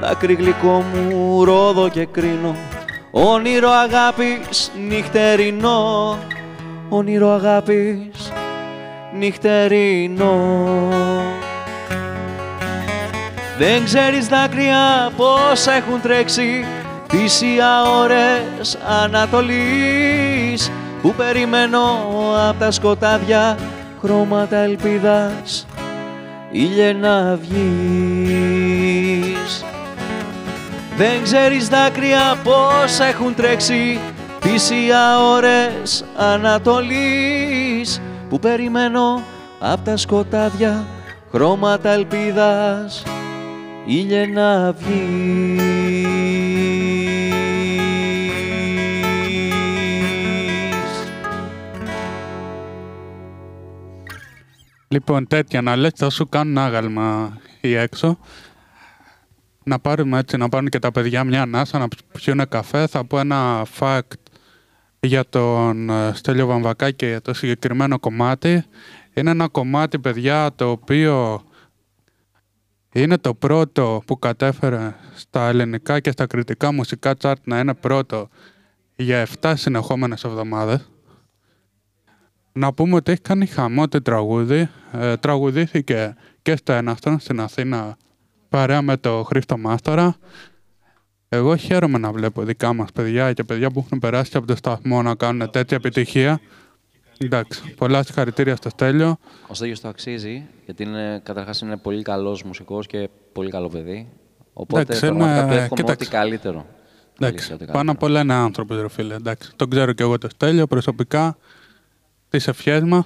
Δάκρυ 0.00 0.34
γλυκό 0.34 0.84
μου 0.94 1.44
ρόδο 1.44 1.88
και 1.88 2.04
κρίνω. 2.04 2.56
Όνειρο 3.10 3.70
αγάπης 3.70 4.70
νυχτερινό. 4.88 6.18
Όνειρο 6.88 7.28
αγάπης 7.28 8.32
νυχτερινό. 9.18 10.34
Δεν 13.58 13.84
ξέρεις 13.84 14.28
δάκρυα 14.28 15.10
πώς 15.16 15.66
έχουν 15.66 16.00
τρέξει 16.00 16.64
Θυσία 17.08 17.82
ώρες 17.82 18.78
Ανατολής 19.02 20.70
Που 21.02 21.14
περιμένω 21.16 21.80
απ' 22.48 22.58
τα 22.58 22.70
σκοτάδια 22.70 23.58
Χρώματα 24.00 24.56
ελπίδας 24.56 25.66
Ήλιε 26.50 26.92
να 26.92 27.36
βγεις. 27.36 28.84
Δεν 30.96 31.22
ξέρεις 31.22 31.68
δάκρυα 31.68 32.38
πώς 32.44 32.98
έχουν 33.00 33.34
τρέξει 33.34 33.98
Θυσία 34.40 35.18
ώρες 35.18 36.04
Ανατολής 36.16 38.00
Που 38.28 38.38
περιμένω 38.38 39.22
απ' 39.58 39.84
τα 39.84 39.96
σκοτάδια 39.96 40.84
Χρώματα 41.30 41.90
ελπίδας 41.90 43.02
Ήλιε 43.86 44.26
να 44.26 44.72
βγεις 44.72 46.41
Λοιπόν, 54.92 55.26
τέτοια 55.26 55.62
να 55.62 55.76
λες, 55.76 55.92
θα 55.94 56.10
σου 56.10 56.28
κάνουν 56.28 56.58
άγαλμα 56.58 57.38
ή 57.60 57.74
έξω. 57.74 58.18
Να 59.64 59.78
πάρουμε 59.78 60.18
έτσι, 60.18 60.36
να 60.36 60.48
πάρουν 60.48 60.68
και 60.68 60.78
τα 60.78 60.92
παιδιά 60.92 61.24
μια 61.24 61.42
ανάσα, 61.42 61.78
να 61.78 61.88
πιούν 62.12 62.48
καφέ. 62.48 62.86
Θα 62.86 63.04
πω 63.04 63.18
ένα 63.18 63.66
fact 63.78 64.12
για 65.00 65.28
τον 65.28 65.90
ε, 65.90 66.12
Στέλιο 66.14 66.46
Βαμβακάκη 66.46 66.96
και 66.96 67.06
για 67.06 67.20
το 67.20 67.34
συγκεκριμένο 67.34 67.98
κομμάτι. 67.98 68.64
Είναι 69.14 69.30
ένα 69.30 69.48
κομμάτι, 69.48 69.98
παιδιά, 69.98 70.50
το 70.54 70.70
οποίο 70.70 71.42
είναι 72.92 73.18
το 73.18 73.34
πρώτο 73.34 74.02
που 74.06 74.18
κατέφερε 74.18 74.94
στα 75.14 75.48
ελληνικά 75.48 76.00
και 76.00 76.10
στα 76.10 76.26
κριτικά 76.26 76.72
μουσικά 76.72 77.16
τσάρτ 77.16 77.46
να 77.46 77.58
είναι 77.58 77.74
πρώτο 77.74 78.28
για 78.96 79.26
7 79.40 79.52
συνεχόμενες 79.56 80.24
εβδομάδες. 80.24 80.91
Να 82.52 82.72
πούμε 82.72 82.94
ότι 82.94 83.12
έχει 83.12 83.20
κάνει 83.20 83.46
χαμό 83.46 83.88
το 83.88 84.02
τραγούδι. 84.02 84.68
Ε, 84.92 85.16
τραγουδήθηκε 85.16 86.14
και 86.42 86.56
στο 86.56 86.72
Έναστον 86.72 87.18
στην 87.18 87.40
Αθήνα 87.40 87.96
παρέα 88.48 88.82
με 88.82 88.96
το 88.96 89.22
Χρήστο 89.22 89.58
Μάστορα. 89.58 90.16
Εγώ 91.28 91.56
χαίρομαι 91.56 91.98
να 91.98 92.12
βλέπω 92.12 92.42
δικά 92.42 92.72
μας 92.72 92.92
παιδιά 92.92 93.32
και 93.32 93.44
παιδιά 93.44 93.70
που 93.70 93.82
έχουν 93.86 93.98
περάσει 93.98 94.36
από 94.36 94.46
το 94.46 94.56
σταθμό 94.56 95.02
να 95.02 95.14
κάνουν 95.14 95.50
τέτοια 95.50 95.76
επιτυχία. 95.76 96.40
Εντάξει, 97.18 97.74
πολλά 97.76 98.02
συγχαρητήρια 98.02 98.56
στο 98.56 98.68
Στέλιο. 98.68 99.16
Ο 99.46 99.54
Στέλιος 99.54 99.80
το 99.80 99.88
αξίζει, 99.88 100.46
γιατί 100.64 100.82
είναι, 100.82 101.20
καταρχάς 101.24 101.60
είναι 101.60 101.76
πολύ 101.76 102.02
καλός 102.02 102.42
μουσικός 102.42 102.86
και 102.86 103.08
πολύ 103.32 103.50
καλό 103.50 103.68
παιδί. 103.68 104.08
Οπότε 104.52 104.80
Εντάξει, 104.82 105.00
πραγματικά 105.00 105.38
είμαι- 105.42 105.46
του 105.48 105.52
εύχομαι 105.62 105.80
κοίταξε. 105.80 105.92
ό,τι 106.04 106.16
καλύτερο. 106.16 106.66
Εντάξει, 107.20 107.52
Ό,τι 107.52 107.64
πάνω 107.64 107.72
καλύτερο. 107.72 107.92
απ' 107.96 108.02
όλα 108.02 108.20
είναι 108.20 108.34
άνθρωπος, 108.34 108.80
ρε 108.80 108.88
φίλε. 108.88 109.14
Εντάξει, 109.14 109.50
τον 109.56 109.70
ξέρω 109.70 109.92
και 109.92 110.02
εγώ 110.02 110.18
το 110.18 110.28
Στέλιο 110.28 110.66
προσωπικά. 110.66 111.36
Τις 112.32 112.48
ευχές 112.48 112.82
μας. 112.82 113.04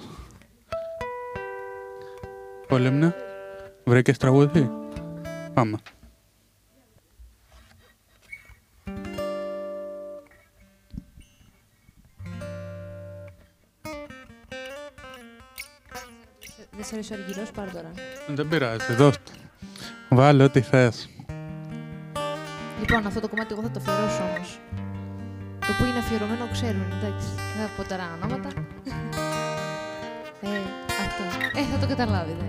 Πολύμνα. 2.67 3.15
Βρήκες 3.85 4.17
τραγούδι; 4.17 4.71
Πάμε. 5.53 5.77
Δεν 16.71 16.85
σε 16.85 16.93
αρέσει 16.93 17.13
ο 17.13 17.15
Αργυρός, 17.15 17.51
πάρε 17.51 17.71
τώρα. 17.71 17.91
Δεν 18.27 18.47
πειράζει, 18.47 18.93
δώσ' 18.93 19.17
το. 19.17 19.31
Βάλε 20.09 20.43
ό,τι 20.43 20.61
θες. 20.61 21.09
Λοιπόν, 22.79 23.05
αυτό 23.05 23.19
το 23.19 23.27
κομμάτι 23.27 23.53
εγώ 23.53 23.61
θα 23.61 23.71
το 23.71 23.79
αφιερώσω 23.79 24.23
όμως. 24.23 24.59
Το 25.67 25.73
που 25.77 25.83
είναι 25.85 25.99
αφιερωμένο 26.03 26.47
ξέρουν, 26.51 26.85
εντάξει. 26.97 27.27
Δεν 27.35 27.67
θα 27.67 27.69
πω 27.75 27.89
τώρα 27.89 28.05
ονόματα. 28.15 28.49
ε, 30.41 30.49
αυτό. 31.05 31.23
Ε, 31.59 31.61
θα 31.71 31.77
το 31.81 31.87
καταλάβετε. 31.87 32.45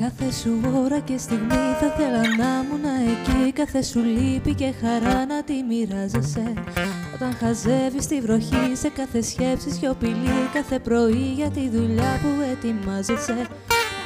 Κάθε 0.00 0.32
σου 0.32 0.60
ώρα 0.84 0.98
και 0.98 1.18
στιγμή 1.18 1.64
θα 1.80 1.88
θέλα 1.96 2.20
να 2.36 2.48
ήμουν 2.64 2.84
εκεί 3.08 3.52
Κάθε 3.52 3.82
σου 3.82 4.00
λύπη 4.00 4.54
και 4.54 4.72
χαρά 4.80 5.26
να 5.26 5.42
τη 5.42 5.52
μοιράζεσαι 5.68 6.52
Όταν 7.14 7.36
χαζεύεις 7.40 8.06
τη 8.06 8.20
βροχή 8.20 8.72
σε 8.72 8.88
κάθε 8.88 9.22
σκέψη 9.22 9.70
σιωπηλή 9.70 10.48
Κάθε 10.52 10.78
πρωί 10.78 11.32
για 11.36 11.50
τη 11.50 11.68
δουλειά 11.68 12.18
που 12.22 12.28
ετοιμάζεσαι 12.52 13.46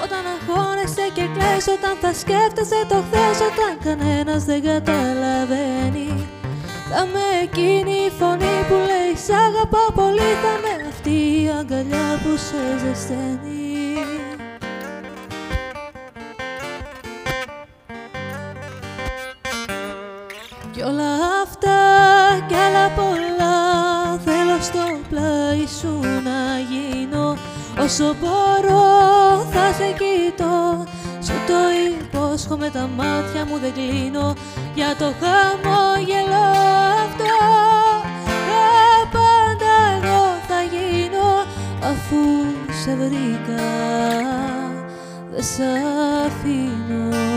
Όταν 0.04 0.22
αγχώνεσαι 0.32 1.06
και 1.14 1.24
κλαις 1.34 1.66
Όταν 1.66 1.96
θα 2.00 2.12
σκέφτεσαι 2.12 2.86
το 2.88 3.04
χθες 3.06 3.38
Όταν 3.50 3.72
κανένας 3.84 4.44
δεν 4.44 4.62
καταλαβαίνει 4.62 6.31
Θα 6.90 7.06
με 7.06 7.26
εκείνη 7.42 7.90
η 7.90 8.10
φωνή 8.18 8.56
που 8.68 8.74
λέει 8.74 9.14
Σ' 9.24 9.30
αγαπάω 9.30 9.90
πολύ 9.94 10.32
Θα 10.42 10.54
με 10.62 10.88
αυτή 10.88 11.10
η 11.10 11.50
αγκαλιά 11.58 12.20
που 12.22 12.36
σε 12.36 12.78
ζεσταίνει 12.78 13.52
Κι 20.72 20.82
όλα 20.82 21.14
αυτά 21.42 21.78
κι 22.48 22.54
άλλα 22.54 22.88
πολλά 22.88 23.52
θέλω 24.24 24.60
στο 24.60 24.98
πλάι 25.08 25.66
σου 25.80 26.00
να 26.00 26.58
γίνω. 26.70 27.36
Όσο 27.80 28.14
μπορώ 28.20 28.82
θα 29.52 29.72
σε 29.72 29.94
κοιτώ 29.98 30.86
Σου 31.22 31.32
το 31.46 31.58
υπόσχομαι 32.00 32.70
τα 32.70 32.88
μάτια 32.96 33.44
μου 33.44 33.58
δεν 33.58 33.72
κλείνω 33.72 34.34
Για 34.74 34.96
το 34.98 35.12
χαμόγελο 35.20 36.44
αυτό 37.04 37.34
Τα 38.28 39.08
πάντα 39.12 39.74
εγώ 39.96 40.22
θα 40.48 40.62
γίνω 40.62 41.44
Αφού 41.82 42.16
σε 42.82 42.94
βρήκα 42.94 43.62
δεν 45.30 45.42
σ' 45.42 45.60
αφήνω 46.26 47.31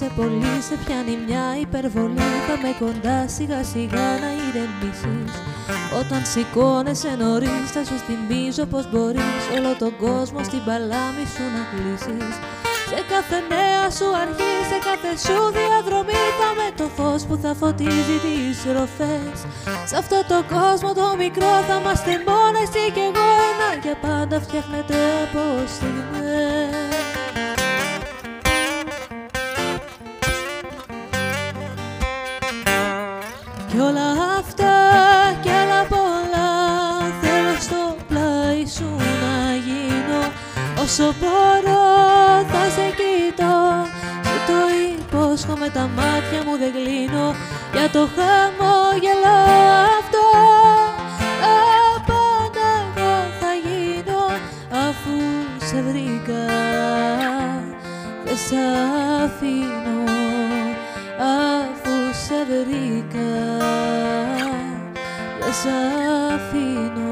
αγχώνεσαι 0.00 0.10
πολύ 0.16 0.62
σε 0.68 0.74
πιάνει 0.84 1.18
μια 1.26 1.46
υπερβολή. 1.60 2.30
Θα 2.46 2.56
με 2.62 2.72
κοντά 2.82 3.28
σιγά 3.28 3.62
σιγά 3.72 4.08
να 4.22 4.30
ηρεμήσεις. 4.46 5.32
Όταν 6.00 6.20
σηκώνεσαι 6.32 7.16
νωρίς 7.20 7.66
θα 7.74 7.82
σου 7.84 7.96
θυμίζω 8.06 8.64
πως 8.72 8.90
μπορείς 8.90 9.42
Όλο 9.56 9.72
τον 9.82 9.92
κόσμο 10.04 10.40
στην 10.48 10.62
παλάμη 10.68 11.24
σου 11.34 11.44
να 11.54 11.62
κλείσεις. 11.70 12.34
Σε 12.90 13.00
κάθε 13.12 13.38
νέα 13.52 13.84
σου 13.96 14.08
αρχή, 14.22 14.54
σε 14.70 14.78
κάθε 14.88 15.12
σου 15.24 15.38
διαδρομή 15.58 16.24
Θα 16.40 16.50
με 16.58 16.68
το 16.78 16.86
φως 16.96 17.22
που 17.28 17.36
θα 17.42 17.52
φωτίζει 17.60 18.16
τις 18.24 18.58
ροφές. 18.76 19.36
Σ' 19.88 19.96
αυτό 20.02 20.18
το 20.30 20.38
κόσμο 20.54 20.90
το 21.00 21.06
μικρό 21.22 21.52
θα 21.68 21.76
είμαστε 21.80 22.12
μόνο 22.28 22.56
εσύ 22.64 22.84
και 22.94 23.04
εγώ 23.08 23.26
Ένα 23.50 23.70
για 23.82 23.96
πάντα 24.04 24.36
φτιάχνεται 24.44 24.96
από 25.24 25.42
στιγμές 25.74 26.19
Όσο 41.00 41.14
μπορώ 41.20 41.82
θα 42.50 42.70
σε 42.70 42.94
κοιτώ. 42.98 43.86
Σου 44.24 44.38
το 44.46 44.58
υπόσχομαι 44.98 45.68
τα 45.68 45.90
μάτια 45.96 46.44
μου 46.46 46.56
δεν 46.58 46.72
κλείνω. 46.72 47.34
Για 47.72 47.90
το 47.92 48.08
χαμόγελο 48.14 49.36
αυτό. 49.98 50.26
Τα 51.42 52.04
πάντα 52.06 52.68
εγώ 52.86 53.12
θα 53.40 53.52
γίνω 53.64 54.22
Αφού 54.88 55.16
σε 55.66 55.82
βρήκα. 55.82 56.44
Δεν 58.24 58.36
σ' 58.36 58.52
αφήνω 59.22 60.04
Αφού 61.18 61.94
σε 62.26 62.38
βρήκα. 62.48 63.30
Δεν 65.40 65.52
σ' 65.52 65.66
αφήνω 66.34 67.09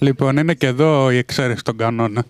Λοιπόν, 0.00 0.36
είναι 0.36 0.54
και 0.54 0.66
εδώ 0.66 1.10
η 1.10 1.16
εξαίρεση 1.16 1.62
των 1.62 1.76
κανόνα. 1.76 2.24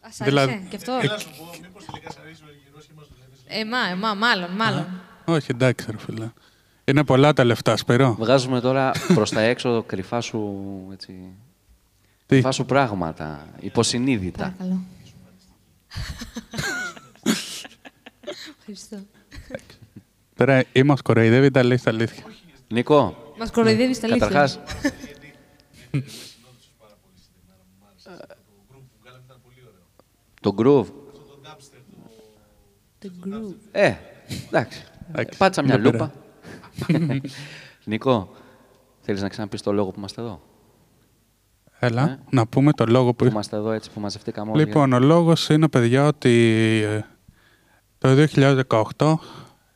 Ας 0.00 0.20
άρεσε 0.20 0.24
Δηλαδή- 0.24 0.66
και 0.70 0.76
αυτό. 0.76 0.98
Έλα 1.02 1.18
σου 1.18 1.28
πω, 1.38 1.50
μήπως 1.62 1.84
τελικά 1.84 2.10
σ' 2.10 2.16
αρέσει 2.22 2.42
ο 2.42 2.46
Αργυρός 2.48 2.84
και 2.86 2.92
μας 2.96 3.06
το 3.08 3.14
λέτε. 3.48 3.60
Ε, 3.60 3.64
μα, 3.64 3.78
ε, 3.90 3.94
μα, 3.94 4.14
μάλλον, 4.14 4.50
μάλλον. 4.50 4.86
Όχι, 5.24 5.46
εντάξει, 5.50 5.86
ρε 5.90 5.98
φίλε. 5.98 6.30
Είναι 6.84 7.04
πολλά 7.04 7.32
τα 7.32 7.44
λεφτά, 7.44 7.76
Σπυρό. 7.76 8.14
Βγάζουμε 8.18 8.60
τώρα 8.60 8.90
προς 9.14 9.30
τα 9.30 9.40
έξω 9.40 9.82
κρυφά 9.82 10.20
σου, 10.20 10.60
έτσι, 10.92 11.12
Τι, 12.26 12.34
κρυφά 12.34 12.50
σου 12.52 12.64
πράγματα, 12.64 13.46
υποσυνείδητα. 13.60 14.38
Παρακαλώ. 14.58 14.80
Ευχαριστώ. 18.58 18.96
τώρα 20.36 20.64
ή 20.72 20.82
μας 20.82 21.02
κοροϊδεύει 21.02 21.50
τα 21.50 21.62
λέει 21.64 21.76
στα 21.76 21.90
αλήθεια. 21.90 22.24
Νίκο, 22.68 23.16
Μας 23.38 23.50
κοροϊδεύεις 23.50 23.96
στα 23.96 24.06
αλήθεια. 24.06 24.26
καταρχάς, 24.26 24.58
το 30.44 30.54
groove. 30.58 30.86
The 33.02 33.08
groove. 33.26 33.54
Ε, 33.72 33.94
εντάξει. 34.46 34.84
Εντάξει, 35.08 35.38
Πάτσα 35.38 35.62
μια 35.62 35.78
δεν 35.78 35.92
λούπα. 35.92 36.12
Νικό, 37.84 38.30
Θέλεις 39.00 39.22
να 39.22 39.28
ξαναπείς 39.28 39.62
το 39.62 39.72
λόγο 39.72 39.90
που 39.90 39.98
είμαστε 39.98 40.20
εδώ; 40.20 40.40
Έλα, 41.78 42.10
Ε. 42.10 42.18
να 42.30 42.46
πούμε 42.46 42.72
το 42.72 42.84
λόγο 42.86 43.14
που... 43.14 43.24
Που 43.24 43.30
είμαστε 43.30 43.56
εδώ 43.56 43.70
έτσι 43.70 43.90
που 43.90 44.00
μαζευτήκαμε 44.00 44.50
όλοι. 44.50 44.64
Λοιπόν, 44.64 44.92
ο 44.92 44.98
λόγος 44.98 45.48
είναι, 45.48 45.68
παιδιά, 45.68 46.06
ότι 46.06 46.30
ε, 46.84 47.00
το 47.98 48.26
2018, 48.96 49.14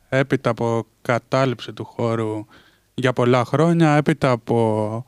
έπειτα 0.08 0.50
από 0.50 0.86
κατάληψη 1.02 1.72
του 1.72 1.84
χώρου 1.84 2.46
για 2.94 3.12
πολλά 3.12 3.44
χρόνια, 3.44 3.94
έπειτα 3.94 4.30
από 4.30 5.06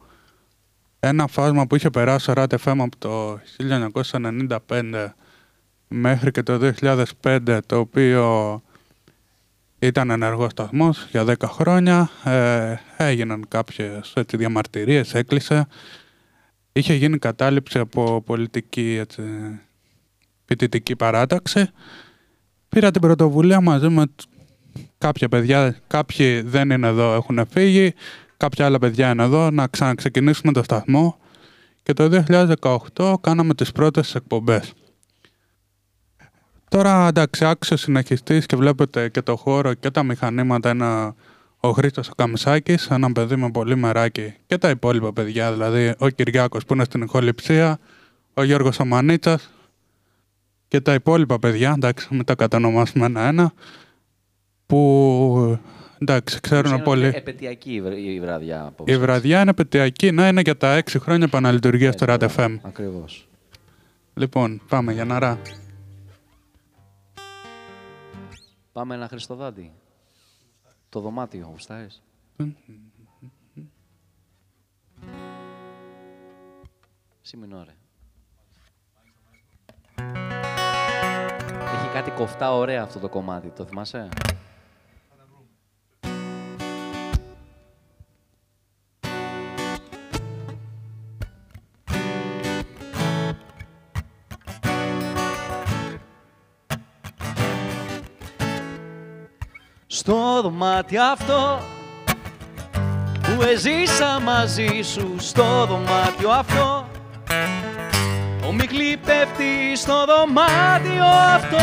ένα 1.01 1.27
φάσμα 1.27 1.67
που 1.67 1.77
είχε 1.77 1.91
περάσει 1.91 2.31
ο 2.31 2.35
RAT 2.37 2.55
FM 2.65 2.77
από 2.79 2.97
το 2.99 3.39
1995 4.69 5.09
μέχρι 5.95 6.31
και 6.31 6.43
το 6.43 6.73
2005, 7.23 7.59
το 7.67 7.79
οποίο 7.79 8.63
ήταν 9.79 10.11
ενεργός 10.11 10.51
σταθμός 10.51 11.07
για 11.11 11.25
10 11.25 11.35
χρόνια, 11.45 12.11
ε, 12.25 12.75
έγιναν 12.97 13.45
κάποιες 13.49 14.13
έτσι, 14.17 14.37
διαμαρτυρίες, 14.37 15.15
έκλεισε. 15.15 15.67
Είχε 16.73 16.95
γίνει 16.95 17.19
κατάληψη 17.19 17.79
από 17.79 18.23
πολιτική 18.23 18.97
έτσι, 19.01 19.23
φοιτητική 20.45 20.97
παράταξη. 20.97 21.69
Πήρα 22.69 22.91
την 22.91 23.01
πρωτοβουλία 23.01 23.61
μαζί 23.61 23.89
με 23.89 24.07
τ- 24.07 24.23
κάποια 24.99 25.29
παιδιά, 25.29 25.77
κάποιοι 25.87 26.41
δεν 26.41 26.71
είναι 26.71 26.87
εδώ, 26.87 27.15
έχουν 27.15 27.47
φύγει, 27.51 27.95
κάποια 28.37 28.65
άλλα 28.65 28.79
παιδιά 28.79 29.11
είναι 29.11 29.23
εδώ, 29.23 29.51
να 29.51 29.67
ξαναξεκινήσουμε 29.67 30.53
το 30.53 30.63
σταθμό. 30.63 31.19
Και 31.83 31.93
το 31.93 32.09
2018 32.09 33.17
κάναμε 33.21 33.55
τις 33.55 33.73
πρώτες 33.73 34.15
εκπομπές. 34.15 34.73
Τώρα 36.71 37.07
εντάξει, 37.07 37.45
άξιο 37.45 37.77
συνεχιστής 37.77 38.47
και 38.47 38.57
βλέπετε 38.57 39.09
και 39.09 39.23
το 39.23 39.37
χώρο 39.37 39.75
και 39.75 39.91
τα 39.91 40.03
μηχανήματα 40.03 40.71
είναι 40.71 41.15
ο 41.61 41.71
Χρήστος 41.71 42.09
ο 42.09 42.13
Καμισάκης, 42.17 42.87
ένα 42.91 43.13
παιδί 43.13 43.37
με 43.37 43.51
πολύ 43.51 43.77
μεράκι 43.77 44.35
και 44.47 44.59
τα 44.59 44.71
υπόλοιπα 44.71 45.13
παιδιά, 45.13 45.53
δηλαδή 45.53 45.95
ο 45.99 46.09
Κυριάκος 46.09 46.65
που 46.65 46.75
είναι 46.75 46.85
στην 46.85 47.03
ηχοληψία, 47.03 47.79
ο 48.35 48.43
Γιώργος 48.43 48.79
ο 48.79 48.85
Μανίτσας 48.85 49.51
και 50.69 50.81
τα 50.81 50.95
υπόλοιπα 50.95 51.39
παιδιά, 51.39 51.73
εντάξει, 51.77 52.09
μην 52.11 52.25
τα 52.25 52.35
κατανομάσουμε 52.35 53.07
ένα-ένα, 53.07 53.53
που 54.67 55.59
εντάξει, 55.99 56.41
ξέρουν 56.41 56.73
Είναι 56.73 56.83
πολύ. 56.83 57.07
Επαιτειακή 57.15 57.73
η 57.73 57.81
βρ- 57.81 57.99
η 57.99 58.21
βραδιά 58.21 58.63
απόψε. 58.67 58.95
Η 58.95 58.99
βραδιά 58.99 59.41
είναι 59.41 59.55
πετειακή, 59.55 60.11
να 60.11 60.29
είναι 60.29 60.41
για 60.41 60.57
τα 60.57 60.75
έξι 60.75 60.99
χρόνια 60.99 61.25
επαναλειτουργία 61.27 61.93
στο 61.93 62.07
RAD 62.09 62.27
FM. 62.37 62.57
Ακριβώς. 62.63 63.29
Λοιπόν, 64.15 64.61
πάμε 64.69 64.93
για 64.93 65.05
ναρά. 65.05 65.39
Πάμε 68.73 68.95
ένα 68.95 69.09
Χριστοδάντη. 69.09 69.73
Το 70.89 71.01
δωμάτιο, 71.01 71.47
γουστάρεις. 71.51 72.03
Σιμινόρε. 77.21 77.75
Έχει 81.75 81.89
κάτι 81.93 82.11
κοφτά 82.11 82.55
ωραία 82.55 82.83
αυτό 82.83 82.99
το 82.99 83.09
κομμάτι, 83.09 83.49
το 83.49 83.65
θυμάσαι; 83.65 84.09
Στο 100.41 100.49
δωμάτιο 100.49 101.03
αυτό 101.03 101.61
που 103.23 103.43
έζησα 103.43 104.21
μαζί 104.21 104.81
σου 104.83 105.15
στο 105.19 105.67
δωμάτιο 105.67 106.31
αυτό. 106.31 106.89
Ο 108.47 108.53
Μιχλή 108.53 108.97
πέφτει 109.07 109.77
στο 109.77 110.05
δωμάτιο 110.05 111.05
αυτό. 111.35 111.57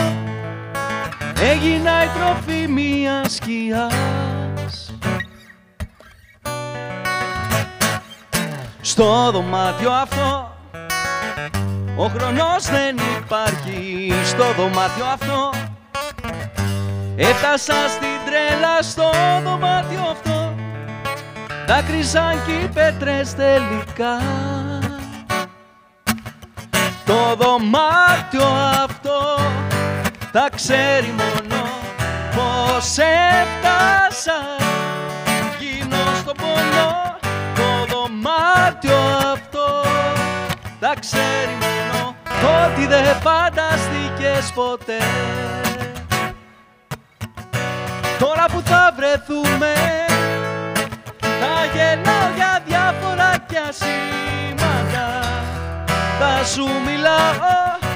Έγινα 1.41 2.03
η 2.03 2.07
τροφή 2.07 2.67
μιας 2.67 3.33
σκιάς. 3.33 4.93
Στο 8.81 9.31
δωμάτιο 9.31 9.91
αυτό 9.91 10.57
ο 11.95 12.07
χρονός 12.07 12.63
δεν 12.63 12.97
υπάρχει. 13.17 14.13
Στο 14.25 14.53
δωμάτιο 14.57 15.05
αυτό 15.05 15.49
Έφτασα 17.19 17.87
στην 17.87 18.17
τρέλα 18.25 18.81
στο 18.81 19.09
δωμάτιο 19.43 19.99
αυτό. 20.11 20.55
Δάκρυζαν 21.67 22.43
κι 22.45 22.51
οι 22.51 22.69
πέτρες 22.73 23.35
τελικά. 23.35 24.17
Το 27.05 27.35
δωμάτιο 27.35 28.47
αυτό 28.83 29.39
θα 30.31 30.49
ξέρει 30.55 31.13
μόνο 31.17 31.63
πως 32.35 32.97
έφτασα. 32.97 34.39
Γίνω 35.59 36.15
στο 36.19 36.31
πόνο 36.31 37.17
το 37.55 37.95
δωμάτιο 37.95 38.97
αυτό 39.33 39.81
θα 40.79 40.93
ξέρει 40.99 41.57
μόνο 41.61 42.15
ότι 42.65 42.87
δεν 42.87 43.15
φανταστήκες 43.21 44.51
ποτέ 44.55 44.97
Τώρα 48.19 48.45
που 48.51 48.61
θα 48.65 48.93
βρεθούμε 48.95 49.73
Θα 51.19 51.65
γελάω 51.73 52.29
για 52.35 52.63
διάφορα 52.65 53.37
κι 53.47 53.57
ασήματα 53.57 55.19
Θα 56.19 56.45
σου 56.45 56.63
μιλάω 56.85 57.86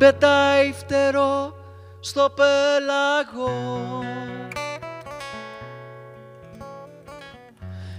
πετάει 0.00 0.72
φτερό 0.72 1.54
στο 2.00 2.34
πέλαγο. 2.34 4.04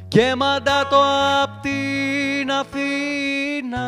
Και 0.07 0.35
μαντάτο 0.35 1.03
απ' 1.43 1.61
την 1.61 2.51
Αθήνα. 2.51 3.87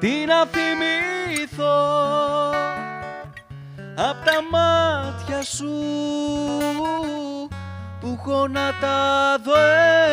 Τι 0.00 0.24
να 0.26 0.46
θυμηθώ 0.46 1.80
απ' 3.96 4.24
τα 4.24 4.42
μάτια 4.50 5.42
σου. 5.42 5.72
Που 8.00 8.18
έχω 8.18 8.48
να 8.48 8.74
τα 8.80 9.38
δω 9.44 9.54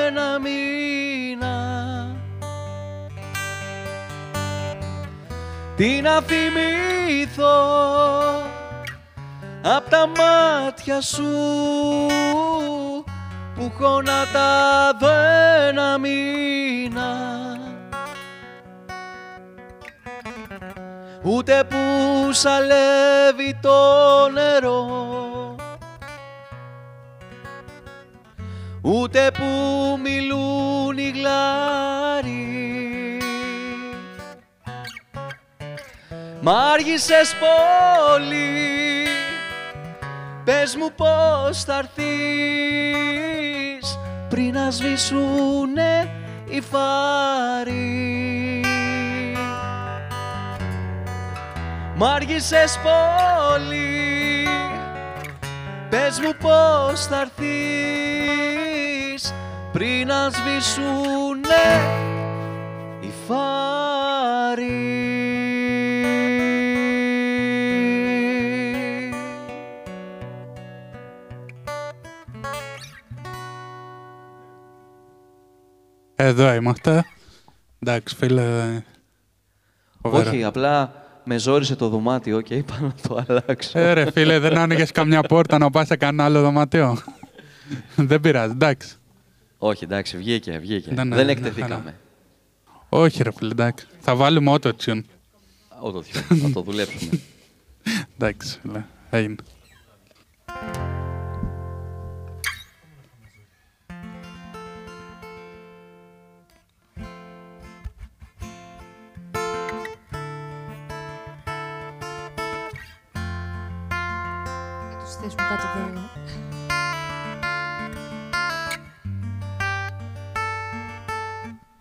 ένα 0.07 0.39
μήνα 0.39 1.38
τι 5.79 6.01
να 6.01 6.21
θυμηθώ 6.21 7.61
απ' 9.61 9.89
τα 9.89 10.07
μάτια 10.07 11.01
σου 11.01 11.31
που 13.55 13.71
έχω 13.73 14.01
να 14.01 14.25
τα 14.33 14.97
δω 14.99 15.09
ένα 15.67 15.97
μήνα. 15.97 17.17
Ούτε 21.23 21.63
που 21.69 21.77
σαλεύει 22.31 23.59
το 23.61 24.29
νερό 24.33 25.55
ούτε 28.81 29.31
που 29.31 29.45
μιλούν 30.03 30.97
οι 30.97 31.11
γλάροι 31.15 32.58
Μ' 36.41 36.49
άργησες 36.49 37.35
πολύ. 37.39 39.07
Πες 40.43 40.75
μου 40.75 40.91
πώς 40.95 41.63
θα 41.63 41.77
έρθεις 41.77 43.19
Πριν 44.29 44.53
να 44.53 44.71
σβήσουνε 44.71 46.09
οι 46.49 46.61
φάροι. 46.61 48.61
Μ' 51.95 52.03
άργησες 52.03 52.79
πολύ. 52.83 54.47
Πες 55.89 56.19
μου 56.19 56.35
πώς 56.41 57.05
θα 57.05 57.19
έρθεις 57.19 59.33
πριν 59.71 60.07
να 60.07 60.29
σβήσουνε 60.29 61.81
οι 62.99 63.11
φάροι. 63.27 64.98
Εδώ 76.21 76.53
είμαστε. 76.53 77.05
Εντάξει, 77.79 78.15
φίλε. 78.15 78.43
φοβερά. 80.01 80.29
Όχι, 80.29 80.43
απλά 80.43 80.93
με 81.23 81.37
ζόρισε 81.37 81.75
το 81.75 81.89
δωμάτιο 81.89 82.41
και 82.41 82.55
είπα 82.55 82.77
να 82.81 82.93
το 83.07 83.23
αλλάξω. 83.27 83.79
Ε, 83.79 83.93
ρε 83.93 84.11
φίλε, 84.11 84.39
δεν 84.39 84.57
άνοιγες 84.57 84.91
καμιά 84.91 85.21
πόρτα 85.21 85.57
να 85.57 85.69
πας 85.69 85.87
σε 85.87 85.95
κανένα 85.95 86.23
άλλο 86.23 86.41
δωματιό. 86.41 86.97
δεν 87.95 88.19
πειράζει, 88.19 88.51
εντάξει. 88.51 88.95
Όχι, 89.57 89.83
εντάξει, 89.83 90.17
βγήκε, 90.17 90.57
βγήκε. 90.57 90.91
Ναι, 90.93 91.03
ναι, 91.03 91.15
Δεν 91.15 91.25
ναι, 91.25 91.31
εκτεθήκαμε. 91.31 91.95
Όχι, 92.89 93.23
ρε 93.23 93.31
φίλε, 93.31 93.51
εντάξει. 93.51 93.87
Θα 93.99 94.15
βάλουμε 94.15 94.53
auto-tune. 94.53 95.01
Ό, 95.79 96.01
θα 96.01 96.51
το 96.53 96.61
δουλέψουμε. 96.61 97.19
Εντάξει, 98.17 98.59
φίλε. 98.61 98.83
Έγινε. 99.09 99.35
Να 115.29 115.35
τους 115.35 115.45
θέσουμε 115.45 115.55
κάτι 115.55 115.79
εδώ. 115.79 116.09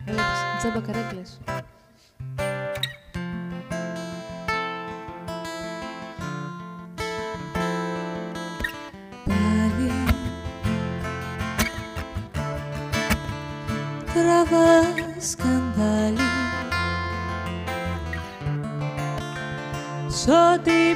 Βλέπεις, 0.05 0.57
τζάμπα 0.57 0.79
καρέκλες. 0.79 1.39
πάλι 9.25 9.91
τραβάς 14.13 14.98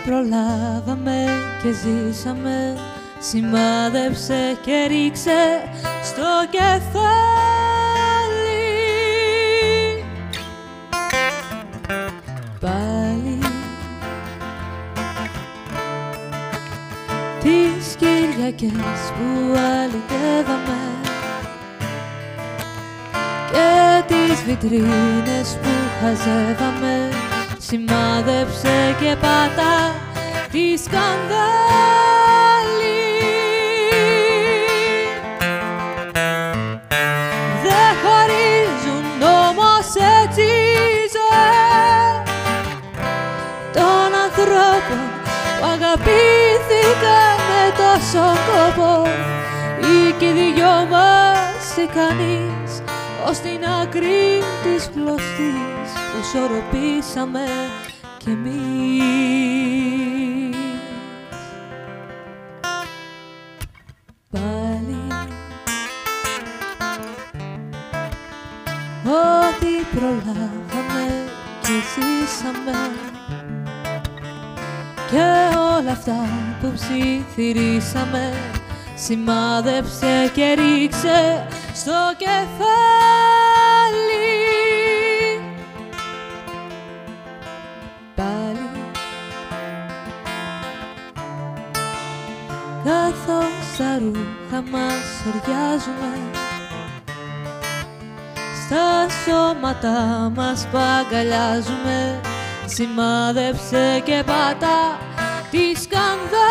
προλάβαμε 0.05 1.25
και 1.63 1.71
ζήσαμε. 1.71 2.77
Σημάδεψε 3.19 4.57
και 4.65 4.85
ρίξε 4.87 5.61
στο 6.03 6.23
κεφάλι. 6.49 7.03
Πάλι 12.59 13.39
τις 17.39 17.95
Κυριακές 17.95 19.11
που 19.15 19.55
αλυτεύαμε 19.55 20.81
και 23.51 24.03
τις 24.07 24.43
βιτρίνες 24.43 25.57
που 25.61 25.69
χαζεύαμε 26.01 27.12
σημάδεψε 27.73 28.95
και 28.99 29.15
πάτα 29.21 29.95
τη 30.51 30.77
σκανδάλη. 30.83 31.43
Δεν 37.63 37.91
χωρίζουν 38.03 39.05
όμως 39.21 39.87
έτσι 40.21 40.41
οι 40.41 41.09
ζωές 41.15 42.23
των 43.73 44.09
ανθρώπων 44.25 45.03
που 45.59 45.65
αγαπήθηκαν 45.73 47.35
με 47.49 47.63
τόσο 47.81 48.25
κόπο. 48.47 49.09
Ή 49.79 50.11
και 50.17 50.25
οι 50.25 50.53
δυο 50.53 50.87
μας 50.89 51.77
ή 51.77 51.85
κανείς 51.95 52.71
ως 53.29 53.37
την 53.39 53.59
άκρη 53.81 54.43
της 54.63 54.89
κλωστής 54.93 55.72
που 56.13 56.19
ισορροπήσαμε 56.21 57.45
κι 58.17 58.29
εμείς. 58.29 58.55
Πάλι 64.31 65.07
Ό,τι 69.05 69.97
προλάβαμε 69.97 71.25
και 71.61 71.69
ζήσαμε 71.93 72.91
και 75.09 75.55
όλα 75.55 75.91
αυτά 75.91 76.27
που 76.61 76.73
ψιθυρίσαμε 76.73 78.33
σημάδεψε 78.95 80.31
και 80.33 80.53
ρίξε 80.53 81.47
στο 81.73 82.13
κεφάλι 82.17 83.02
ρούχα 94.53 94.63
μας 94.71 95.05
οριάζουμε. 95.27 96.11
Στα 98.65 99.09
σώματα 99.25 100.31
μας 100.35 100.67
που 100.71 100.77
αγκαλιάζουμε 100.77 102.21
σημάδεψε 102.65 104.01
και 104.05 104.23
πάτα 104.25 104.97
τη 105.51 105.79
σκανδάλη. 105.81 106.43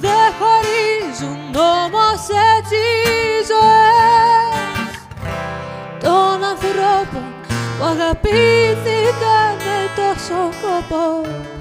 Δεν 0.00 0.32
χωρίζουν 0.38 1.54
όμως 1.54 2.20
έτσι 2.56 2.82
οι 3.06 3.44
ζωές. 3.50 4.94
Των 6.02 6.44
ανθρώπων 6.44 7.34
που 7.78 7.84
αγαπήθηκαν 7.84 9.54
με 9.64 9.78
τόσο 9.96 10.48
κόπο 10.62 11.24
ή 11.26 11.34
και 11.34 11.50
οι 11.50 11.53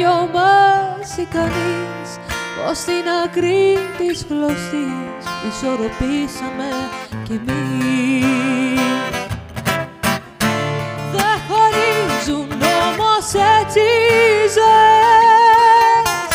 δυο 0.00 0.28
μας 0.32 1.16
ή 1.16 1.24
κανείς 1.24 2.10
πως 2.56 2.78
στην 2.78 3.04
άκρη 3.24 3.78
της 3.98 4.26
γλωστής 4.28 5.22
ισορροπήσαμε 5.48 6.70
κι 7.24 7.32
εμείς. 7.32 8.80
Δεν 11.12 11.36
χωρίζουν 11.48 12.50
όμως 12.88 13.26
έτσι 13.60 13.80
οι 13.80 14.48
ζωές. 14.56 16.32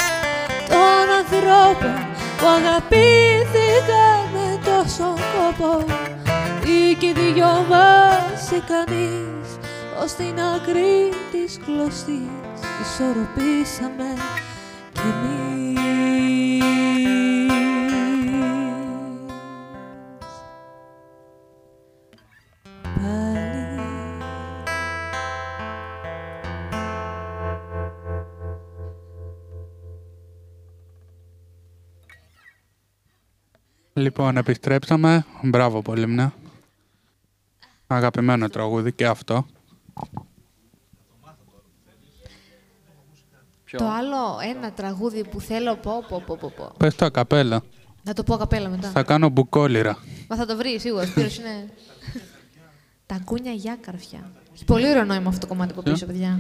Των 0.70 1.06
ανθρώπων 1.20 2.08
που 2.38 2.46
αγαπήθηκαν 2.58 4.20
με 4.34 4.60
τόσο 4.66 5.14
κόπο 5.34 5.86
ή 6.66 6.94
και 6.94 7.06
οι 7.06 7.32
δυο 7.34 7.66
μας 7.70 8.52
ή 8.52 8.64
κανείς 8.72 9.48
ως 10.04 10.14
την 10.14 10.40
άκρη 10.56 11.10
της 11.32 11.60
κλωστής 11.66 12.55
ισορροπήσαμε 12.86 14.14
κι 14.92 15.00
εμείς 15.00 15.46
Πάλι 22.96 23.66
Λοιπόν, 33.94 34.38
επιστρέψαμε. 34.38 35.26
Μπράβο 35.44 35.82
πολύ 35.82 36.08
μνε. 36.08 36.34
Αγαπημένο 37.88 38.50
τραγούδι 38.50 38.92
και 38.92 39.06
αυτό. 39.06 39.46
Ποιο; 43.78 43.86
Το 43.86 43.92
άλλο 43.94 44.18
ένα 44.56 44.72
τραγούδι 44.72 45.24
που 45.28 45.42
θέλω 45.42 45.76
πω, 45.76 46.04
πω, 46.10 46.24
πω, 46.26 46.38
πω, 46.40 46.52
πω. 46.56 46.72
Πες 46.78 46.96
το 46.96 47.06
ακαπέλα. 47.06 47.62
Να 48.04 48.14
το 48.14 48.24
πω 48.24 48.36
καπέλα 48.38 48.70
μετά. 48.70 48.88
Θα 48.90 49.04
κάνω 49.04 49.30
μπουκόλυρα. 49.30 49.98
Μα 50.30 50.36
θα 50.36 50.46
το 50.46 50.58
βρεις 50.58 50.82
σίγουρα. 50.82 51.04
Ο 51.04 51.06
Σπύρος 51.06 51.38
είναι... 51.38 51.50
Τα 53.06 53.20
κούνια 53.26 53.52
για 53.52 53.78
καρφιά. 53.82 54.32
Έχει 54.54 54.66
πολύ 54.66 54.90
ωραίο 54.90 55.04
νόημα 55.04 55.28
αυτό 55.30 55.40
το 55.40 55.48
κομμάτι 55.48 55.72
από 55.72 55.82
πίσω, 55.82 56.06
παιδιά. 56.06 56.40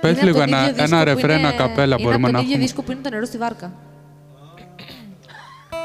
Πες 0.00 0.10
Είναι 0.10 0.18
από 0.20 0.26
λίγο 0.26 0.38
τον 0.38 0.48
ένα, 0.48 0.60
ίδιο 0.62 0.72
δίσκο 0.74 0.84
ένα 0.96 0.98
που 0.98 1.04
ρεφρέν 1.04 1.38
είναι- 1.38 1.48
ακαπέλα 1.48 1.96
μπορούμε 1.96 2.14
Είναι 2.14 2.20
να 2.20 2.26
από 2.28 2.36
τον 2.36 2.40
ίδιο 2.44 2.50
έχουμε. 2.50 2.64
δίσκο 2.64 2.82
που 2.82 2.92
είναι 2.92 3.00
το 3.00 3.10
νερό 3.10 3.24
στη 3.24 3.36
βάρκα. 3.38 3.72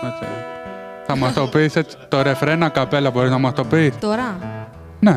Έτσι. 0.03 0.23
Θα 1.07 1.15
μας 1.15 1.33
το 1.33 1.47
πεις 1.47 1.75
έτσι, 1.75 1.97
το 2.09 2.21
ρεφρέν 2.21 2.63
ακαπέλα 2.63 3.11
μπορείς 3.11 3.29
να 3.29 3.37
μας 3.37 3.53
το 3.53 3.65
πεις; 3.65 3.97
Τώρα. 3.99 4.37
Ναι. 4.99 5.11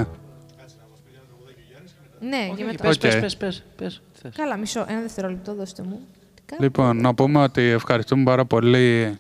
Ναι, 2.21 2.47
και 2.47 2.53
Όχι, 2.53 2.65
μετά. 2.65 2.83
πες, 2.83 2.95
Οκ. 2.97 3.01
πες, 3.01 3.17
πες, 3.21 3.37
πες, 3.37 3.63
πες, 3.77 4.03
τι 4.14 4.14
θες. 4.29 4.37
Καλά, 4.37 4.57
μισό. 4.57 4.85
Ένα 4.89 5.01
δευτερόλεπτο, 5.01 5.55
δώστε 5.55 5.83
μου. 5.83 6.01
Κάπου. 6.45 6.62
Λοιπόν, 6.62 7.01
να 7.01 7.14
πούμε 7.14 7.43
ότι 7.43 7.62
ευχαριστούμε 7.62 8.25
πάρα 8.25 8.45
πολύ 8.45 9.18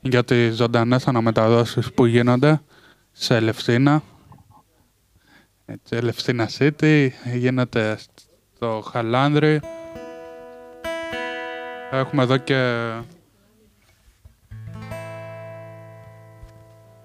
για 0.00 0.24
τις 0.24 0.54
ζωντανές 0.56 1.06
αναμεταδόσεις 1.08 1.92
που 1.92 2.06
γίνονται 2.06 2.60
σε 3.12 3.36
Ελευσίνα. 3.36 4.02
Έτσι, 5.66 5.96
Ελευσίνα 5.96 6.48
City, 6.58 7.08
γίνεται 7.34 7.98
στο 8.54 8.82
Χαλάνδρι. 8.90 9.60
Έχουμε 11.90 12.22
εδώ 12.22 12.36
και... 12.36 12.90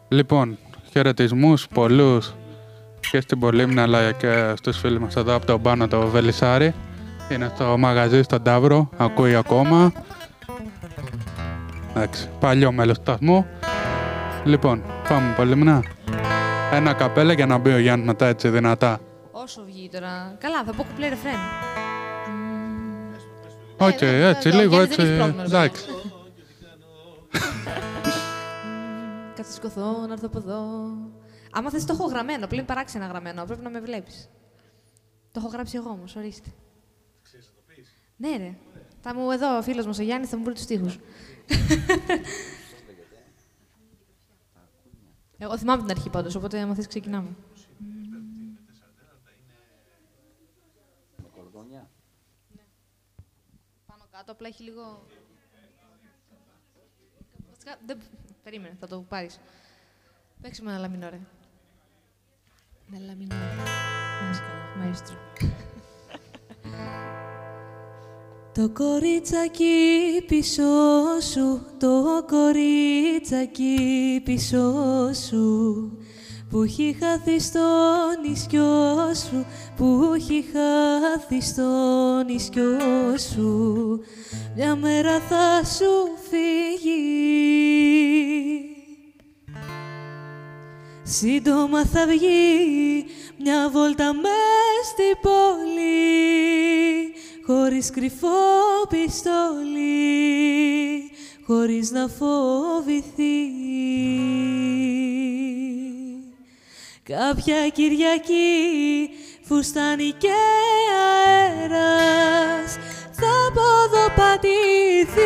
Λοιπόν, 0.08 0.58
χαιρετισμούς 0.92 1.68
πολλούς 1.68 2.34
και 3.12 3.22
στην 3.22 3.40
Πολύμνη 3.40 3.80
αλλά 3.80 4.12
και 4.12 4.54
στους 4.58 4.78
φίλους 4.78 5.00
μας 5.00 5.16
εδώ 5.16 5.36
από 5.36 5.46
τον 5.46 5.62
πάνω 5.62 5.88
το 5.88 6.08
Βελισάρι. 6.08 6.74
Είναι 7.34 7.52
στο 7.56 7.78
μαγαζί 7.78 8.22
στον 8.22 8.44
Ταύρο, 8.44 8.90
ακούει 8.98 9.36
ακόμα. 9.36 9.92
Εντάξει, 11.90 12.30
παλιό 12.40 12.72
μέλος 12.72 12.96
του 12.98 13.04
σταθμού. 13.04 13.46
Λοιπόν, 14.44 14.84
πάμε 15.10 15.34
Πολύμνα. 15.36 15.84
Ένα 16.72 16.88
α 16.88 16.94
καπέλα 16.94 17.34
για 17.34 17.46
να 17.46 17.58
μπει 17.58 17.72
ο 17.72 17.78
Γιάννης 17.78 18.08
μετά 18.08 18.26
έτσι 18.26 18.50
δυνατά. 18.50 19.00
Όσο 19.32 19.64
βγει 19.66 19.90
τώρα. 19.90 20.36
Καλά, 20.40 20.64
θα 20.64 20.74
πω 20.74 20.84
κουπλέ 20.84 21.10
ρεφρέν. 21.10 21.34
Οκ, 23.78 24.02
ναι, 24.02 24.12
ναι, 24.12 24.28
έτσι, 24.28 24.50
ναι, 24.50 24.56
ο 24.56 24.60
λίγο 24.60 24.74
Γιάννης 24.74 24.96
δεν 24.96 25.06
έτσι. 25.06 25.12
έχεις 25.12 25.18
πρόβλημα, 25.18 25.42
ρε 25.42 25.48
Εντάξει. 25.48 25.86
Κάτσε 29.36 29.52
σηκωθώ, 29.52 30.06
να 30.08 30.14
έρθω 30.14 30.26
από 30.28 30.38
εδώ. 30.38 30.62
Άμα 31.52 31.70
θες 31.70 31.86
το 31.86 31.94
έχω 32.00 32.06
γραμμένο, 32.06 32.48
πλην 32.48 32.66
παράξενα 32.66 33.06
γραμμένο. 33.06 33.46
Πρέπει 33.46 33.64
να 33.64 33.70
με 33.70 33.80
βλέπεις. 33.80 34.30
Το 35.32 35.40
έχω 35.44 35.48
γράψει 35.48 35.78
εγώ 35.78 35.90
όμως, 35.90 36.16
ορίστε. 36.16 36.50
Ναι, 38.18 38.38
ρε. 38.38 38.58
Θα 39.02 39.16
μου 39.16 39.32
εδώ 39.32 39.58
ο 39.58 39.62
φίλος 39.62 39.86
μας 39.86 40.00
ο 40.00 40.02
Γιάννης 40.02 40.30
θα 40.30 40.38
μου 40.38 40.44
βρει 40.44 40.54
τους 40.54 40.64
στίχους. 40.64 41.00
Εγώ 45.38 45.58
θυμάμαι 45.58 45.82
την 45.82 45.92
αρχή 45.92 46.10
πάντως, 46.10 46.36
οπότε 46.36 46.60
άμα 46.60 46.76
θες 46.76 46.88
ξεκινάμε. 46.88 47.36
Πάνω 53.86 54.04
κάτω, 54.12 54.32
απλά 54.32 54.48
έχει 54.48 54.64
λίγο... 54.64 55.06
Βασικά, 57.52 57.78
δεν... 57.86 57.98
Περίμενε, 58.44 58.76
θα 58.80 58.88
το 58.88 59.02
πάρεις. 59.02 59.40
Παίξουμε 60.42 60.72
ένα 60.72 60.80
λαμινό, 60.80 61.10
ρε. 61.10 61.20
Ένα 62.94 63.06
λαμινό. 63.06 63.36
Να 63.36 64.30
είσαι 64.32 64.42
καλά, 64.42 64.76
μαέστρο. 64.86 65.18
Το 68.54 68.70
κορίτσακι 68.70 69.66
πίσω 70.28 70.64
σου, 71.32 71.66
το 71.80 72.26
κορίτσακι 72.28 74.22
πίσω 74.24 74.74
σου 75.28 75.98
που 76.50 76.62
έχει 76.62 76.98
χάθει 77.00 77.40
στο 77.40 77.60
νησιό 78.28 79.14
σου, 79.14 79.46
που 79.76 80.12
έχει 80.16 80.46
χάθει 80.54 81.42
στο 81.42 81.64
νησιό 82.26 83.18
σου. 83.34 84.00
Μια 84.56 84.76
μέρα 84.76 85.20
θα 85.20 85.64
σου 85.66 86.18
φύγει. 86.30 87.04
Σύντομα 91.04 91.86
θα 91.86 92.06
βγει 92.08 93.06
μια 93.38 93.70
βόλτα 93.72 94.14
μες 94.14 94.86
στην 94.92 95.22
πόλη 95.22 96.54
χωρίς 97.46 97.90
κρυφό 97.90 98.28
πιστόλι, 98.90 99.92
χωρίς 101.46 101.92
να 101.92 102.08
φοβηθεί. 102.08 103.52
Κάποια 107.04 107.70
Κυριακή 107.74 109.10
φουστάνει 109.44 110.12
και 110.18 110.30
αέρας 111.38 112.78
θα 113.12 113.52
ποδοπατηθεί 113.54 115.22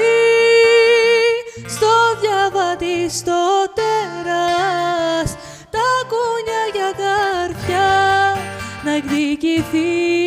στο 1.68 2.20
διαβάτη 2.22 3.09
στο 3.09 3.65
τέρας 3.74 5.36
τα 5.70 5.88
κούνια 6.09 6.63
για 6.74 6.91
καρφιά 6.97 8.36
να 8.84 8.91
εκδικηθεί 8.91 10.26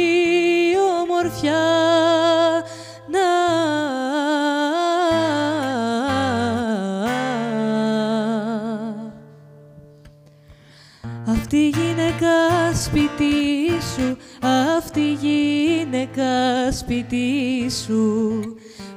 σπίτι 16.90 17.70
σου 17.84 18.40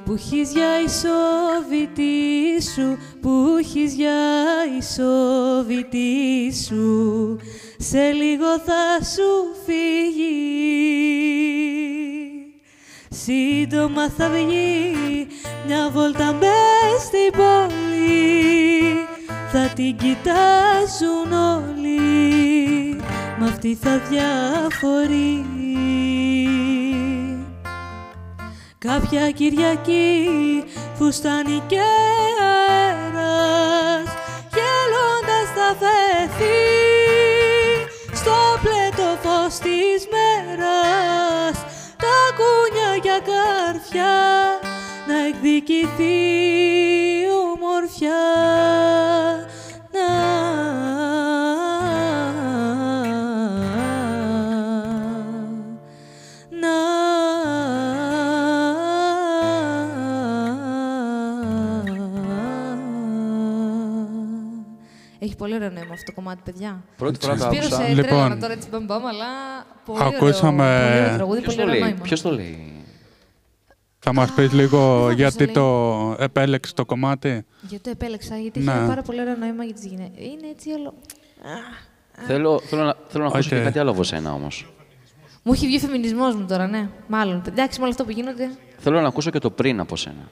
που 0.04 0.12
έχεις 0.12 0.52
για 0.52 0.80
ισοβητή 0.84 2.62
σου, 2.74 2.98
που 3.20 3.56
έχεις 3.58 3.94
για 3.94 4.12
ισοβητή 4.78 6.52
σου. 6.64 7.38
Σε 7.78 8.10
λίγο 8.10 8.58
θα 8.58 9.04
σου 9.04 9.54
φύγει. 9.66 10.34
Σύντομα 13.08 14.08
θα 14.10 14.28
βγει 14.30 15.26
μια 15.66 15.90
βόλτα 15.92 16.32
μες 16.32 17.02
στην 17.04 17.32
πόλη. 17.32 19.06
Θα 19.52 19.72
την 19.74 19.96
κοιτάζουν 19.96 21.32
όλοι 21.32 22.00
μα 23.38 23.46
αυτή 23.46 23.78
θα 23.80 23.98
διαφορεί 24.10 25.44
Κάποια 28.86 29.30
Κυριακή 29.30 30.28
φουστάνει 30.94 31.62
και 31.66 31.80
αέρας 32.40 34.08
γελώντας 34.54 35.48
θα 35.54 35.76
φεθεί 35.80 36.60
στο 38.14 38.34
πλέτο 38.62 39.18
φως 39.22 39.58
της 39.58 40.08
μέρας. 40.14 41.56
Τα 41.96 42.18
κούνια 42.38 42.96
για 43.02 43.18
καρφιά 43.18 44.16
να 45.08 45.26
εκδικηθεί 45.26 46.16
η 47.20 47.26
ομορφιά 47.52 48.24
πολύ 65.54 65.64
ωραίο 65.64 65.70
νόημα 65.78 65.92
αυτό 65.92 66.04
το 66.04 66.12
κομμάτι, 66.12 66.40
παιδιά. 66.44 66.82
Πρώτη 66.96 67.18
φορά 67.20 67.36
το 67.36 67.42
Σπύρος, 67.44 67.64
άκουσα. 67.66 67.82
ε, 67.82 67.88
Λοιπόν. 67.88 68.06
τρέλανα 68.08 68.38
τώρα 68.38 68.52
έτσι 68.52 68.68
μπαμπαμ, 68.68 69.06
αλλά 69.06 69.26
πολύ 69.84 69.98
Ακούσαμε- 70.02 70.62
ωραίο, 70.66 70.88
πολύ 70.88 71.02
ωραίο 71.04 71.14
τραγούδι, 71.16 71.40
Ποιος 71.40 71.54
πολύ 71.54 71.56
το 71.56 71.62
ωραίο 71.62 71.80
λέει, 71.80 71.90
νόημα. 71.90 72.02
ποιος 72.04 72.22
το 72.22 72.30
λέει; 72.30 72.72
Θα 73.98 74.12
μας 74.14 74.30
πεις 74.32 74.52
λίγο 74.52 75.04
δεν 75.06 75.16
γιατί 75.16 75.46
το 75.46 75.52
το 75.52 76.22
επέλεξε 76.22 76.74
το 76.74 76.84
κομμάτι. 76.84 77.44
Γιατί 77.68 77.84
το 77.84 77.90
επέλεξα, 77.90 78.36
γιατί 78.36 78.60
Ναι. 78.60 78.72
έχει 78.72 78.86
πάρα 78.86 79.02
πολύ 79.02 79.20
ωραίο 79.20 79.36
νόημα 79.36 79.64
για 79.64 79.74
τις 79.74 79.84
γυναίκες. 79.84 80.24
Είναι 80.24 80.48
έτσι 80.50 80.70
όλο... 80.70 80.94
Θέλω, 82.26 82.60
θέλω 82.60 82.82
να, 82.82 82.94
θέλω 83.08 83.24
να 83.24 83.30
ακούσω 83.30 83.48
Οκ. 83.48 83.54
και 83.58 83.64
κάτι 83.64 83.78
άλλο 83.78 83.90
από 83.90 84.02
σένα 84.02 84.32
όμως. 84.32 84.72
Μου 85.42 85.52
έχει 85.52 85.66
βγει 85.66 85.78
φεμινισμός 85.78 86.34
μου 86.34 86.46
τώρα, 86.46 86.66
ναι. 86.66 86.88
Μάλλον. 87.08 87.42
Εντάξει, 87.48 87.78
με 87.78 87.82
όλα 87.84 87.92
αυτά 87.92 88.04
που 88.04 88.10
γίνονται. 88.10 88.50
Θέλω 88.78 89.00
να 89.00 89.08
ακούσω 89.08 89.30
και 89.30 89.38
το 89.38 89.50
πριν 89.50 89.80
από 89.80 89.96
σένα. 89.96 90.30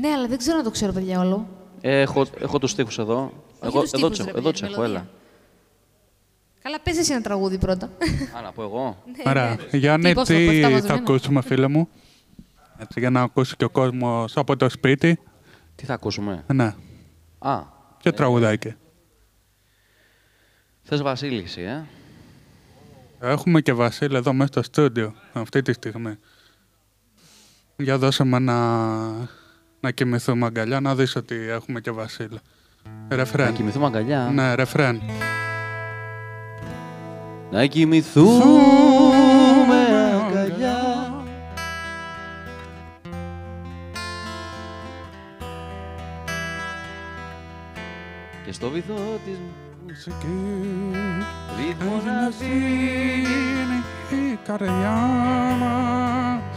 Ναι, 0.00 0.08
αλλά 0.08 0.26
δεν 0.26 0.38
ξέρω 0.38 0.56
να 0.56 0.62
το 0.62 0.70
ξέρω, 0.70 0.92
παιδιά, 0.92 1.20
όλο. 1.20 1.48
Ε, 1.86 2.00
έχω, 2.00 2.26
έχω 2.40 2.58
τους 2.58 2.70
στίχους 2.70 2.98
εδώ. 2.98 3.32
Εγώ, 3.62 3.80
τους 3.80 3.92
εδώ 3.92 4.06
στίχους, 4.06 4.08
τους 4.08 4.18
ρε, 4.18 4.30
έχω, 4.30 4.38
εδώ 4.38 4.50
παιδιά, 4.50 4.52
τους 4.52 4.60
τη 4.60 4.66
έχω, 4.66 4.82
έλα. 4.82 4.92
μελωδία. 4.92 5.10
Καλά, 6.62 6.80
πες 6.80 6.98
εσύ 6.98 7.12
ένα 7.12 7.22
τραγούδι 7.22 7.58
πρώτα. 7.58 7.90
Α, 8.36 8.40
να 8.40 8.52
πω 8.52 8.62
εγώ. 8.62 9.02
Ναι, 9.16 9.30
Ωραία. 9.30 9.56
ναι. 9.70 9.78
Γιάννη, 9.78 10.08
Τι, 10.08 10.14
πόσο, 10.14 10.32
από 10.34 10.42
τι 10.42 10.48
εφτά 10.56 10.66
θα 10.66 10.70
μαζεμένα; 10.72 10.94
ακούσουμε, 11.00 11.42
φίλε 11.42 11.68
μου; 11.68 11.88
Έτσι, 12.78 13.00
για 13.00 13.10
να 13.10 13.22
ακούσει 13.22 13.56
και 13.56 13.64
ο 13.64 13.70
κόσμος 13.70 14.36
από 14.36 14.56
το 14.56 14.68
σπίτι. 14.68 15.18
Τι 15.74 15.84
θα 15.84 15.94
ακούσουμε; 15.94 16.44
Ναι. 16.52 16.74
Α, 17.38 17.62
Και 18.00 18.12
τραγουδάκι. 18.12 18.74
θες 20.82 21.02
Βασίλη 21.02 21.42
εσύ, 21.42 21.60
ε; 21.60 21.84
Έχουμε 23.20 23.60
και 23.60 23.72
Βασίλη 23.72 24.16
εδώ 24.16 24.32
μέσα 24.32 24.48
στο 24.52 24.62
στούντιο, 24.62 25.14
αυτή 25.32 25.62
τη 25.62 25.72
στιγμή. 25.72 26.14
Για 27.76 27.98
δώσε 27.98 28.24
με 28.24 28.38
να, 28.38 28.54
να 29.84 29.90
κοιμηθούμε 29.90 30.46
αγκαλιά, 30.46 30.80
να 30.80 30.94
δεις 30.94 31.16
ότι 31.16 31.34
έχουμε 31.48 31.80
και 31.80 31.90
Βασίλη. 31.90 32.38
Ρεφρέν. 33.08 33.46
Να 33.46 33.52
κοιμηθούμε 33.52 33.86
αγκαλιά. 33.86 34.30
Ναι, 34.34 34.54
ρεφρέν. 34.54 35.02
Να 37.50 37.66
κοιμηθούμε 37.66 38.44
αγκαλιά 40.26 41.14
Και 48.44 48.52
στο 48.52 48.70
βυθό 48.70 49.20
της 49.24 49.38
μουσικής 49.86 50.96
Ρυθμός 51.56 52.04
να 52.04 52.30
η 54.16 54.38
καρδιά 54.46 54.94
μας 55.60 56.53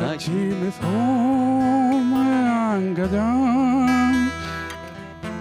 να 0.00 0.06
να 0.06 0.14
κοιμηθώ 0.14 0.88
με 2.10 2.24
αγκαλιά 2.72 3.34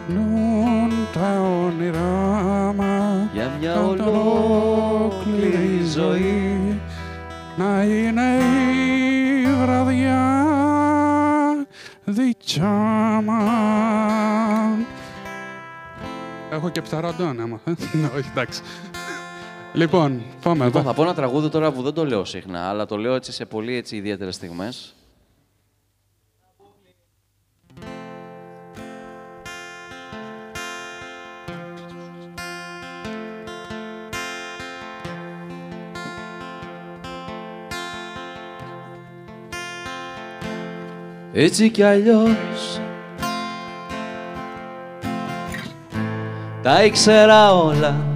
νουν 0.08 0.92
τα 1.14 1.42
όνειρά 1.42 2.74
μας 2.76 3.28
για 3.34 3.52
μια 3.60 3.74
Σαν 3.74 3.84
ολόκληρη 3.84 5.82
ζωή 5.94 6.80
να 7.58 7.84
είναι 7.84 8.40
η 9.44 9.46
βραδιά 9.62 10.44
δικιά 12.06 13.22
μας. 13.26 14.86
Έχω 16.52 16.70
και 16.70 16.82
ψαραντών, 16.82 17.42
άμα 17.42 17.60
θες. 17.64 17.76
Ναι, 18.02 18.06
όχι, 18.18 18.30
εντάξει. 18.32 18.62
Λοιπόν, 19.76 20.24
πάμε 20.44 20.66
Λοιπόν, 20.66 20.82
εδώ. 20.82 20.82
θα 20.82 20.94
πω 20.94 21.02
ένα 21.04 21.14
τραγούδι 21.14 21.50
τώρα 21.50 21.72
που 21.72 21.82
δεν 21.82 21.94
το 21.94 22.06
λέω 22.06 22.26
συχνά, 22.26 22.70
αλλά 22.70 22.86
το 22.86 22.98
λέω 22.98 23.16
έτσι 23.16 23.32
σε 23.32 23.46
πολύ 23.46 23.76
έτσι 23.76 23.96
ιδιαίτερες 23.96 24.36
στιγμές. 24.36 24.96
Έτσι 41.34 41.70
κι 41.70 41.84
αλλιώς 41.84 42.80
τα 46.62 46.84
ήξερα 46.84 47.54
όλα 47.54 48.13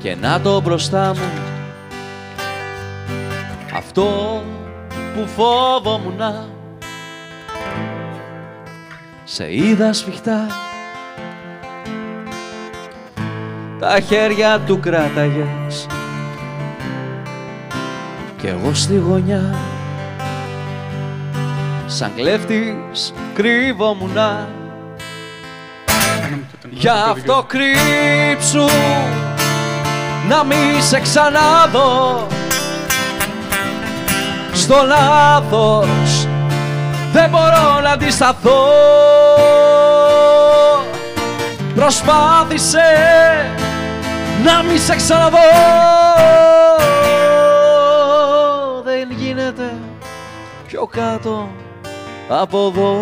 και 0.00 0.16
να 0.20 0.40
το 0.40 0.60
μπροστά 0.60 1.14
μου 1.14 1.42
αυτό 3.74 4.42
που 5.14 5.26
φόβομουν 5.26 6.20
σε 9.24 9.54
είδα 9.54 9.92
σφιχτά 9.92 10.46
τα 13.78 14.00
χέρια 14.00 14.60
του 14.60 14.80
κράταγες 14.80 15.86
κι 18.36 18.46
εγώ 18.46 18.74
στη 18.74 18.96
γωνιά 18.96 19.54
σαν 21.86 22.12
κλέφτης 22.14 23.12
κρύβομουνα 23.34 24.48
Γι' 26.70 26.88
αυτό 26.88 27.46
κρύψου 27.46 28.64
να 30.28 30.44
μη 30.44 30.80
σε 30.80 31.00
ξαναδώ 31.00 32.26
Στο 34.52 34.74
λάθος. 34.86 36.28
Δεν 37.12 37.30
μπορώ 37.30 37.80
να 37.82 37.90
αντισταθώ. 37.90 38.66
Προσπάθησε 41.74 42.80
να 44.44 44.62
μη 44.62 44.78
σε 44.78 44.96
ξαναδώ. 44.96 45.38
Δεν 48.84 49.10
γίνεται 49.10 49.74
πιο 50.66 50.86
κάτω 50.86 51.48
από 52.28 52.66
εδώ 52.66 52.96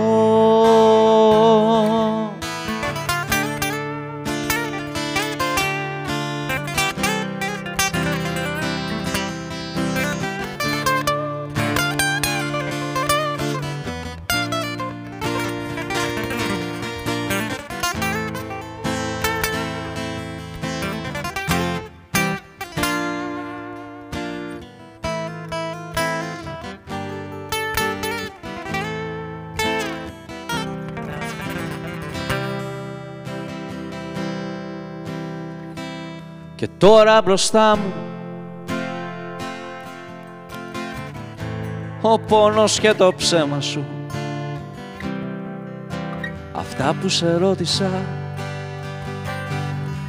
Και 36.67 36.73
τώρα 36.79 37.23
μπροστά 37.23 37.77
μου 37.77 37.93
Ο 42.01 42.19
πόνος 42.19 42.81
και 42.81 42.95
το 42.95 43.13
ψέμα 43.17 43.61
σου. 43.61 43.85
Αυτά 46.53 46.97
που 47.01 47.09
σε 47.09 47.37
ρώτησα 47.37 47.91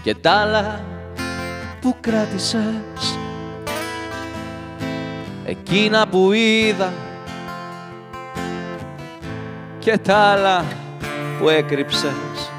Και 0.03 0.15
τα 0.15 0.31
άλλα 0.31 0.81
που 1.81 1.95
κράτησες. 2.01 3.17
Εκείνα 5.45 6.07
που 6.07 6.31
είδα 6.31 6.93
Και 9.79 9.97
τα 9.97 10.17
άλλα 10.17 10.65
που 11.39 11.49
έκρυψες. 11.49 12.51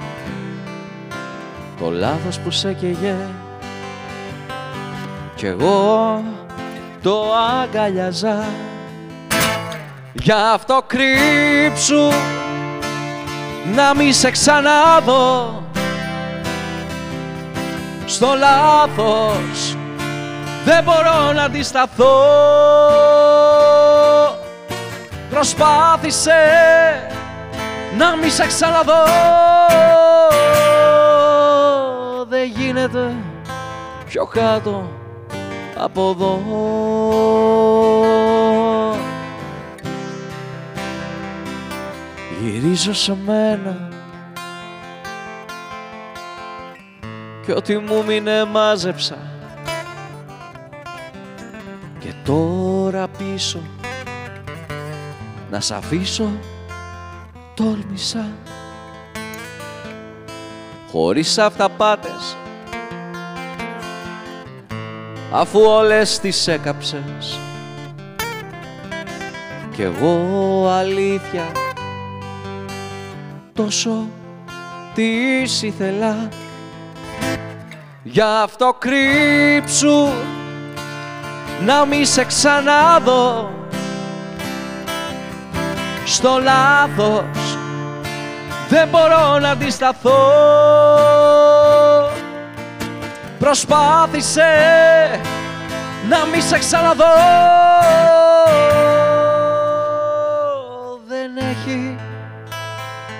Το 1.80 1.90
λάθος 1.90 2.38
που 2.38 2.50
σε 2.50 2.72
καιγέ 2.72 3.16
κι 5.38 5.46
εγώ 5.46 6.22
το 7.02 7.24
αγκαλιάζα. 7.62 8.44
Γι' 10.12 10.32
αυτό 10.32 10.84
κρύψου 10.86 12.08
να 13.74 13.94
μη 13.94 14.12
σε 14.12 14.30
ξαναδώ. 14.30 15.62
Στο 18.06 18.26
λάθος 18.38 19.76
δεν 20.64 20.82
μπορώ 20.84 21.32
να 21.32 21.42
αντισταθώ. 21.42 22.24
Προσπάθησε 25.30 26.32
να 27.98 28.16
μη 28.16 28.28
σε 28.30 28.46
ξαναδώ. 28.46 29.04
Δεν 32.28 32.44
γίνεται 32.44 33.14
πιο 34.06 34.26
κάτω 34.26 34.97
από 35.78 36.10
εδώ. 36.10 36.42
Γυρίζω 42.42 42.92
σε 42.92 43.16
μένα 43.26 43.88
και 47.46 47.52
ό,τι 47.52 47.78
μου 47.78 48.04
μείνε 48.04 48.44
μάζεψα. 48.44 49.18
Και 51.98 52.12
τώρα 52.24 53.08
πίσω 53.08 53.60
να 55.50 55.60
σ' 55.60 55.70
αφήσω 55.70 56.30
τόλμησα. 57.54 58.26
Χωρίς 60.90 61.38
αυταπάτες 61.38 62.36
αφού 65.32 65.60
όλες 65.60 66.18
τις 66.18 66.48
έκαψες. 66.48 67.38
Κι 69.74 69.82
εγώ 69.82 70.68
αλήθεια 70.68 71.46
τόσο 73.52 74.08
τις 74.94 75.62
ήθελα. 75.62 76.28
Γι' 78.02 78.20
αυτό 78.42 78.76
κρύψου 78.78 80.08
να 81.64 81.84
μη 81.84 82.04
σε 82.04 82.24
ξαναδώ. 82.24 83.50
Στο 86.04 86.38
λάθος 86.42 87.58
δεν 88.68 88.88
μπορώ 88.88 89.38
να 89.38 89.50
αντισταθώ 89.50 90.18
Προσπάθησε 93.48 94.42
να 96.08 96.26
μη 96.26 96.40
σε 96.40 96.58
ξαναδώ 96.58 97.04
Δεν 101.06 101.36
έχει 101.36 101.96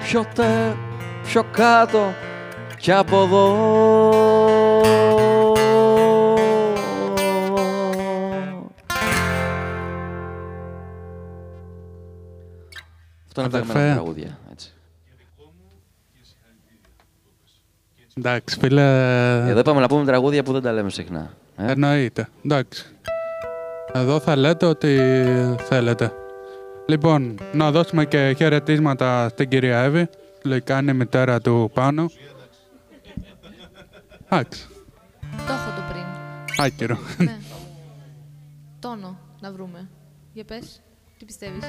πιο 0.03 0.27
τε, 0.35 0.75
πιο 1.23 1.45
κάτω 1.45 2.13
κι 2.79 2.93
από 2.93 3.23
εδώ 3.23 3.57
Αυτό 13.27 13.41
είναι 13.41 13.51
τα 13.51 13.59
Αδερφέ. 13.59 13.79
αγαπημένα 13.79 13.89
μου 13.89 13.95
τραγούδια. 13.95 14.39
Έτσι. 14.53 14.73
Εντάξει, 18.19 18.59
φίλε. 18.59 18.83
Εδώ 19.49 19.59
είπαμε 19.61 19.81
να 19.81 19.89
πούμε 19.89 20.05
τραγούδια 20.05 20.43
που 20.43 20.53
δεν 20.53 20.63
τα 20.63 20.73
λέμε 20.73 20.91
συχνά. 20.91 21.31
Ε; 21.57 21.71
Εννοείται. 21.71 22.29
Εντάξει. 22.45 22.87
Εδώ 23.93 24.21
θα 24.21 24.37
λέτε 24.37 24.67
ό,τι 24.67 24.97
θέλετε. 25.57 26.13
Λοιπόν, 26.87 27.39
να 27.53 27.71
δώσουμε 27.71 28.05
και 28.05 28.35
χαιρετίσματα 28.37 29.29
στην 29.29 29.49
κυρία 29.49 29.83
Εύη. 29.83 30.09
Λογικά 30.43 30.79
είναι 30.79 30.91
η 30.91 30.95
μητέρα 30.95 31.41
του 31.41 31.71
Πάνου. 31.75 32.07
Εντάξει. 34.29 34.67
Το 35.47 35.53
έχω 35.53 35.71
το 35.77 35.83
πριν. 35.93 36.05
Άκυρο. 36.65 36.99
ναι. 37.19 37.39
Τόνο 38.81 39.19
να 39.41 39.53
βρούμε. 39.53 39.89
Για 40.33 40.45
πες, 40.45 40.81
τι 41.19 41.25
πιστεύεις; 41.25 41.65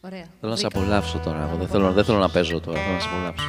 Ωραία. 0.00 0.24
Θέλω 0.40 0.52
να 0.52 0.56
σε 0.56 0.66
βρήκα. 0.66 0.78
απολαύσω 0.80 1.18
τώρα. 1.18 1.42
Εγώ 1.42 1.56
δεν 1.56 1.68
θέλω, 1.68 1.92
δεν 1.92 2.04
θέλω 2.04 2.18
να 2.18 2.28
παίζω 2.28 2.60
τώρα. 2.60 2.80
Θέλω 2.80 2.94
να 2.94 3.00
σε 3.00 3.08
απολαύσω. 3.08 3.44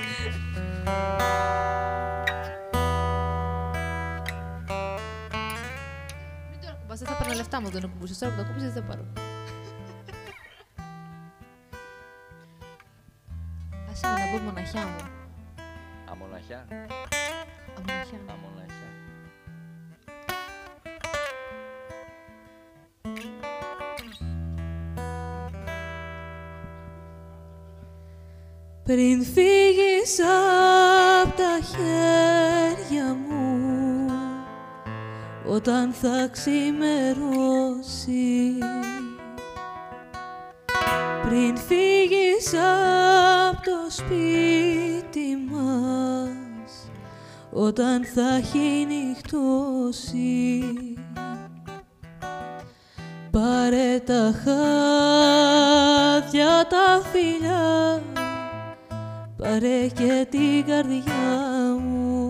τώρα 6.62 6.76
κουμπάς, 6.82 7.00
δεν 7.00 7.08
θα 7.08 7.16
παίρνω 7.18 7.34
λεφτά 7.34 7.62
μου 7.62 7.70
δεν 7.70 7.82
κουμπούσες. 7.82 8.18
Τώρα 8.18 8.34
που 8.34 8.42
το 8.42 8.48
κούμπησες 8.48 8.74
δεν 8.74 8.84
θα 8.84 8.90
πάρω. 8.90 9.06
Άσε 13.92 14.08
με 14.08 14.14
να 14.14 14.32
μπω 14.32 14.38
μοναχιά 14.46 14.82
μου. 14.82 15.10
Αμοναχιά. 16.12 16.66
Αμοναχιά. 17.78 18.20
Αμοναχιά. 18.34 18.79
Πριν 28.90 29.24
φύγεις 29.24 30.20
απ' 31.22 31.36
τα 31.36 31.60
χέρια 31.70 33.18
μου. 33.28 33.60
Όταν 35.48 35.92
θα 35.92 36.30
ξημερώσει. 36.32 36.98
Πριν 41.22 41.58
φύγεις 41.58 42.54
απ' 43.50 43.64
το 43.64 43.90
σπίτι 43.90 45.48
μας. 45.52 46.92
Όταν 47.52 48.06
θα 48.06 48.36
έχει 48.36 48.86
νυχτώσει. 48.88 50.64
Πάρε 53.32 54.00
τα 54.00 54.34
χάδια 54.44 55.28
τα 56.70 57.02
φιλιά 57.12 58.02
Πάρε 59.50 59.88
και 59.88 60.28
την 60.30 60.66
καρδιά 60.66 61.78
μου. 61.80 62.28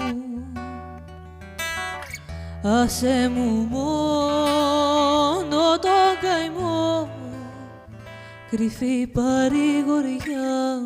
Άσε 2.64 3.32
μου 3.36 3.68
μόνο 3.70 4.20
το 5.80 5.88
καημό 6.22 7.10
Κρυφή 8.50 9.08
παρηγοριά 9.08 10.80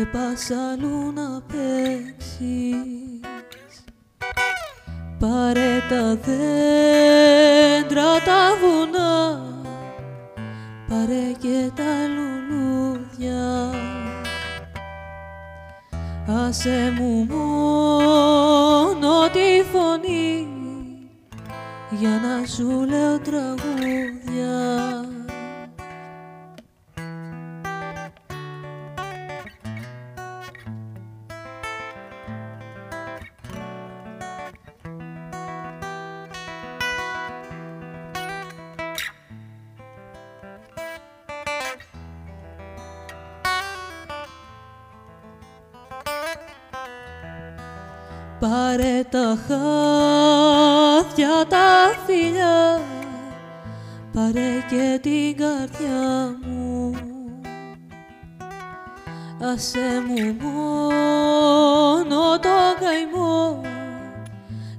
και 0.00 0.06
πας 0.06 0.50
αλλού 0.50 1.12
να 1.12 1.42
παίξεις 1.46 3.20
πάρε 5.18 5.82
τα 5.88 6.18
δέντρα 6.24 8.20
τα 8.24 8.50
βουνά 8.60 9.42
πάρε 10.88 11.32
και 11.38 11.70
τα 11.74 11.92
λουλούδια. 12.14 13.70
Άσε 16.46 16.92
μου 16.98 17.24
μόνο 17.24 19.28
τη 19.28 19.64
φωνή 19.72 20.48
για 21.90 22.20
να 22.22 22.46
σου 22.46 22.84
λέω 22.84 23.18
τραγούδια 23.18 23.59
φιλιά 52.10 52.80
Πάρε 54.12 54.64
και 54.70 54.98
την 55.02 55.36
καρδιά 55.36 56.36
μου. 56.46 56.94
Άσε 59.42 60.02
μου 60.06 60.36
μόνο 60.42 62.38
το 62.38 62.48
καημό 62.80 63.60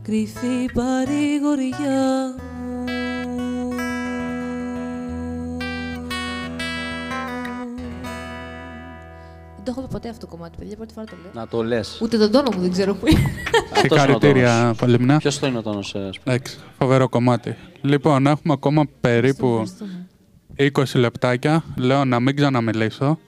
Κρυφή 0.02 0.70
παρηγοριά 0.74 2.36
ποτέ 9.92 10.10
αυτό 10.10 10.26
το 10.26 10.32
κομμάτι, 10.36 10.58
παιδιά. 10.58 10.76
Πρώτη 10.76 10.94
φορά 10.94 11.06
το 11.06 11.16
λέω. 11.22 11.32
Να 11.34 11.48
το 11.48 11.64
λε. 11.64 11.80
Ούτε 12.02 12.18
τον 12.18 12.32
τόνο 12.32 12.50
μου 12.56 12.62
δεν 12.62 12.72
ξέρω 12.72 12.96
που 12.96 13.08
είναι. 13.08 13.30
Συγχαρητήρια, 13.76 14.76
Πολυμνά. 14.78 15.18
Ποιο 15.18 15.32
το 15.40 15.48
είναι 15.48 15.58
ο 15.58 15.62
τόνο, 15.62 15.80
Εντάξει, 16.24 16.58
φοβερό 16.78 17.10
κομμάτι. 17.10 17.56
Λοιπόν, 17.82 18.28
έχουμε 18.28 18.54
ακόμα 18.54 18.84
περίπου 19.02 19.64
20 20.58 20.70
λεπτάκια. 20.94 21.64
Λέω 21.78 22.06
να 22.06 22.20
μην 22.20 22.36
ξαναμιλήσω. 22.36 23.20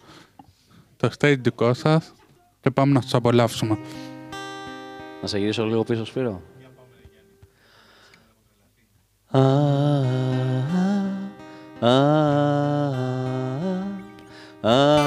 Το 0.97 1.09
stage 1.19 1.37
δικό 1.39 1.73
σα 1.73 1.97
και 2.61 2.71
πάμε 2.73 2.93
να 2.93 3.01
σα 3.01 3.17
απολαύσουμε. 3.17 3.77
Να 5.21 5.27
σε 5.27 5.37
γυρίσω 5.37 5.65
λίγο 5.65 5.83
πίσω, 5.83 6.05
Σπύρο. 6.05 6.41
Α, 9.27 9.39
α, 11.79 11.89
α, 14.61 14.69
α, 14.69 15.02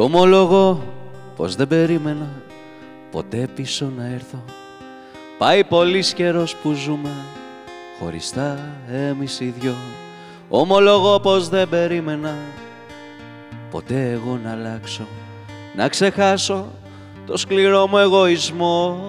Το 0.00 0.06
ομολογώ 0.06 0.82
πως 1.36 1.54
δεν 1.54 1.68
περίμενα 1.68 2.28
ποτέ 3.10 3.48
πίσω 3.54 3.92
να 3.96 4.04
έρθω. 4.04 4.44
Πάει 5.38 5.64
πολύς 5.64 6.14
καιρός 6.14 6.56
που 6.56 6.72
ζούμε 6.72 7.10
χωριστά 7.98 8.58
εμείς 8.92 9.40
οι 9.40 9.54
δυο. 9.58 9.74
Ομολογώ 10.48 11.20
πως 11.20 11.48
δεν 11.48 11.68
περίμενα 11.68 12.34
ποτέ 13.70 14.10
εγώ 14.10 14.40
να 14.44 14.50
αλλάξω. 14.50 15.06
Να 15.76 15.88
ξεχάσω 15.88 16.66
το 17.26 17.36
σκληρό 17.36 17.86
μου 17.86 17.98
εγωισμό. 17.98 19.00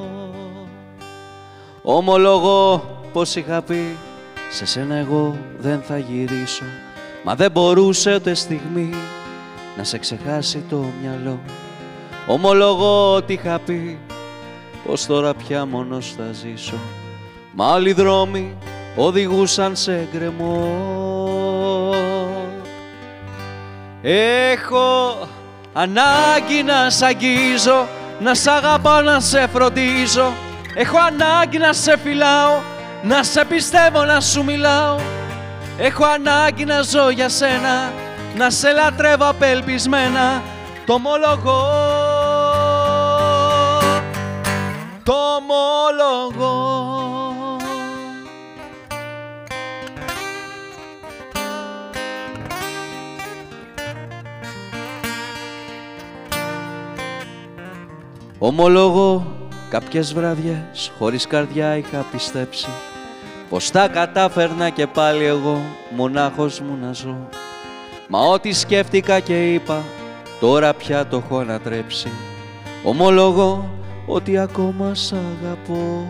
Ομολογώ 1.82 2.84
πως 3.14 3.36
είχα 3.36 3.62
πει 3.62 3.96
Σε 4.52 4.66
σένα 4.66 4.96
εγώ 4.96 5.38
δεν 5.60 5.82
θα 5.82 5.98
γυρίσω. 5.98 6.66
Μα 7.24 7.36
δεν 7.36 7.52
μπορούσε 7.52 8.16
ούτε 8.16 8.34
στιγμή 8.34 8.90
να 9.82 9.88
σε 9.88 9.98
ξεχάσει 9.98 10.64
το 10.70 10.86
μυαλό. 11.02 11.40
Ομολογώ 12.28 13.14
ότι 13.14 13.34
είχα 13.34 13.60
πει 13.60 14.00
πως 14.86 15.06
τώρα 15.06 15.34
πια 15.34 15.66
μόνος 15.66 16.14
θα 16.18 16.24
ζήσω. 16.32 16.78
Μα 17.52 17.74
άλλοι 17.74 17.94
δρόμοι 17.94 18.58
οδηγούσαν 18.96 19.76
σε 19.76 20.08
γκρεμό. 20.12 21.94
Έχω 24.02 25.18
ανάγκη 25.74 26.64
να 26.64 26.90
σ' 26.90 27.02
αγγίζω 27.02 27.88
Να 28.20 28.34
σ' 28.34 28.48
αγαπάω, 28.48 29.02
να 29.02 29.20
σε 29.20 29.48
φροντίζω. 29.48 30.34
Έχω 30.76 30.98
ανάγκη 30.98 31.58
να 31.58 31.74
σε 31.74 31.98
φυλάω 31.98 32.60
Να 33.04 33.24
σε 33.24 33.46
πιστεύω, 33.46 34.04
να 34.04 34.20
σου 34.20 34.44
μιλάω. 34.44 34.96
Έχω 35.78 36.06
ανάγκη 36.06 36.66
να 36.66 36.82
ζω 36.82 37.10
για 37.10 37.30
σένα 37.30 37.92
Να 38.36 38.50
σε 38.50 38.72
λατρεύω 38.72 39.28
απελπισμένα 39.28 40.42
Το 40.86 40.94
ομολογώ. 40.94 41.64
Το 45.04 45.14
ομολογώ. 45.38 46.90
Ομολογώ 58.44 59.26
κάποιες 59.70 60.14
βραδιές 60.14 60.92
χωρίς 60.98 61.28
καρδιά 61.28 61.78
είχα 61.78 62.06
πιστέψει 62.12 62.68
πως 63.50 63.72
τα 63.72 63.88
κατάφερνα 63.88 64.70
και 64.70 64.88
πάλι 64.88 65.24
εγώ 65.24 65.62
μονάχος 65.96 66.60
μου 66.60 66.78
να 66.82 66.94
ζω 66.94 67.30
Μα 68.14 68.20
ό,τι 68.20 68.54
σκέφτηκα 68.54 69.20
και 69.20 69.54
είπα 69.54 69.84
τώρα 70.40 70.74
πια 70.74 71.08
το 71.08 71.22
έχω 71.26 71.38
ανατρέψει. 71.38 72.08
Ομολογώ 72.84 73.70
ότι 74.06 74.38
ακόμα 74.38 74.96
σ' 74.96 75.14
αγαπώ. 75.14 76.08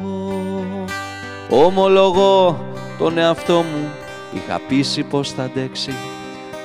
Ομολογώ 1.49 2.65
τον 2.98 3.18
εαυτό 3.18 3.53
μου 3.53 3.90
είχα 4.34 4.61
πείσει 4.68 5.03
πως 5.03 5.32
θα 5.32 5.44
αντέξει. 5.44 5.94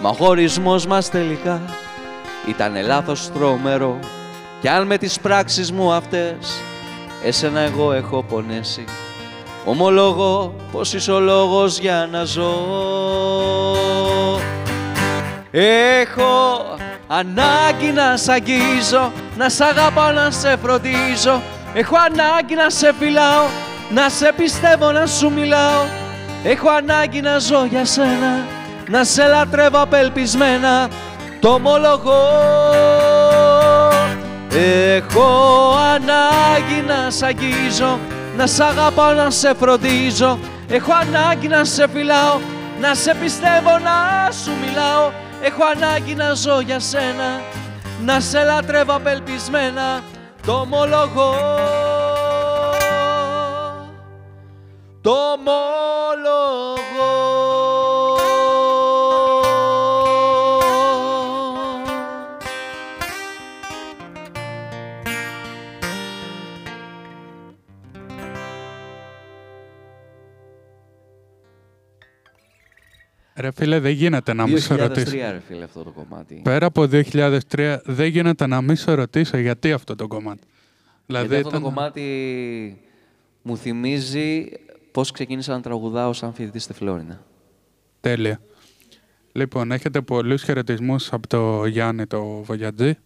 Μα 0.03 0.09
ο 0.09 0.13
χωρισμός 0.13 0.87
μας 0.87 1.11
τελικά 1.11 1.61
ήταν 2.49 2.85
λάθος 2.85 3.33
τρομερό. 3.33 3.99
Κι 4.61 4.69
αν 4.69 4.87
με 4.87 4.99
τις 4.99 5.21
πράξεις 5.21 5.73
μου 5.73 5.93
αυτές 5.93 6.63
εσένα 7.25 7.61
εγώ 7.61 7.93
έχω 7.93 8.23
πονέσει. 8.23 8.85
Ομολογώ 9.65 10.55
πως 10.73 10.93
είσαι 10.93 11.13
ο 11.13 11.21
λόγος 11.21 11.79
για 11.79 12.09
να 12.13 12.25
ζω 12.25 12.55
Έχω 15.59 16.65
ανάγκη 17.07 17.93
να 17.95 18.17
σ' 18.17 18.29
αγγίζω 18.29 19.13
Να 19.37 19.49
σ' 19.49 19.61
αγαπάω, 19.61 20.11
να 20.11 20.31
σε 20.31 20.57
φροντίζω. 20.63 21.43
Έχω 21.75 21.97
ανάγκη 21.97 22.55
να 22.55 22.71
σε 22.71 22.95
φυλάω 22.99 23.45
Να 23.91 24.09
σε 24.09 24.33
πιστεύω, 24.37 24.91
να 24.93 25.07
σου 25.07 25.31
μιλάω. 25.31 25.85
Έχω 26.45 26.69
ανάγκη 26.69 27.21
να 27.21 27.39
ζω 27.39 27.65
για 27.65 27.85
σένα 27.85 28.45
Να 28.89 29.05
σε 29.05 29.27
λατρεύω 29.27 29.81
απελπισμένα. 29.81 30.89
Το 31.41 31.49
ομολογώ. 31.49 32.29
Έχω 34.95 35.29
ανάγκη 35.95 36.85
να 36.87 37.11
σ' 37.11 37.23
αγγίζω, 37.23 37.99
να 38.37 38.47
σ' 38.47 38.61
αγαπάω, 38.61 39.13
να 39.13 39.31
σε 39.31 39.55
φροντίζω. 39.55 40.39
Έχω 40.69 40.93
ανάγκη 41.01 41.49
να 41.49 41.65
σε 41.65 41.89
φυλάω, 41.93 42.41
να 42.81 42.95
σε 42.95 43.15
πιστεύω, 43.15 43.71
να 43.71 44.31
σου 44.33 44.51
μιλάω 44.67 45.25
Έχω 45.47 45.63
ανάγκη 45.75 46.15
να 46.15 46.35
ζω 46.35 46.61
για 46.61 46.81
σένα, 46.81 47.41
να 48.05 48.21
σε 48.21 48.45
λατρεύω 48.45 48.95
απελπισμένα 48.95 50.03
Το 50.47 50.53
ομολογώ. 50.53 51.35
Το 55.01 55.11
ομολογώ 55.11 55.86
φίλε, 73.57 73.81
δεν 73.81 73.93
γίνεται 73.93 74.33
να 74.35 74.47
μην 74.47 74.59
σε 74.61 74.75
2003 74.75 74.79
ρωτήσω. 74.79 75.11
ρε 75.17 75.41
φίλε 75.47 75.65
αυτό 75.65 75.83
το 75.83 75.91
κομμάτι. 75.91 76.41
Πέρα 76.45 76.67
από 76.67 76.87
2003, 76.91 77.79
δεν 77.85 78.07
γίνεται 78.09 78.47
να 78.47 78.61
μην 78.61 78.77
σε 78.77 78.93
ρωτήσω 78.95 79.37
γιατί 79.37 79.73
αυτό 79.73 79.95
το 79.97 80.07
κομμάτι. 80.07 80.41
Δηλαδή, 81.07 81.27
Γιατί 81.27 81.47
αυτό 81.47 81.51
το 81.51 81.57
ήταν- 81.59 81.75
κομμάτι 81.75 82.81
μου 83.43 83.57
θυμίζει 83.57 84.47
πώς 84.93 85.11
ξεκίνησα 85.11 85.53
να 85.53 85.61
τραγουδάω 85.61 86.13
σαν 86.13 86.35
φοιτητής 86.35 86.63
στη 86.63 86.73
Φλόρινα. 86.73 87.23
Τέλεια. 88.01 88.41
Λοιπόν, 89.33 89.73
έχετε 89.73 90.01
πολλούς 90.01 90.43
χαιρετισμούς 90.43 91.13
από 91.13 91.27
το 91.29 91.67
Γιάννη 91.67 92.07
το 92.07 92.23
Βογιατζή. 92.25 92.97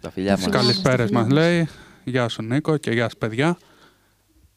Τα 0.00 0.10
φιλιά 0.10 0.34
Τις 0.34 0.44
μας. 0.44 0.52
καλ- 0.52 0.64
καλησπέρες 0.64 1.08
στα 1.08 1.18
φιλιά 1.18 1.20
μας 1.20 1.32
μας. 1.32 1.38
λέει. 1.44 1.68
Γεια 2.04 2.28
σου 2.28 2.42
Νίκο 2.42 2.76
και 2.76 2.90
γεια 2.90 3.08
σου 3.08 3.16
παιδιά. 3.18 3.58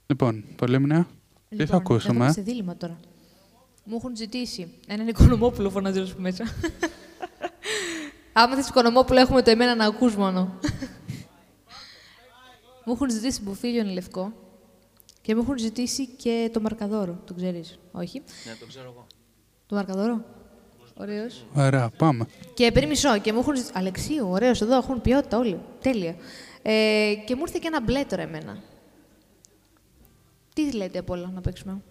Λοιπόν, 0.07 0.43
πολύ 0.55 0.79
μνήμα. 0.79 1.07
Τι 1.49 1.55
θα 1.55 1.63
Λοιπόν, 1.63 1.79
ακούσουμε, 1.79 2.13
εγώ 2.13 2.23
ε; 2.23 2.25
είμαι 2.25 2.33
σε 2.33 2.41
δίλημα 2.41 2.77
τώρα. 2.77 2.97
Μου 3.83 3.95
έχουν 3.95 4.15
ζητήσει 4.15 4.73
έναν 4.87 5.07
οικονομόπουλο 5.07 5.69
φωνάζει 5.69 5.97
όλος 5.97 6.13
που 6.13 6.21
μέσα. 6.21 6.43
Άμα 8.33 8.55
θες 8.55 8.67
οικονομόπουλο 8.67 9.19
έχουμε 9.19 9.41
το 9.41 9.49
εμένα 9.51 9.75
να 9.75 9.85
ακούς 9.85 10.15
μόνο. 10.15 10.59
μου 12.85 12.93
έχουν 12.93 13.09
ζητήσει 13.09 13.41
Μπουφίλιο 13.41 13.83
Λευκό 13.83 14.33
και 15.21 15.35
μου 15.35 15.41
έχουν 15.41 15.57
ζητήσει 15.57 16.07
και 16.07 16.49
το 16.53 16.61
Μαρκαδόρο. 16.61 17.19
Το 17.25 17.33
ξέρεις, 17.33 17.79
όχι; 17.91 18.21
Ναι, 18.45 18.55
το 18.59 18.65
ξέρω 18.65 18.85
εγώ. 18.85 19.07
Το 19.67 19.75
Μαρκαδόρο; 19.75 20.25
Ωραίος. 20.97 21.45
Ωραία, 21.53 21.89
πάμε. 21.97 22.25
Και 22.53 22.71
πριν 22.71 22.87
μισό, 22.87 23.17
και 23.19 23.33
μου 23.33 23.39
έχουν 23.39 23.55
ζητήσει. 23.55 23.73
Αλεξίου, 23.75 24.27
ωραίος, 24.29 24.61
εδώ 24.61 24.75
έχουν 24.77 25.01
ποιότητα 25.01 25.37
όλοι. 25.37 25.59
Τέλεια. 25.81 26.15
Ε, 26.61 27.13
και 27.25 27.35
μου 27.35 27.41
ήρθε 27.45 27.59
και 27.61 27.67
ένα 27.67 27.81
μπλε 27.81 28.03
τώρα 28.03 28.21
εμένα. 28.21 28.63
Τι 30.53 30.71
λέτε 30.71 30.99
από 30.99 31.13
όλα 31.13 31.31
να 31.33 31.41
παίξουμε; 31.41 31.81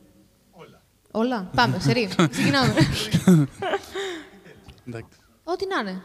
Όλα. 1.13 1.37
Όλα. 1.37 1.51
Πάμε, 1.55 1.79
σερή. 1.79 2.09
Ξεκινάμε. 2.31 2.75
Εντάξει. 4.87 5.19
Ό,τι 5.45 5.67
να 5.67 5.79
είναι. 5.81 6.03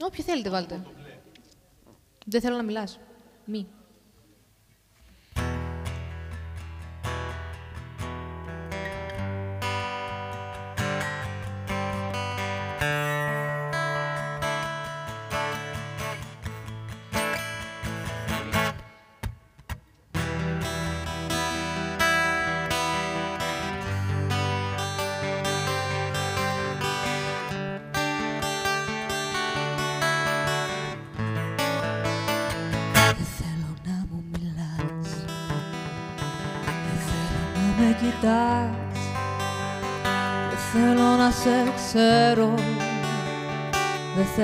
Όποιο 0.00 0.24
θέλετε 0.24 0.50
βάλτε. 0.50 0.86
Δεν 2.26 2.40
θέλω 2.40 2.56
να 2.56 2.62
μιλάς. 2.62 2.98
Μη. 3.44 3.66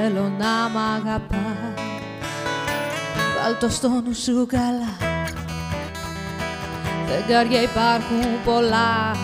Θέλω 0.05 0.33
να 0.39 0.69
μ' 0.69 0.79
αγαπάς. 0.97 1.83
Βάλ' 3.37 3.59
το 3.61 3.69
στο 3.69 3.89
νου 3.89 4.15
σου 4.15 4.47
καλά. 4.49 5.21
Φεγγάρια 7.07 7.63
υπάρχουν 7.63 8.43
πολλά. 8.45 9.17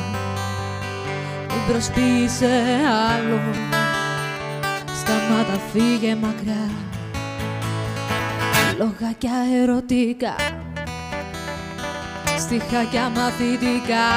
Μην 1.49 1.67
προσποιείς 1.69 2.33
σε 2.33 2.47
άλλο. 3.15 3.41
Σταμάτα 5.01 5.61
φύγε 5.73 6.15
μακριά 6.15 6.71
Λογάκια 8.79 9.33
ερωτικά. 9.63 10.35
Στιχάκια 12.39 13.09
μαθητικά. 13.09 14.09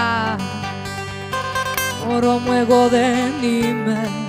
Μωρό 2.08 2.38
μου 2.38 2.52
εγώ 2.52 2.88
δεν 2.88 3.32
είμαι 3.44 4.21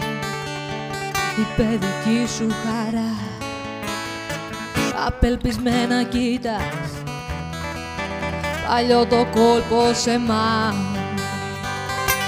Η 1.37 1.47
παιδική 1.57 2.29
σου 2.37 2.47
χαρά. 2.49 3.15
Απελπισμένα 5.07 6.03
κοίτας. 6.03 6.91
Παλιό 8.69 9.07
το 9.07 9.17
κόλπο 9.17 9.93
σε 9.93 10.19
μα 10.19 10.75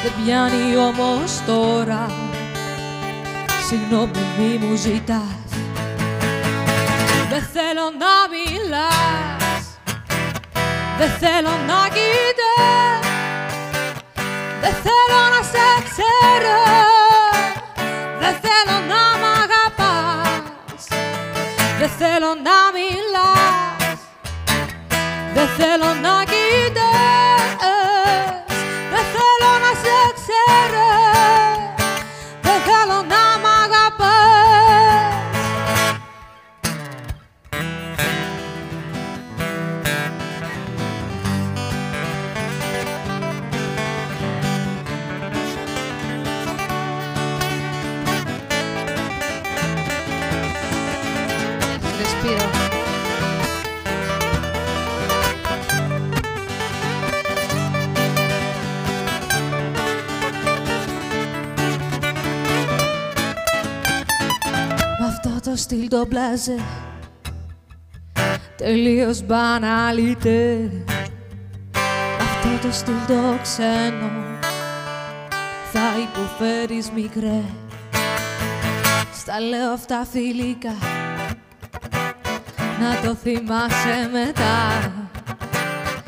Δεν 0.03 0.13
πιάνει 0.25 0.77
όμως 0.77 1.41
τώρα. 1.47 2.07
Συγγνώμη 3.69 4.11
μη 4.39 4.59
μου 4.67 4.77
ζητάς. 4.77 5.49
Δεν 7.31 7.43
θέλω 7.53 7.87
να 8.03 8.15
μιλάς. 8.33 9.65
Δεν 10.99 11.11
θέλω 11.11 11.55
να 11.67 11.89
κοιτάς. 11.95 13.09
Δεν 14.61 14.75
θέλω 14.83 15.21
να 15.37 15.43
σε 15.43 15.83
ξέρω 15.85 16.64
Δεν 22.15 22.23
θέλω 25.57 25.95
να 25.95 26.13
μιλάς 26.13 26.24
Μ' 65.55 65.57
αυτό 65.57 65.69
το 65.69 65.77
στυλ 65.77 65.89
το 65.89 66.07
μπλάζε. 66.07 66.57
Τελείως 68.57 69.23
μπαναλίτε 69.23 70.71
Μ' 72.19 72.21
αυτό 72.21 72.67
το 72.67 72.73
στυλ 72.73 72.95
το 73.07 73.39
ξένο 73.43 74.11
Θα 75.73 75.81
υποφέρεις 76.03 76.91
μικρέ. 76.91 77.43
Στα 79.15 79.41
λέω 79.41 79.73
αυτά 79.73 80.07
φιλικά 80.13 80.75
Να 82.81 83.09
το 83.09 83.15
θυμάσαι 83.15 84.11
μετά. 84.13 84.93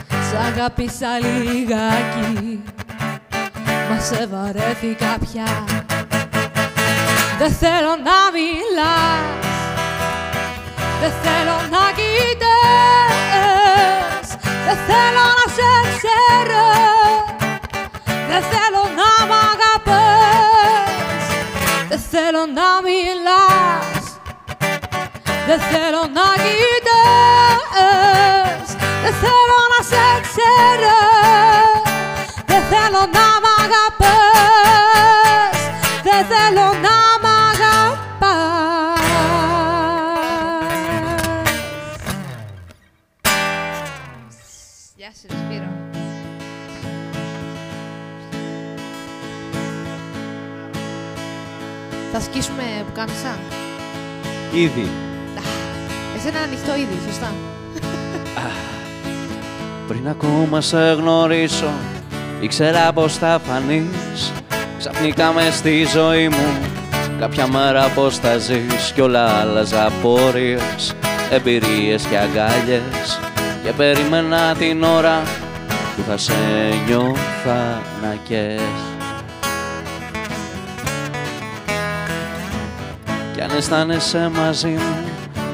Σ' 0.09 0.35
αγάπησα 0.35 1.19
λιγάκι 1.19 2.61
Μα 3.91 4.01
σε 4.01 4.27
βαρέθηκα 4.27 5.19
πια 5.19 5.86
δεν 7.39 7.53
θέλω 7.53 7.97
να 8.09 8.19
μιλάς 8.37 9.45
Δεν 11.01 11.13
θέλω 11.23 11.57
να 11.75 11.85
κοιτάς 11.99 13.07
Δεν 14.67 14.79
θέλω 14.89 15.25
να 15.39 15.47
σε 15.57 15.71
ξέρω 15.97 16.69
Δεν 18.31 18.43
θέλω 18.53 18.83
να 19.01 19.11
μ' 19.27 19.37
αγαπάς 19.51 21.25
Δεν 21.89 22.01
θέλω 22.11 22.43
να 22.59 22.69
μιλάς 22.87 24.05
Δεν 25.47 25.61
θέλω 25.71 26.03
να 26.19 26.27
κοιτάς 26.45 27.47
Δεν 29.03 29.15
θέλω 29.23 29.59
να 29.73 29.81
σε 29.91 30.05
ξέρω 30.27 30.99
Δεν 32.47 32.63
θέλω 32.71 33.03
να 33.17 33.27
μ' 33.43 33.49
αγαπάς 33.63 34.56
Θα 52.19 52.25
σκίσουμε 52.25 52.63
πουκάμισα; 52.87 53.39
Ήδη. 54.53 54.91
Εσένα 56.17 56.29
είναι 56.29 56.39
ανοιχτό 56.47 56.75
ήδη, 56.77 56.99
σωστά. 57.07 57.33
Πριν 59.89 60.09
ακόμα 60.09 60.61
σε 60.61 60.79
γνωρίσω 60.79 61.71
Ήξερα 62.41 62.93
πως 62.93 63.17
θα 63.17 63.41
φανείς 63.47 64.33
Ξαφνικά 64.79 65.33
μες 65.33 65.55
στη 65.55 65.87
ζωή 65.95 66.29
μου 66.29 66.59
Κάποια 67.21 67.47
μέρα 67.47 67.89
πως 67.89 68.19
θα 68.19 68.39
ζεις 68.39 68.93
Κι 68.95 69.01
όλα 69.01 69.41
άλλαζα 69.41 69.87
απόρριες 69.87 70.95
Εμπειρίες 71.31 72.03
και 72.03 72.19
αγκάλιες 72.19 73.21
Και 73.65 73.73
περίμενα 73.77 74.55
την 74.55 74.83
ώρα 74.83 75.23
Που 75.97 76.03
θα 76.09 76.17
σε 76.17 76.35
νιώθα 76.87 77.83
να 78.03 78.17
καις 78.29 78.96
αισθάνεσαι 83.57 84.31
μαζί 84.35 84.69
μου 84.69 84.97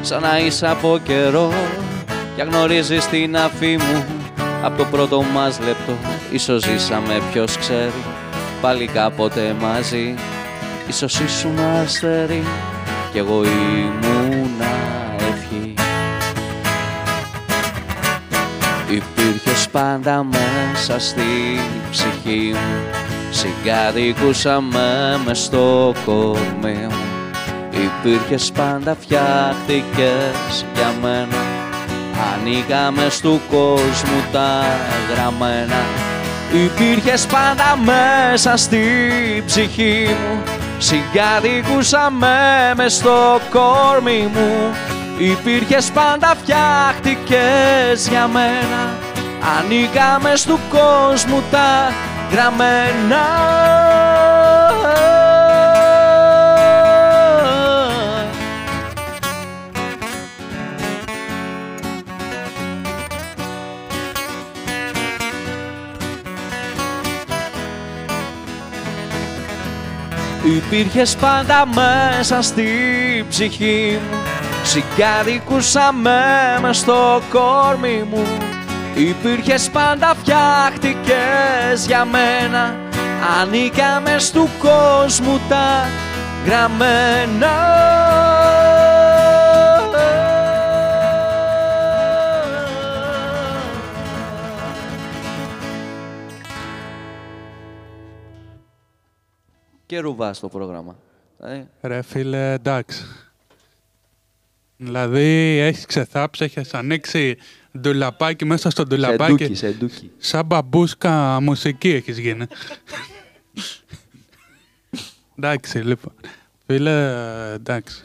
Σαν 0.01 0.23
να 0.23 0.39
είσαι 0.39 0.69
από 0.69 0.99
καιρό. 1.05 1.53
Κι 2.35 2.41
αν 2.41 2.49
γνωρίζεις 2.49 3.07
την 3.07 3.37
αφή 3.37 3.77
μου 3.77 4.05
Από 4.63 4.79
το 4.79 4.85
πρώτο 4.91 5.23
μας 5.23 5.59
λεπτό 5.59 5.93
Ίσως 6.31 6.63
ζήσαμε 6.63 7.21
ποιος 7.33 7.59
ξέρει 7.59 8.03
Πάλι 8.61 8.87
κάποτε 8.87 9.57
μαζί. 9.61 10.15
Ίσως 10.89 11.21
ήσουν 11.21 11.59
αστέρι 11.83 12.43
Κι 13.13 13.19
εγώ 13.19 13.45
ήμουνα 13.45 14.73
ευχή 15.17 15.75
Υπήρχες 18.89 19.69
πάντα 19.69 20.25
μέσα 20.25 20.99
στη 20.99 21.61
ψυχή 21.91 22.51
μου 22.53 22.83
Συγκατοικούσαμε 23.31 25.21
μες 25.27 25.39
στο 25.39 25.95
κορμί 26.05 26.87
μου 26.91 27.22
Υπήρχες 27.73 28.53
πάντα 28.53 28.97
φτιάχτηκες 29.01 30.67
για 30.75 30.95
μένα. 31.03 31.37
Ανοίγαμε 32.33 33.09
του 33.23 33.41
κόσμου 33.51 34.23
τα 34.33 34.65
γραμμένα. 35.15 35.81
Υπήρχες 36.53 37.27
πάντα 37.27 37.79
μέσα 37.85 38.57
στη 38.57 38.83
ψυχή 39.47 40.07
μου. 40.09 40.43
Συγκατοικούσαμε 40.79 42.37
μες 42.77 42.95
στο 42.95 43.41
κόρμι 43.51 44.31
μου. 44.35 44.75
Υπήρχες 45.19 45.91
πάντα 45.91 46.35
φτιάχτηκες 46.43 48.09
για 48.09 48.27
μένα. 48.27 48.91
Ανοίγαμε 49.59 50.33
του 50.47 50.59
κόσμου 50.71 51.43
τα 51.51 51.93
γραμμένα 52.33 53.82
Υπήρχες 70.45 71.17
πάντα 71.17 71.67
μέσα 71.67 72.43
στη 72.43 72.67
ψυχή 73.29 74.01
μου. 74.11 74.17
Συγκατοικούσαμε 74.63 76.21
μες 76.61 76.77
στο 76.77 77.23
κόρμι 77.31 78.05
μου. 78.11 78.27
Υπήρχες 78.95 79.71
πάντα 79.73 80.15
φτιάχτηκες 80.21 81.87
για 81.87 82.05
μένα. 82.05 82.77
Ανήκαμε 83.41 84.17
του 84.33 84.49
κόσμου 84.59 85.41
τα 85.49 85.89
γραμμένα 86.47 88.02
Και 99.93 100.01
ρουβά 100.01 100.33
στο 100.33 100.49
πρόγραμμα. 100.49 100.97
Δηλαδή, 101.39 101.69
Ρε 101.81 102.03
φίλε, 102.03 102.53
εντάξει. 102.53 103.05
Δηλαδή, 104.77 105.59
έχεις 105.59 105.87
ξεθάψει, 105.87 106.45
έχεις 106.45 106.75
ανοίξει 106.75 107.37
ντουλαπάκι 107.79 108.45
μέσα 108.45 108.71
στο 108.71 108.81
σε 108.81 108.89
ντουλαπάκι. 108.89 109.33
ντούκι, 109.33 109.55
σε 109.55 109.71
ντούκι. 109.71 110.11
Σαν 110.19 110.47
μπαμπούσκα 110.47 111.41
μουσική 111.41 111.89
έχεις 111.89 112.19
γίνει. 112.19 112.47
εντάξει, 115.37 115.79
λοιπόν. 115.79 116.15
Φίλε, 116.67 117.13
εντάξει. 117.53 118.05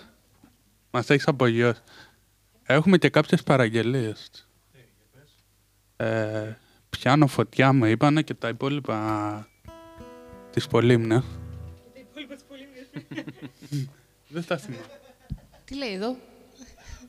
Μας 0.92 1.10
έχεις 1.10 1.28
απογειώσει. 1.28 1.82
Έχουμε 2.64 2.98
και 2.98 3.10
κάποιες 3.10 3.44
παραγγελίες. 3.44 4.48
Ε, 5.98 6.56
πιάνω 6.90 7.28
φωτιά 7.28 7.74
μου 7.74 7.86
είπανε 7.86 8.22
και 8.22 8.34
τα 8.34 8.48
υπόλοιπα 8.48 9.48
της 10.52 10.68
Πολύμνας. 10.68 11.26
Δεν 14.30 14.46
τα 14.48 14.58
θυμάμαι. 14.58 14.84
Τι 15.66 15.76
λέει 15.76 15.94
εδώ; 15.94 16.16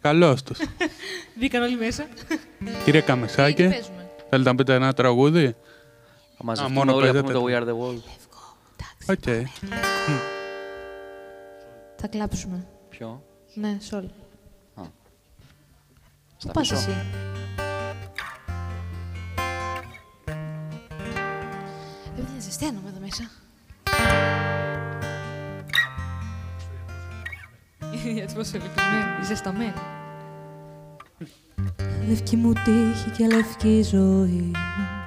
Καλώς 0.01 0.43
τους. 0.43 0.59
Μπήκαν 1.39 1.62
όλοι 1.62 1.77
μέσα. 1.77 2.06
Κύριε 2.85 3.01
Τι 3.01 3.06
Καμεσάκη, 3.06 3.69
παίζουμε. 3.69 4.10
θέλετε 4.31 4.51
να 4.51 4.55
πείτε 4.56 4.74
ένα 4.74 4.93
τραγούδι; 4.93 5.55
Θα 6.36 6.44
μαζευτούμε 6.44 6.74
μόνο 6.78 6.94
όλοι 6.94 7.06
να 7.06 7.12
παίζετε 7.12 7.32
πούμε 7.32 7.32
το 7.32 7.40
το- 7.40 7.47
We 7.47 7.62
Are 7.62 7.69
The 7.69 7.97
World. 7.97 8.02
OK. 9.11 9.49
Θα 11.97 12.06
κλάψουμε. 12.06 12.66
Ποιο; 12.89 13.23
Ναι, 13.55 13.78
σόλ. 13.81 14.05
Στα 16.40 16.52
Πού 16.52 16.52
πας 16.52 16.69
πίσω. 16.69 16.74
εσύ; 16.74 16.97
Επειδή 22.19 22.40
ζεσταίνομαι 22.40 22.89
εδώ 22.89 22.98
Έτσι 28.23 28.35
πως 28.35 28.53
ελπισμένη, 28.53 29.25
ζεσταμένη. 29.27 29.73
Λευκή 32.09 32.37
μου 32.37 32.53
τύχη 32.53 33.11
και 33.16 33.27
λευκή 33.27 33.83
ζωή. 33.83 34.51
Μου 34.53 35.05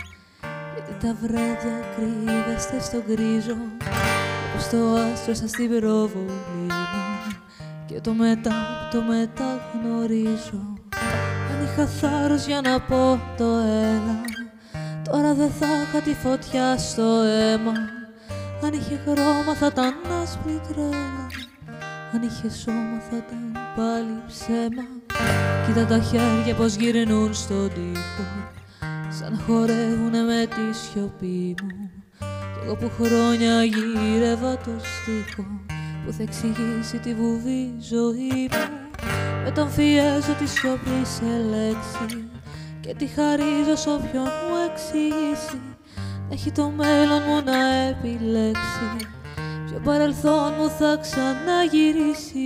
Γιατί 0.74 1.06
τα 1.06 1.16
βράδια 1.22 1.80
κρύβεστε 1.96 2.80
στο 2.80 3.04
γκρίζο 3.08 3.56
Όπως 4.50 4.70
το 4.70 4.78
άστρο 4.78 5.34
σας 5.34 5.50
στην 5.50 5.80
προβολή 5.80 6.26
μου 6.28 7.36
Και 7.86 8.02
το 8.02 8.14
μετά 8.14 8.50
που 8.50 8.98
το 8.98 9.04
μετά 9.04 9.60
γνωρίζω. 9.74 10.78
Αν 11.52 11.64
είχα 11.64 11.86
θάρρος 11.86 12.46
για 12.46 12.62
να 12.62 12.82
πω 12.82 13.20
το 13.38 13.46
έλα 13.68 14.22
Τώρα 15.04 15.34
δεν 15.34 15.50
θα 15.50 15.68
είχα 15.82 16.02
τη 16.02 16.14
φωτιά 16.14 16.78
στο 16.78 17.04
αίμα. 17.04 17.72
Αν 18.64 18.74
είχε 18.74 19.00
χρώμα 19.04 19.56
θα 19.56 19.66
ήταν 19.66 19.94
άσπρη 20.22 20.62
τρέλα 20.68 21.41
Αν 22.14 22.22
είχε 22.22 22.50
σώμα 22.50 23.00
θα 23.10 23.18
ήταν 23.18 23.58
πάλι 23.76 24.22
ψέμα. 24.28 24.84
Κοίτα 25.66 25.86
τα 25.86 26.00
χέρια 26.00 26.56
πως 26.56 26.76
γυρνούν 26.76 27.34
στον 27.34 27.70
τοίχο 27.70 28.26
Σαν 29.10 29.32
να 29.32 29.40
χορεύουνε 29.40 30.22
με 30.22 30.48
τη 30.50 30.78
σιωπή 30.78 31.56
μου. 31.64 31.90
Κι 32.20 32.66
εγώ 32.66 32.76
που 32.76 32.92
χρόνια 33.04 33.64
γύρευα 33.64 34.58
το 34.58 34.72
στίχο 34.80 35.46
Που 36.06 36.12
θα 36.12 36.24
εξηγήσει 36.24 36.98
τη 36.98 37.14
βουβή 37.14 37.74
ζωή 37.80 38.50
μου. 38.52 38.82
Μεταμφιέζω 39.44 40.34
τη 40.34 40.48
σιωπής 40.48 41.10
σε 41.10 41.46
λέξη 41.50 42.30
Και 42.80 42.94
τη 42.94 43.06
χαρίζω 43.06 43.76
σ' 43.76 43.88
όποιον 43.88 44.24
μου 44.24 44.56
εξηγήσει 44.72 45.62
Έχει 46.32 46.52
το 46.52 46.70
μέλλον 46.70 47.22
μου 47.28 47.42
να 47.46 47.74
επιλέξει 47.74 49.08
Ποιο 49.72 49.80
παρελθόν 49.80 50.54
μου 50.58 50.70
θα 50.70 50.98
ξαναγυρίσει. 51.02 52.40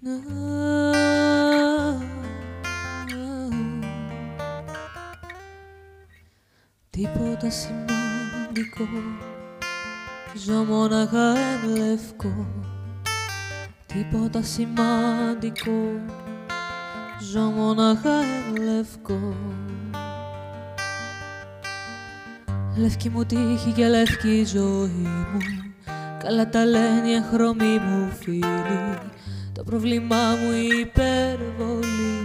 Να. 0.00 0.12
Τίποτα 6.90 7.50
σημαντικό. 7.50 8.88
Ζω 10.34 10.64
μόναχα 10.64 11.36
εν 11.36 11.76
λευκό. 11.76 12.46
Τίποτα 13.86 14.42
σημαντικό. 14.42 16.00
Ζω 17.32 17.40
μόναχα 17.40 18.14
εν 18.14 18.62
λευκό 18.62 19.34
Λευκή 22.76 23.10
μου 23.10 23.24
τύχη 23.24 23.72
και 23.74 23.88
λευκή 23.88 24.44
ζωή 24.44 25.08
μου. 25.32 25.38
Καλά 26.24 26.48
τα 26.48 26.64
λένε 26.64 27.08
οι 27.08 27.12
εγχρωμοί 27.12 27.78
μου 27.78 28.12
φίλοι. 28.20 28.98
Το 29.52 29.62
πρόβλημά 29.64 30.30
μου 30.30 30.52
η 30.52 30.78
υπερβολή. 30.78 32.22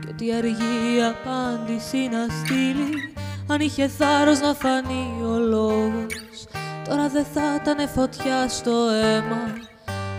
Κι 0.00 0.08
ότι 0.10 0.32
αργή 0.32 0.96
η 0.96 1.02
απάντηση 1.02 1.96
να 1.96 2.26
στείλει. 2.34 3.12
Αν 3.46 3.60
είχε 3.60 3.88
θάρρος 3.88 4.40
να 4.40 4.54
φανεί 4.54 5.22
ο 5.22 5.38
λόγος 5.38 6.46
Τώρα 6.88 7.08
δεν 7.08 7.24
θα 7.34 7.40
ήταν 7.62 7.88
φωτιά 7.88 8.48
στο 8.48 8.70
αίμα. 8.70 9.52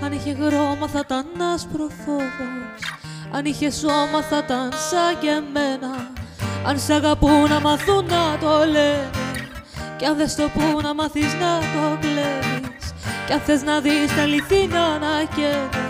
Αν 0.03 0.11
είχε 0.11 0.33
χρώμα 0.33 0.87
θα 0.87 1.01
ήταν 1.03 1.25
άσπρο 1.53 1.87
φόβος 2.05 2.81
Αν 3.31 3.45
είχε 3.45 3.71
σώμα 3.71 4.21
θα 4.29 4.37
ήταν 4.37 4.69
σαν 4.71 5.19
και 5.19 5.27
εμένα. 5.27 6.11
Αν 6.65 6.79
σ' 6.79 6.89
αγαπούν 6.89 7.49
να 7.49 7.59
μαθούν 7.59 8.05
να 8.05 8.37
το 8.39 8.65
λένε 8.71 9.30
Κι 10.01 10.07
αν 10.07 10.17
δεν 10.21 10.29
στο 10.35 10.45
πού 10.55 10.65
να 10.85 10.91
μάθεις 10.99 11.31
να 11.41 11.51
το 11.73 11.83
κλέβεις 12.03 12.85
Κι 13.25 13.33
αν 13.35 13.41
θες 13.45 13.61
να 13.69 13.75
δεις 13.85 14.09
τα 14.15 14.21
αληθινά 14.27 14.87
να 15.03 15.13
καίνε 15.35 15.83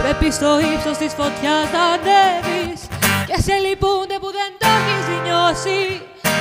Πρέπει 0.00 0.28
στο 0.38 0.50
ύψος 0.72 0.96
της 1.00 1.12
φωτιάς 1.18 1.68
να 1.74 1.82
ανέβεις. 1.94 2.80
Και 3.28 3.36
σε 3.46 3.54
λυπούνται 3.64 4.16
που 4.22 4.30
δεν 4.38 4.50
το 4.60 4.68
έχεις 4.78 5.06
νιώσει 5.24 5.82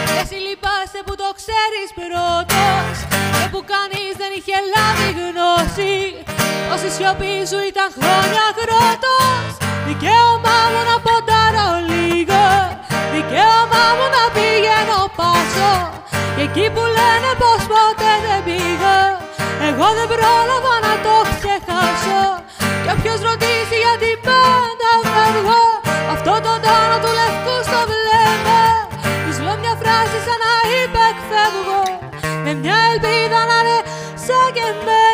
Και 0.09 0.19
εσύ 0.23 0.37
λυπάσαι 0.45 0.99
που 1.05 1.13
το 1.21 1.29
ξέρεις 1.39 1.89
πρώτος 1.99 2.95
Και 3.35 3.45
που 3.53 3.61
κανείς 3.73 4.13
δεν 4.21 4.31
είχε 4.37 4.57
λάβει 4.73 5.09
γνώση. 5.19 5.95
Πως 6.67 6.81
η 6.87 6.89
σιωπή 6.95 7.35
σου 7.49 7.59
ήταν 7.71 7.87
χρόνια 7.97 8.45
κρότος 8.59 9.49
Δικαίωμά 9.87 10.57
μου 10.71 10.81
να 10.89 10.95
ποντάρω 11.05 11.69
λίγο 11.91 12.43
Δικαίωμά 13.13 13.85
μου 13.97 14.05
να 14.15 14.23
πηγαίνω 14.35 14.99
πάσο. 15.17 15.73
Και 16.37 16.43
εκεί 16.43 16.65
που 16.66 16.66
λένε 16.97 17.31
πως 17.41 17.61
ποτέ 17.73 18.13
δεν 18.25 18.39
πήγα. 18.47 18.97
Εγώ 19.67 19.87
δεν 19.97 20.07
πρόλαβα 20.13 20.75
να 20.87 20.93
το 21.05 21.15
ξεχάσω. 21.35 22.23
Κι 22.83 22.89
όποιος 22.95 23.19
ρωτήσει 23.29 23.75
γιατί 23.83 24.09
πάντα 24.27 24.91
φεύγω 25.11 25.63
Αυτό 26.13 26.33
το 26.45 26.53
τόνο 26.65 26.97
του 27.03 27.11
λευκού 27.19 27.55
στο 27.67 27.79
βλέμμα. 27.91 28.61
Της 29.23 29.37
λέω 29.43 29.57
μια 29.63 29.75
φράση 29.81 30.17
σαν 30.25 30.37
να 30.43 30.53
είπε 30.73 31.01
εκφεύγω 31.11 31.81
Με 32.43 32.51
μια 32.61 32.77
ελπίδα 32.89 33.41
να 33.51 33.57
είναι 33.61 33.77
σαν 34.25 34.47
και 34.55 34.65
εμένα 34.71 35.06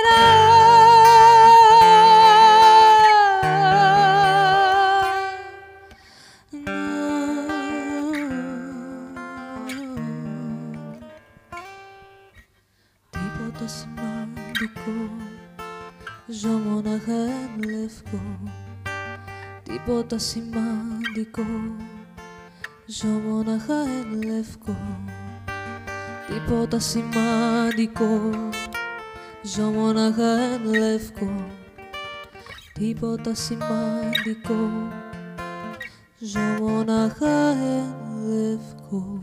εν 17.84 17.90
λευκό 17.90 18.22
Τίποτα 19.64 20.18
σημαντικό. 20.18 21.46
Ζω 22.86 23.08
μόναχα 23.08 23.74
εν 23.74 24.24
λευκό 24.24 24.78
Τίποτα 26.28 26.80
σημαντικό. 26.80 28.32
Ζω 29.44 29.64
μόναχα 29.64 30.40
εν 30.40 30.64
λευκό 30.64 31.46
Τίποτα 32.74 33.36
σημαντικό. 33.36 34.70
Ζω 36.20 36.40
μόναχα 36.40 37.50
εν 37.50 37.94
λευκό. 38.28 39.22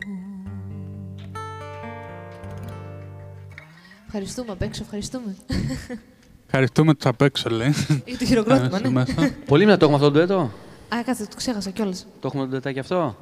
Ευχαριστούμε 4.07 4.53
απ' 4.53 4.63
έξω, 4.63 4.83
ευχαριστούμε. 4.83 5.37
Ευχαριστούμε 6.53 6.95
τους 6.95 7.07
απ' 7.07 7.23
έξω, 7.23 7.51
λέει. 7.51 7.75
Για 8.07 8.19
το 8.19 8.25
χειροκρότημα, 8.25 8.81
ναι. 8.81 8.89
Μέσα. 8.89 9.35
Πολύ 9.47 9.65
να 9.65 9.77
το 9.77 9.85
έχουμε 9.85 9.97
αυτό 10.05 10.11
το 10.11 10.19
ντουέτο. 10.19 10.51
Α, 10.95 11.03
κάτσε, 11.05 11.27
το 11.27 11.37
ξέχασα 11.37 11.71
κιόλας. 11.71 12.07
Το 12.21 12.27
έχουμε 12.27 12.43
το 12.43 12.49
ντουετάκι 12.49 12.79
αυτό; 12.79 13.17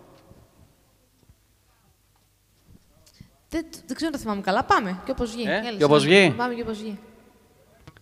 Δεν, 3.49 3.67
δεν 3.87 3.97
ξέρω 3.97 4.07
αν 4.07 4.13
το 4.13 4.19
θυμάμαι 4.19 4.41
καλά. 4.41 4.65
Πάμε. 4.65 5.01
Και 5.05 5.11
όπως 5.11 5.31
βγει. 5.33 5.43
Ε, 5.47 5.57
Έλα, 5.57 5.77
και 5.79 5.85
όπως 5.85 6.03
συνέχισε. 6.03 6.27
βγει. 6.27 6.37
Πάμε 6.37 6.55
και 6.55 6.63
όπως 6.63 6.79
βγει. 6.79 6.99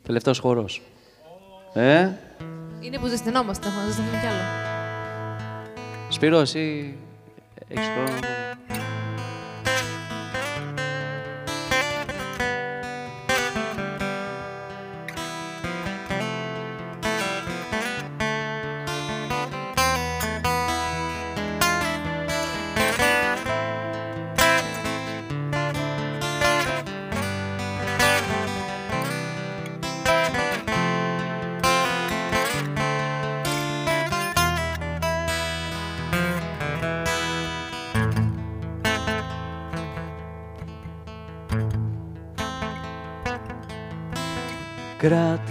Τελευταίος 0.03 0.39
χορός. 0.39 0.83
Ε, 1.75 2.09
Είναι 2.81 2.99
που 2.99 3.07
ζεσθενόμαστε, 3.07 3.69
θα 3.69 3.85
ζεσθενούμε 3.87 4.17
κι 4.21 4.27
άλλο. 4.27 4.43
Σπύρος, 6.09 6.41
εσύ 6.41 6.97
έχεις 7.69 7.87
χρόνο. 7.87 8.19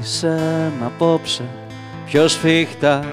Ακόμα; 0.05 0.25
Κράτησε 0.25 0.71
μ' 0.79 0.83
απόψε. 0.83 1.43
Πιο 2.05 2.27
σφίχτα 2.27 3.03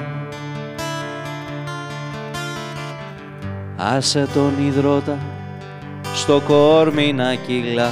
Άσε 3.77 4.29
τον 4.35 4.67
υδρότα 4.67 5.19
στο 6.15 6.41
κόρμι 6.47 7.13
να 7.13 7.35
κυλά. 7.35 7.91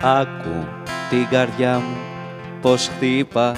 Άκου 0.00 0.66
την 1.10 1.28
καρδιά 1.30 1.78
μου 1.78 1.96
πως 2.60 2.88
χτύπα. 2.88 3.54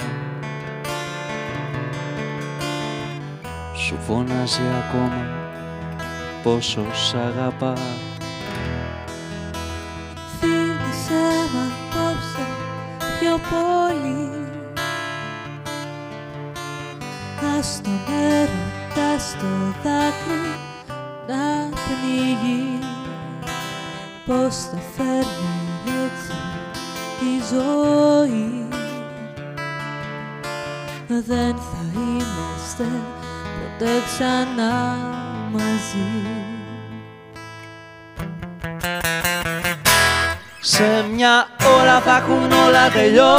Σου 3.75 3.95
φωνάζει 4.07 4.61
ακόμα 4.87 5.25
πόσο 6.43 6.81
σ' 6.93 7.13
αγαπά 7.13 7.73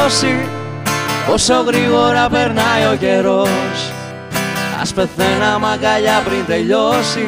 τελειώσει 0.02 0.48
Όσο 1.32 1.54
γρήγορα 1.54 2.28
περνάει 2.28 2.84
ο 2.92 2.96
καιρός. 2.96 3.92
Ας 4.80 4.92
πεθαίναμε 4.92 5.66
αγκαλιά 5.72 6.22
πριν 6.24 6.46
τελειώσει 6.46 7.26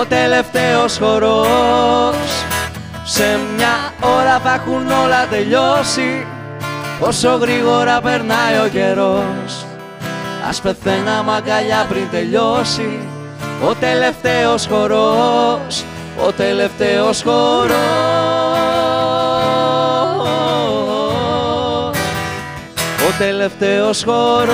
Ο 0.00 0.04
τελευταίος 0.04 0.98
χορός. 0.98 2.44
Σε 3.04 3.38
μια 3.56 3.92
ώρα 4.00 4.38
θα 4.44 4.54
έχουν 4.54 4.90
όλα 5.04 5.26
τελειώσει 5.30 6.26
Όσο 7.00 7.28
γρήγορα 7.28 8.00
περνάει 8.00 8.56
ο 8.64 8.68
καιρός. 8.72 9.66
Ας 10.48 10.60
πεθαίναμε 10.60 11.32
αγκαλιά 11.36 11.86
πριν 11.88 12.10
τελειώσει 12.10 12.98
Ο 13.68 13.74
τελευταίος 13.74 14.66
χορός 14.66 15.84
Ο 16.26 16.32
τελευταίος 16.32 17.22
χορός 17.22 18.31
τελευταίος 23.18 24.04
χορός. 24.04 24.52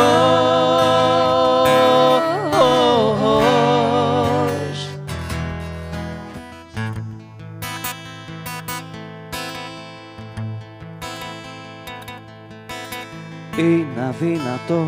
Είναι 13.57 14.07
αδύνατο 14.09 14.87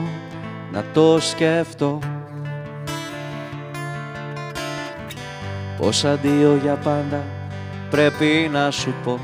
να 0.73 0.85
το 0.93 1.21
σκέφτω. 1.21 1.99
Πως 5.79 6.05
αντίο 6.05 6.59
για 6.63 6.75
πάντα 6.75 7.25
πρέπει 7.91 8.49
να 8.53 8.71
σου 8.71 8.95
πω 9.05 9.19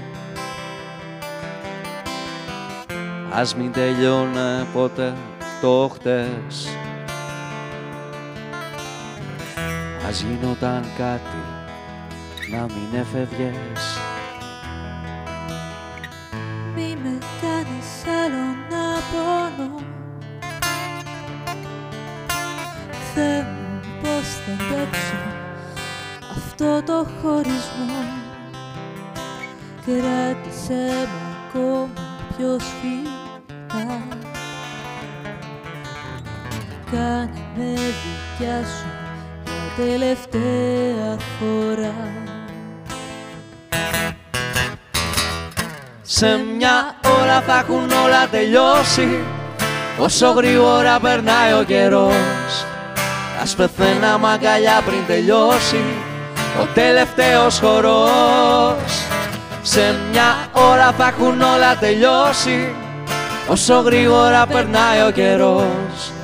Ας 3.38 3.54
μην 3.54 3.72
τελειώνε 3.72 4.66
ποτέ 4.72 5.14
το 5.60 5.90
χτες. 5.94 6.68
Ας 10.08 10.20
γινόταν 10.20 10.84
κάτι 10.96 11.42
να 12.50 12.62
μην 12.62 13.00
έφευγες. 13.00 13.98
Μη 16.74 16.96
με 17.02 17.18
κάνεις 17.40 18.04
άλλο 18.24 18.46
να 18.70 18.98
πονώ. 19.12 19.74
Θεέ 23.14 23.42
μου 23.42 23.80
πώς 24.02 24.28
θα 24.44 24.52
αντέξω 24.52 25.16
αυτό 26.36 26.82
το 26.86 27.06
χωρισμό. 27.22 28.04
Κράτησέ 29.84 31.08
με 31.12 31.36
ακόμα 31.48 31.90
πιο 32.36 32.58
σφίχτα 32.58 33.15
Κάνε 36.90 37.30
με 37.56 37.64
δικιά 37.64 38.64
σου 38.64 38.86
για 39.44 39.84
τελευταία 39.84 41.16
φορά. 41.38 41.94
Σε 46.02 46.26
μια 46.56 46.94
ώρα 47.20 47.40
θα 47.40 47.58
έχουν 47.58 47.90
όλα 48.04 48.28
τελειώσει 48.30 49.24
Όσο 49.98 50.30
γρήγορα 50.30 51.00
περνάει 51.00 51.52
ο 51.60 51.62
καιρός. 51.62 52.64
Ας 53.42 53.54
πεθαίναμε 53.54 54.28
αγκαλιά 54.28 54.82
πριν 54.86 55.06
τελειώσει 55.06 55.84
Ο 56.60 56.66
τελευταίος 56.74 57.58
χορός. 57.58 59.06
Σε 59.62 59.94
μια 60.10 60.48
ώρα 60.52 60.92
θα 60.92 61.06
έχουν 61.06 61.40
όλα 61.40 61.76
τελειώσει 61.80 62.74
Όσο 63.48 63.80
γρήγορα 63.80 64.46
περνάει 64.46 65.02
ο 65.08 65.10
καιρός 65.10 66.15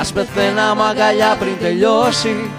Ας 0.00 0.12
πεθαίναμε 0.12 0.82
αγκαλιά 0.82 1.36
πριν 1.38 1.58
τελειώσει 1.60 2.50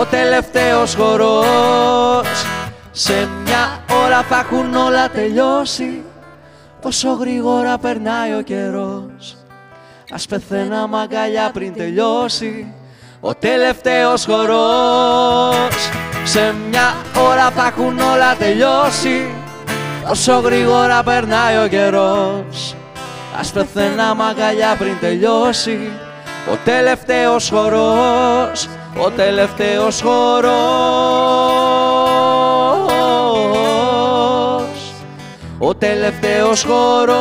Ο 0.00 0.04
τελευταίος 0.04 0.94
χορός. 0.94 2.44
Σε 2.90 3.28
μια 3.44 3.82
ώρα 4.04 4.22
θα 4.22 4.38
έχουν 4.38 4.74
όλα 4.74 5.08
τελειώσει 5.08 6.02
Όσο 6.82 7.12
γρήγορα 7.12 7.78
περνάει 7.78 8.34
ο 8.34 8.42
καιρός. 8.42 9.36
Ας 10.12 10.26
πεθαίναμε 10.26 11.00
αγκαλιά 11.00 11.50
πριν 11.52 11.74
τελειώσει 11.74 12.72
Ο 13.20 13.34
τελευταίος 13.34 14.24
χορός. 14.24 15.90
Σε 16.24 16.54
μια 16.68 16.94
ώρα 17.30 17.50
θα 17.50 17.66
έχουν 17.66 17.98
όλα 17.98 18.36
τελειώσει 18.36 19.34
Όσο 20.10 20.38
γρήγορα 20.38 21.02
περνάει 21.02 21.64
ο 21.64 21.68
καιρός. 21.68 22.76
Ας 23.38 23.50
πεθαίναμε 23.52 24.24
αγκαλιά 24.24 24.76
πριν 24.78 24.96
τελειώσει 25.00 25.90
Ο 26.52 26.56
τελευταίος 26.64 27.48
χορός 27.48 28.68
Ο 29.02 29.10
τελευταίος 29.10 30.00
χορός. 30.00 30.44
Ο 35.58 35.74
τελευταίος 35.74 36.64
χορός. 36.64 37.14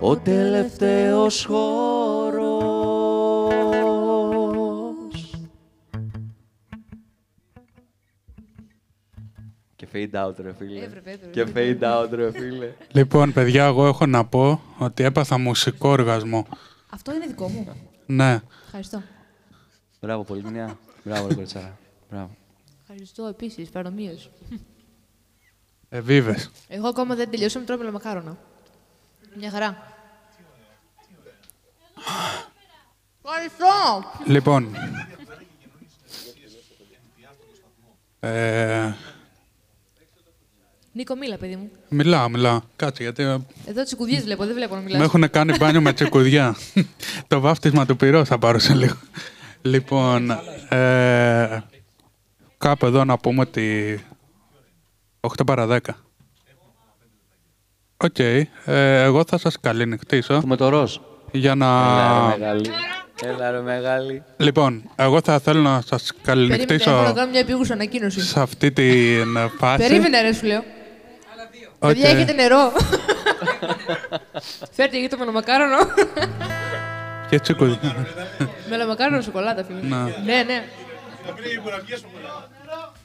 Ο 0.00 0.16
τελευταίος 0.16 1.46
χορός 1.48 1.97
fade 9.98 10.26
out 10.26 10.34
ρε 10.38 10.52
φίλε 10.58 10.82
Έπρεπε, 10.84 11.10
έπρεπε. 11.10 11.44
Και 11.44 11.52
fade 11.54 12.04
out 12.04 12.08
ρε 12.10 12.30
φίλε 12.30 12.72
Λοιπόν, 12.92 13.32
παιδιά, 13.32 13.64
εγώ 13.64 13.86
έχω 13.86 14.06
να 14.06 14.24
πω 14.24 14.62
ότι 14.78 15.04
έπαθα 15.04 15.38
μουσικό 15.38 15.88
οργασμό. 15.88 16.46
Αυτό 16.90 17.14
είναι 17.14 17.26
δικό 17.26 17.48
μου. 17.48 17.68
Ναι. 18.06 18.40
Ευχαριστώ. 18.64 19.02
Μπράβο 20.00 20.24
πολύ 20.24 20.42
μηνιά 20.44 20.78
Μπράβο 21.04 21.28
ρε 21.28 21.34
κοριτσάρα 21.34 21.78
Μπράβο 22.10 22.30
Ευχαριστώ 22.82 23.26
επίσης, 23.26 23.68
παρομοίως. 23.68 24.30
Εβίβες. 25.88 26.50
Εγώ 26.68 26.88
ακόμα 26.88 27.14
δεν 27.14 27.30
τελειώσαμε, 27.30 27.64
τρώμε 27.64 27.90
μακάρονα. 27.90 28.36
Μια 29.38 29.50
χαρά. 29.50 29.76
Ευχαριστώ! 33.24 34.04
Λοιπόν. 34.26 34.74
Ε, 38.20 38.92
Νίκο, 40.92 41.16
μίλα, 41.16 41.36
παιδί 41.36 41.56
μου. 41.56 41.70
μιλάω, 41.88 42.28
μιλάω. 42.28 42.60
Κάτσε, 42.76 43.02
γιατί 43.02 43.22
ε, 43.22 43.36
Εδώ 43.66 43.82
τσικουδιές 43.82 44.22
βλέπω, 44.22 44.44
δεν 44.44 44.54
βλέπω 44.54 44.74
να 44.74 44.80
με 44.80 44.86
μιλάς. 44.86 45.02
έχουν 45.02 45.30
κάνει 45.30 45.56
μπάνιο 45.58 45.80
με 45.80 45.92
τσικουδιά. 45.92 46.56
Το 47.28 47.40
βάφτισμα 47.40 47.86
του 47.86 47.96
πυρός 47.96 48.28
θα 48.28 48.38
πάρω 48.38 48.58
σε 48.58 48.74
λίγο. 48.74 48.96
Λοιπόν, 49.62 50.30
ε, 50.68 51.58
κάπου 52.58 52.86
εδώ 52.86 53.04
να 53.04 53.18
πούμε 53.18 53.40
ότι 53.40 53.98
8 55.20 55.46
παρά 55.46 55.66
10. 55.66 55.78
Οκ. 57.96 58.18
ε, 58.18 58.46
εγώ 59.02 59.24
θα 59.26 59.38
σας 59.38 59.60
καληνυχτήσω 59.60 60.34
Έχουμε 60.34 60.56
το 60.56 60.68
ροζ 60.68 60.96
για 61.32 61.54
να... 61.54 61.66
Έλα, 61.66 62.30
ρε, 62.30 62.38
μεγάλη. 62.38 62.70
Έλα 63.24 63.50
ρε 63.50 63.60
μεγάλη. 63.60 64.22
Λοιπόν, 64.36 64.90
εγώ 64.96 65.20
θα 65.24 65.38
θέλω 65.38 65.60
να 65.60 65.80
σας 65.80 66.12
Περίμενε, 66.22 66.54
έχω 66.54 66.60
να 66.60 66.66
καληνυχτήσω 66.66 67.12
κάνω 67.14 67.30
μια 67.30 67.40
επείγουσα 67.40 67.72
ανακοίνωση. 67.72 68.20
σε 68.20 68.40
αυτή 68.40 68.72
την 68.72 69.36
ε, 69.36 69.48
φάση. 69.58 69.88
Περίμενε, 69.88 70.20
ρε, 70.20 70.32
σου 70.32 70.46
λέω. 70.46 70.62
Ότι- 71.78 71.94
Παιδιά, 72.00 72.08
έχετε 72.10 72.32
νερό. 72.32 72.62
Φέρτε 74.76 74.98
γιατί 74.98 75.08
το 75.08 75.16
μελομακάρονο. 75.18 75.76
Και 77.30 77.40
τσίκου. 77.40 77.78
μελομακάρονο 78.68 79.20
σοκολάτα, 79.20 79.64
φίλε. 79.64 79.78
Να. 79.82 80.02
Ναι, 80.02 80.42
ναι. 80.46 80.62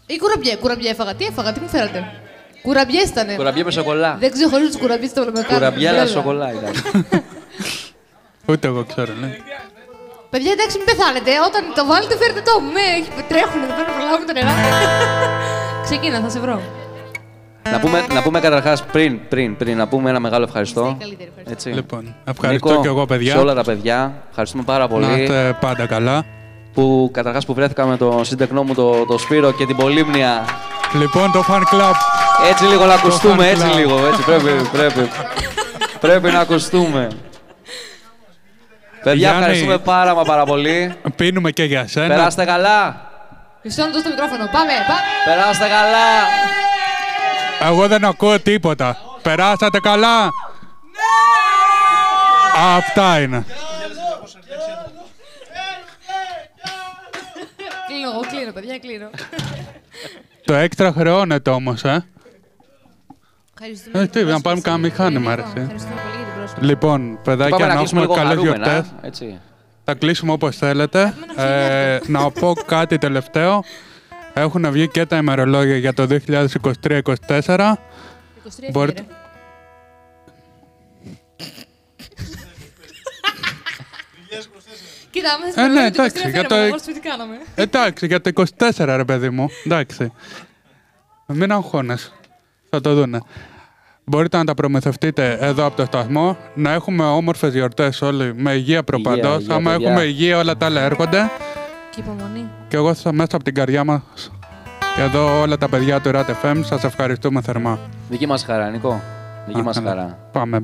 Ή 0.05 0.17
κουραμπιέ, 0.17 0.55
κουραμπιέ 0.55 0.89
έφαγα. 0.89 1.15
Τι 1.15 1.25
έφαγα, 1.25 1.51
τι 1.53 1.59
μου 1.59 1.67
φέρατε; 1.69 2.11
Κουραμπιές 2.61 3.09
ήτανε. 3.09 3.35
Κουραμπιέ 3.35 3.63
με 3.63 3.71
σοκολά. 3.71 4.15
Δεν 4.19 4.31
ξεχωρίζω 4.31 4.69
τους 4.69 4.77
κουραμπιές 4.79 5.09
στο 5.09 5.19
μελομακάρονο. 5.19 5.59
Κουραμπιέ 5.59 5.89
αλλά 5.89 5.99
Έλα. 6.01 6.07
σοκολά 6.09 6.51
ήταν. 6.51 6.71
Ούτε 8.49 8.67
εγώ 8.67 8.83
ξέρω, 8.85 9.13
ναι. 9.13 9.37
Παιδιά, 10.29 10.51
εντάξει, 10.51 10.77
μην 10.77 10.85
πεθάνετε. 10.85 11.31
Όταν 11.47 11.73
το 11.75 11.85
βάλετε, 11.85 12.17
φέρτε 12.17 12.41
το. 12.41 12.61
Με, 12.61 12.81
έχει- 12.97 13.23
τρέχουν 13.27 13.63
εδώ 13.63 13.73
πέρα 13.73 13.87
να 13.87 13.93
προλάβουν 13.97 14.25
το 14.25 14.33
νερά. 14.33 14.53
Ξεκίνα, 15.87 16.19
θα 16.19 16.29
σε 16.29 16.39
βρω. 16.39 16.61
Να, 17.71 17.79
πούμε, 17.79 18.05
να 18.13 18.21
πούμε 18.21 18.39
καταρχάς 18.39 18.83
πριν, 18.83 19.19
πριν, 19.29 19.57
πριν, 19.57 19.77
να 19.77 19.87
πούμε 19.87 20.09
ένα 20.09 20.19
μεγάλο 20.19 20.43
ευχαριστώ. 20.43 20.81
Είστε 20.81 20.93
οι 20.95 20.97
καλύτεροι, 20.99 21.29
ευχαριστώ. 21.29 21.51
Έτσι. 21.51 21.69
Λοιπόν, 21.69 22.15
ευχαριστώ 22.25 22.69
Νίκο, 22.69 22.81
και 22.81 22.87
εγώ, 22.87 23.05
παιδιά. 23.05 23.31
Σε 23.31 23.37
όλα 23.37 23.53
τα 23.53 23.63
παιδιά. 23.63 24.13
Ευχαριστούμε 24.29 24.63
πάρα 24.63 24.79
Να 24.83 24.87
πολύ. 24.87 25.21
είστε 25.21 25.57
πάντα 25.59 25.85
καλά. 25.85 26.23
Που 26.73 27.09
καταρχάς 27.13 27.45
που 27.45 27.53
βρέθηκα 27.53 27.85
με 27.85 27.97
τον 27.97 28.25
σύντεκνό 28.25 28.63
μου, 28.63 28.73
το, 28.73 29.05
το 29.05 29.17
Σπύρο 29.17 29.51
και 29.51 29.65
την 29.65 29.75
Πολύμνια. 29.75 30.45
Λοιπόν, 30.99 31.31
το 31.31 31.45
fan 31.49 31.61
club. 31.61 31.93
Έτσι 32.49 32.63
λίγο 32.63 32.85
να 32.85 32.93
ακουστούμε, 32.93 33.47
fan 33.47 33.51
έτσι 33.51 33.67
club. 33.71 33.75
λίγο. 33.77 34.05
Έτσι 34.07 34.23
πρέπει, 34.23 34.49
πρέπει. 34.71 35.09
πρέπει 35.99 36.31
να 36.31 36.39
ακουστούμε. 36.39 37.07
Παιδιά, 39.03 39.13
Γιάννη. 39.19 39.39
ευχαριστούμε 39.39 39.77
πάρα 39.77 40.15
μα 40.15 40.23
πάρα 40.23 40.43
πολύ. 40.45 40.93
Πίνουμε 41.15 41.51
και 41.51 41.63
για 41.63 41.87
σένα. 41.87 42.07
Περάστε 42.07 42.45
καλά. 42.45 43.11
Μισό 43.63 43.81
να 43.83 43.89
δώσω 43.89 44.03
το 44.03 44.09
μικρόφωνο. 44.09 44.43
Πάμε, 44.51 44.71
πάμε. 44.87 45.01
Περάστε 45.25 45.65
καλά. 45.65 46.07
Εγώ 47.63 47.87
δεν 47.87 48.05
ακούω 48.05 48.39
τίποτα. 48.39 48.97
Περάσατε 49.21 49.79
καλά; 49.79 50.29
Αυτά 52.77 53.19
είναι. 53.21 53.45
Κλείνω, 57.87 58.09
εγώ 58.13 58.19
κλείνω, 58.31 58.51
παιδιά, 58.51 58.77
κλείνω. 58.79 59.09
Το 60.45 60.53
έξτρα 60.53 60.91
χρεώνεται 60.91 61.49
όμως, 61.49 61.83
ε. 61.83 62.05
Ευχαριστούμε. 63.53 63.99
Ε, 63.99 64.01
για 64.03 64.09
την 64.11 64.25
τι, 64.25 64.31
να 64.31 64.41
πάρουμε 64.41 64.61
πρόσκληση. 64.61 64.61
κανένα 64.61 64.87
μηχάνημα, 64.87 65.35
Ναι, 65.35 65.35
ρε, 65.35 65.41
Νίκο, 65.41 65.51
εσύ. 65.59 65.61
Ευχαριστούμε 65.61 66.01
πολύ 66.01 66.15
για 66.15 66.25
την 66.25 66.33
πρόσκληση. 66.35 66.65
Λοιπόν, 66.65 67.19
παιδάκια, 67.23 67.57
Πάμε 67.57 67.67
να 67.67 67.73
να 67.73 67.79
κλείσουμε 67.79 68.01
έχουμε 68.01 68.15
λίγο 68.15 68.29
καλές 68.29 68.43
χαρούμενα. 68.45 68.71
γιορτές. 68.71 68.93
Έτσι. 69.01 69.39
Θα 69.85 69.93
κλείσουμε 69.93 70.31
όπως 70.31 70.57
θέλετε. 70.57 71.13
Ε, 71.35 71.99
να 72.07 72.31
πω 72.31 72.53
κάτι 72.65 72.97
τελευταίο. 72.97 73.63
Έχουν 74.33 74.71
βγει 74.71 74.87
και 74.87 75.05
τα 75.05 75.17
ημερολόγια 75.17 75.77
για 75.77 75.93
το 75.93 76.07
2023-2024. 76.27 77.77
23 78.43 78.71
Μπορείτε- 78.71 79.01
έφυγε, 79.01 79.13
ρε. 79.13 79.15
Κοίτα, 85.11 85.33
άμα 85.33 85.45
θες 85.45 85.55
Ε, 85.55 85.61
να 85.61 85.67
ναι, 85.67 85.73
πούμε 85.73 85.85
ότι 85.85 85.99
εντάξει, 85.99 86.21
23 86.25 86.29
για 86.31 86.41
το- 86.43 86.47
φέραμε, 86.49 86.67
εγώ 86.67 86.79
σπίτι 86.79 86.99
κάναμε. 86.99 87.35
Εντάξει, 87.55 88.05
για 88.05 88.21
το 88.21 88.31
24 88.59 88.95
ρε 88.95 89.05
παιδί 89.05 89.29
μου. 89.29 89.49
Εντάξει. 89.65 90.11
Μην 91.27 91.51
αγχώνεσαι. 91.51 92.11
Θα 92.69 92.81
το 92.81 92.93
δούνε. 92.93 93.19
Μπορείτε 94.05 94.37
να 94.37 94.43
τα 94.43 94.53
προμηθευτείτε 94.53 95.37
εδώ 95.41 95.65
από 95.65 95.75
το 95.75 95.85
σταθμό. 95.85 96.37
Να 96.55 96.71
έχουμε 96.71 97.03
όμορφες 97.05 97.53
γιορτές 97.53 98.01
όλοι 98.01 98.33
με 98.35 98.53
υγεία 98.53 98.83
προπαντός. 98.83 99.41
υγεία, 99.41 99.55
Άμα 99.55 99.71
παιδιά. 99.71 99.89
έχουμε 99.89 100.03
υγεία, 100.05 100.37
όλα 100.37 100.57
τα 100.57 100.65
άλλα 100.65 100.81
έρχονται. 100.81 101.29
Και 101.89 101.99
υπομονή. 101.99 102.49
Και 102.73 102.79
εγώ 102.79 102.93
θα 102.93 103.13
μέσα 103.13 103.35
από 103.35 103.43
την 103.43 103.53
καρδιά 103.53 103.83
μας 103.83 104.01
και 104.95 105.01
εδώ 105.01 105.41
όλα 105.41 105.57
τα 105.57 105.69
παιδιά 105.69 106.01
του 106.01 106.09
RAT 106.13 106.25
FM 106.43 106.61
σας 106.63 106.83
ευχαριστούμε 106.83 107.41
θερμά. 107.41 107.79
Δική 108.09 108.27
μας 108.27 108.43
χαρά, 108.43 108.69
Νικό. 108.69 109.01
Δική 109.47 109.59
Α, 109.59 109.63
μας 109.63 109.75
καλά. 109.75 109.89
χαρά. 109.89 110.17
Πάμε. 110.31 110.63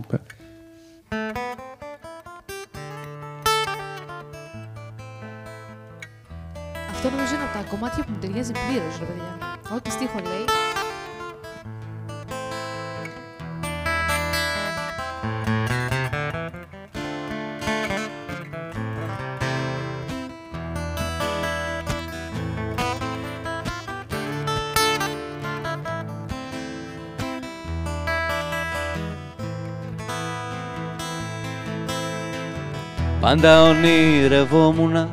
Αυτό 6.91 7.09
νομίζω 7.09 7.33
είναι 7.35 7.43
από 7.43 7.57
τα 7.63 7.69
κομμάτια 7.69 8.03
που 8.03 8.11
μου 8.11 8.17
ταιριάζει 8.21 8.51
πλήρως, 8.51 8.99
ρε 8.99 9.05
παιδιά. 9.05 9.37
Ό,τι 9.75 9.91
στίχο 9.91 10.19
λέει. 10.23 10.45
Πάντα 33.21 33.63
ονειρευόμουνα 33.63 35.09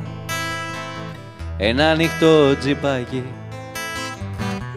ένα 1.57 1.89
ανοιχτό 1.89 2.55
τζιπάκι. 2.55 3.23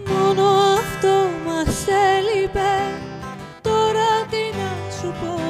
Μόνο 0.07 0.43
αυτό 0.53 1.29
μας 1.47 1.87
έλειπε 2.17 2.83
Τώρα 3.63 4.27
τι 4.31 4.57
να 4.59 4.91
σου 4.93 5.15
πω. 5.21 5.41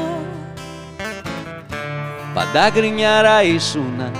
Πάντα 2.34 2.70
γκρινιάρα 2.70 3.42
ήσουνα 3.42 4.10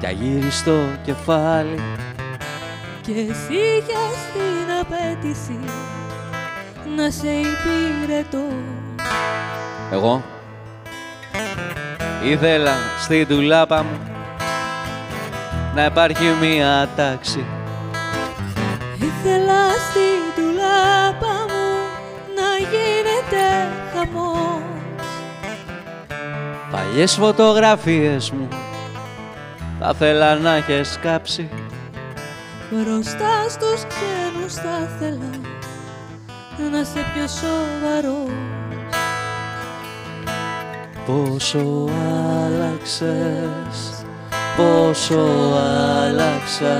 κι 0.00 0.06
αγύριστο 0.06 0.78
κεφάλι. 1.04 1.80
Και 3.02 3.12
εσύ 3.12 3.54
είχες 3.54 4.18
την 4.32 4.68
απέτηση 4.80 5.58
Να 6.96 7.10
σε 7.10 7.28
υπηρετώ. 7.28 8.46
Εγώ; 9.92 10.22
Ήθελα 12.24 12.74
στη 13.00 13.26
ντουλάπα 13.26 13.82
μου 13.82 14.00
να 15.74 15.84
υπάρχει 15.84 16.24
μία 16.40 16.88
τάξη. 16.96 17.44
Ήθελα 18.94 19.68
στην 19.68 20.20
τουλάπα 20.36 21.34
μου 21.48 21.64
Να 22.36 22.66
γίνεται 22.70 23.68
χαμός. 23.94 24.62
Παλιές 26.70 27.14
φωτογραφίες 27.14 28.30
μου 28.30 28.48
θα 29.80 29.94
θέλα 29.94 30.34
να 30.34 30.54
έχεις 30.54 30.98
κάψει. 31.02 31.48
Μπροστά 32.70 33.48
στους 33.48 33.86
ξένους 33.86 34.54
θα 34.54 34.88
ήθελα 34.94 35.30
Να 36.70 36.78
είσαι 36.78 37.04
πιο 37.14 37.26
σοβαρός 37.28 38.61
Πόσο 41.12 41.88
άλλαξες, 42.44 44.04
πόσο 44.56 45.28
άλλαξα. 46.02 46.76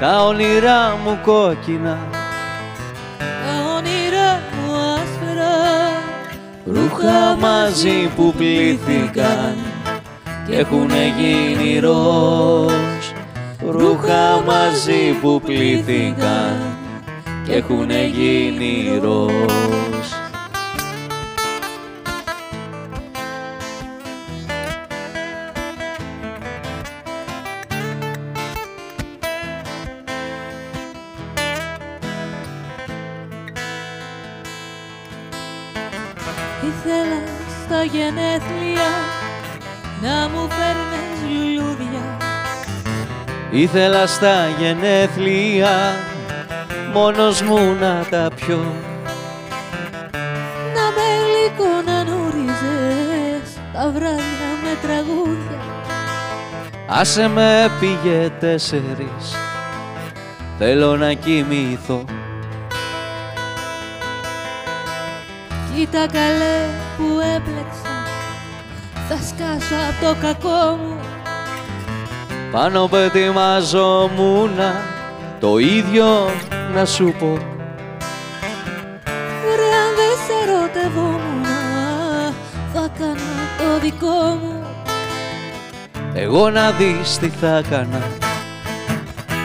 Τα 0.00 0.24
όνειρά 0.26 0.98
μου 1.04 1.18
κόκκινα, 1.22 1.98
Τα 3.18 3.74
όνειρα 3.76 4.40
μου 4.56 4.72
άσπρα 4.74 5.56
ρούχα 6.64 7.36
μαζί 7.40 8.10
που 8.16 8.34
πλήθηκαν 8.36 9.56
και 10.46 10.56
έχουν 10.56 10.90
γίνει 11.18 11.78
ροζ. 11.78 13.04
Ρούχα 13.68 14.42
μαζί 14.46 15.12
που 15.20 15.40
πλήθηκαν 15.44 16.56
και 17.46 17.52
έχουν 17.52 17.90
γίνει 17.90 18.98
ροζ 19.02 19.93
Ήθελα 43.54 44.06
στα 44.06 44.48
γενέθλια 44.58 45.94
μόνος 46.92 47.42
μου 47.42 47.74
να 47.80 48.06
τα 48.10 48.30
πιω. 48.36 48.64
Να 50.74 50.86
με 50.94 51.06
γλυκό 51.24 51.82
να 51.86 52.04
νουρίζες 52.04 53.54
τα 53.72 53.90
βράδια 53.90 54.50
με 54.62 54.78
τραγούδια. 54.82 55.60
Άσε 56.88 57.28
με 57.28 57.70
πήγε 57.80 58.30
τέσσερις 58.40 59.36
Θέλω 60.58 60.96
να 60.96 61.12
κοιμηθώ. 61.12 62.04
Κοίτα 65.74 66.06
καλέ 66.06 66.66
που 66.96 67.04
έπλεξα 67.36 67.94
Θα 69.08 69.16
σκάσω 69.16 69.74
από 69.74 70.06
το 70.06 70.20
κακό 70.20 70.76
μου 70.76 71.03
Πάνω 72.54 72.88
πετοιμαζόμουν 72.88 74.58
το 75.40 75.58
ίδιο 75.58 76.06
να 76.74 76.84
σου 76.84 77.14
πω. 77.18 77.38
Ρε 79.56 79.70
αν 79.82 79.90
δεν 79.96 80.16
σε 80.26 80.32
ερωτευόμουν 80.50 81.44
Θα 82.74 82.88
κάνα 82.98 83.44
το 83.58 83.80
δικό 83.80 84.38
μου. 84.42 84.66
Εγώ 86.14 86.50
να 86.50 86.70
δεις 86.70 87.18
τι 87.18 87.28
θα 87.28 87.56
έκανα 87.56 88.02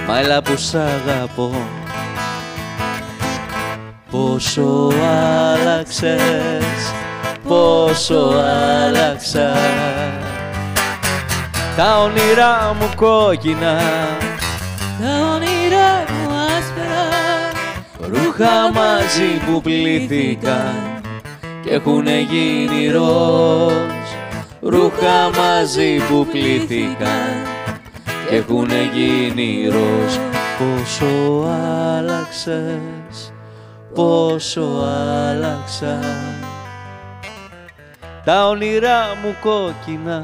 Μα 0.07 0.19
έλα 0.19 0.41
που 0.41 0.57
σ' 0.57 0.76
αγαπώ. 0.76 1.52
Πόσο 4.11 4.91
άλλαξες 5.02 6.94
Πόσο 7.48 8.34
άλλαξα 8.86 9.52
Τα 11.80 11.99
όνειρά 12.01 12.76
μου 12.80 12.89
κόκκινα. 12.95 13.77
Τα 15.01 15.34
όνειρά 15.34 16.03
μου 16.10 16.35
άσπρα. 16.35 17.07
Ρούχα 17.99 18.72
μαζί 18.73 19.38
που 19.45 19.61
πλήθηκαν 19.61 21.01
και 21.64 21.69
έχουνε 21.69 22.19
γίνει 22.19 22.91
ροζ. 22.91 24.07
Ρούχα 24.61 25.30
μαζί 25.38 25.97
που 26.10 26.27
πλήθηκαν 26.31 27.47
και 28.30 28.35
έχουνε 28.35 28.89
γίνει 28.93 29.68
ροζ. 29.68 30.15
Πόσο 30.57 31.47
άλλαξες, 31.97 33.34
πόσο 33.93 34.84
άλλαξα 35.30 35.99
Τα 38.26 38.47
όνειρά 38.47 39.18
μου 39.23 39.35
κόκκινα 39.41 40.23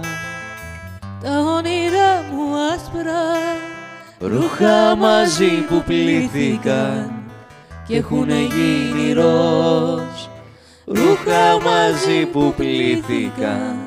Τα 1.26 1.40
όνειρά 1.40 2.22
μου 2.34 2.56
άσπρα 2.74 3.24
Ρούχα 4.20 4.96
μαζί 4.96 5.62
που 5.70 5.84
πλήθηκαν 5.86 7.24
και 7.88 7.96
έχουνε 7.96 8.40
γίνει 8.40 9.14
ροζ 9.14 10.26
Ρούχα 10.86 11.60
μαζί 11.64 12.26
που 12.26 12.54
πλήθηκαν 12.58 13.78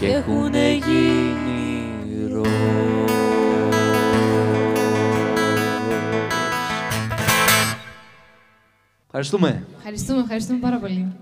και 0.00 0.06
έχουνε 0.06 0.72
γίνει 0.72 2.32
ροζ 2.32 2.48
Ευχαριστούμε. 9.06 9.66
Ευχαριστούμε, 9.76 10.20
ευχαριστούμε 10.20 10.58
πάρα 10.58 10.76
πολύ. 10.76 11.12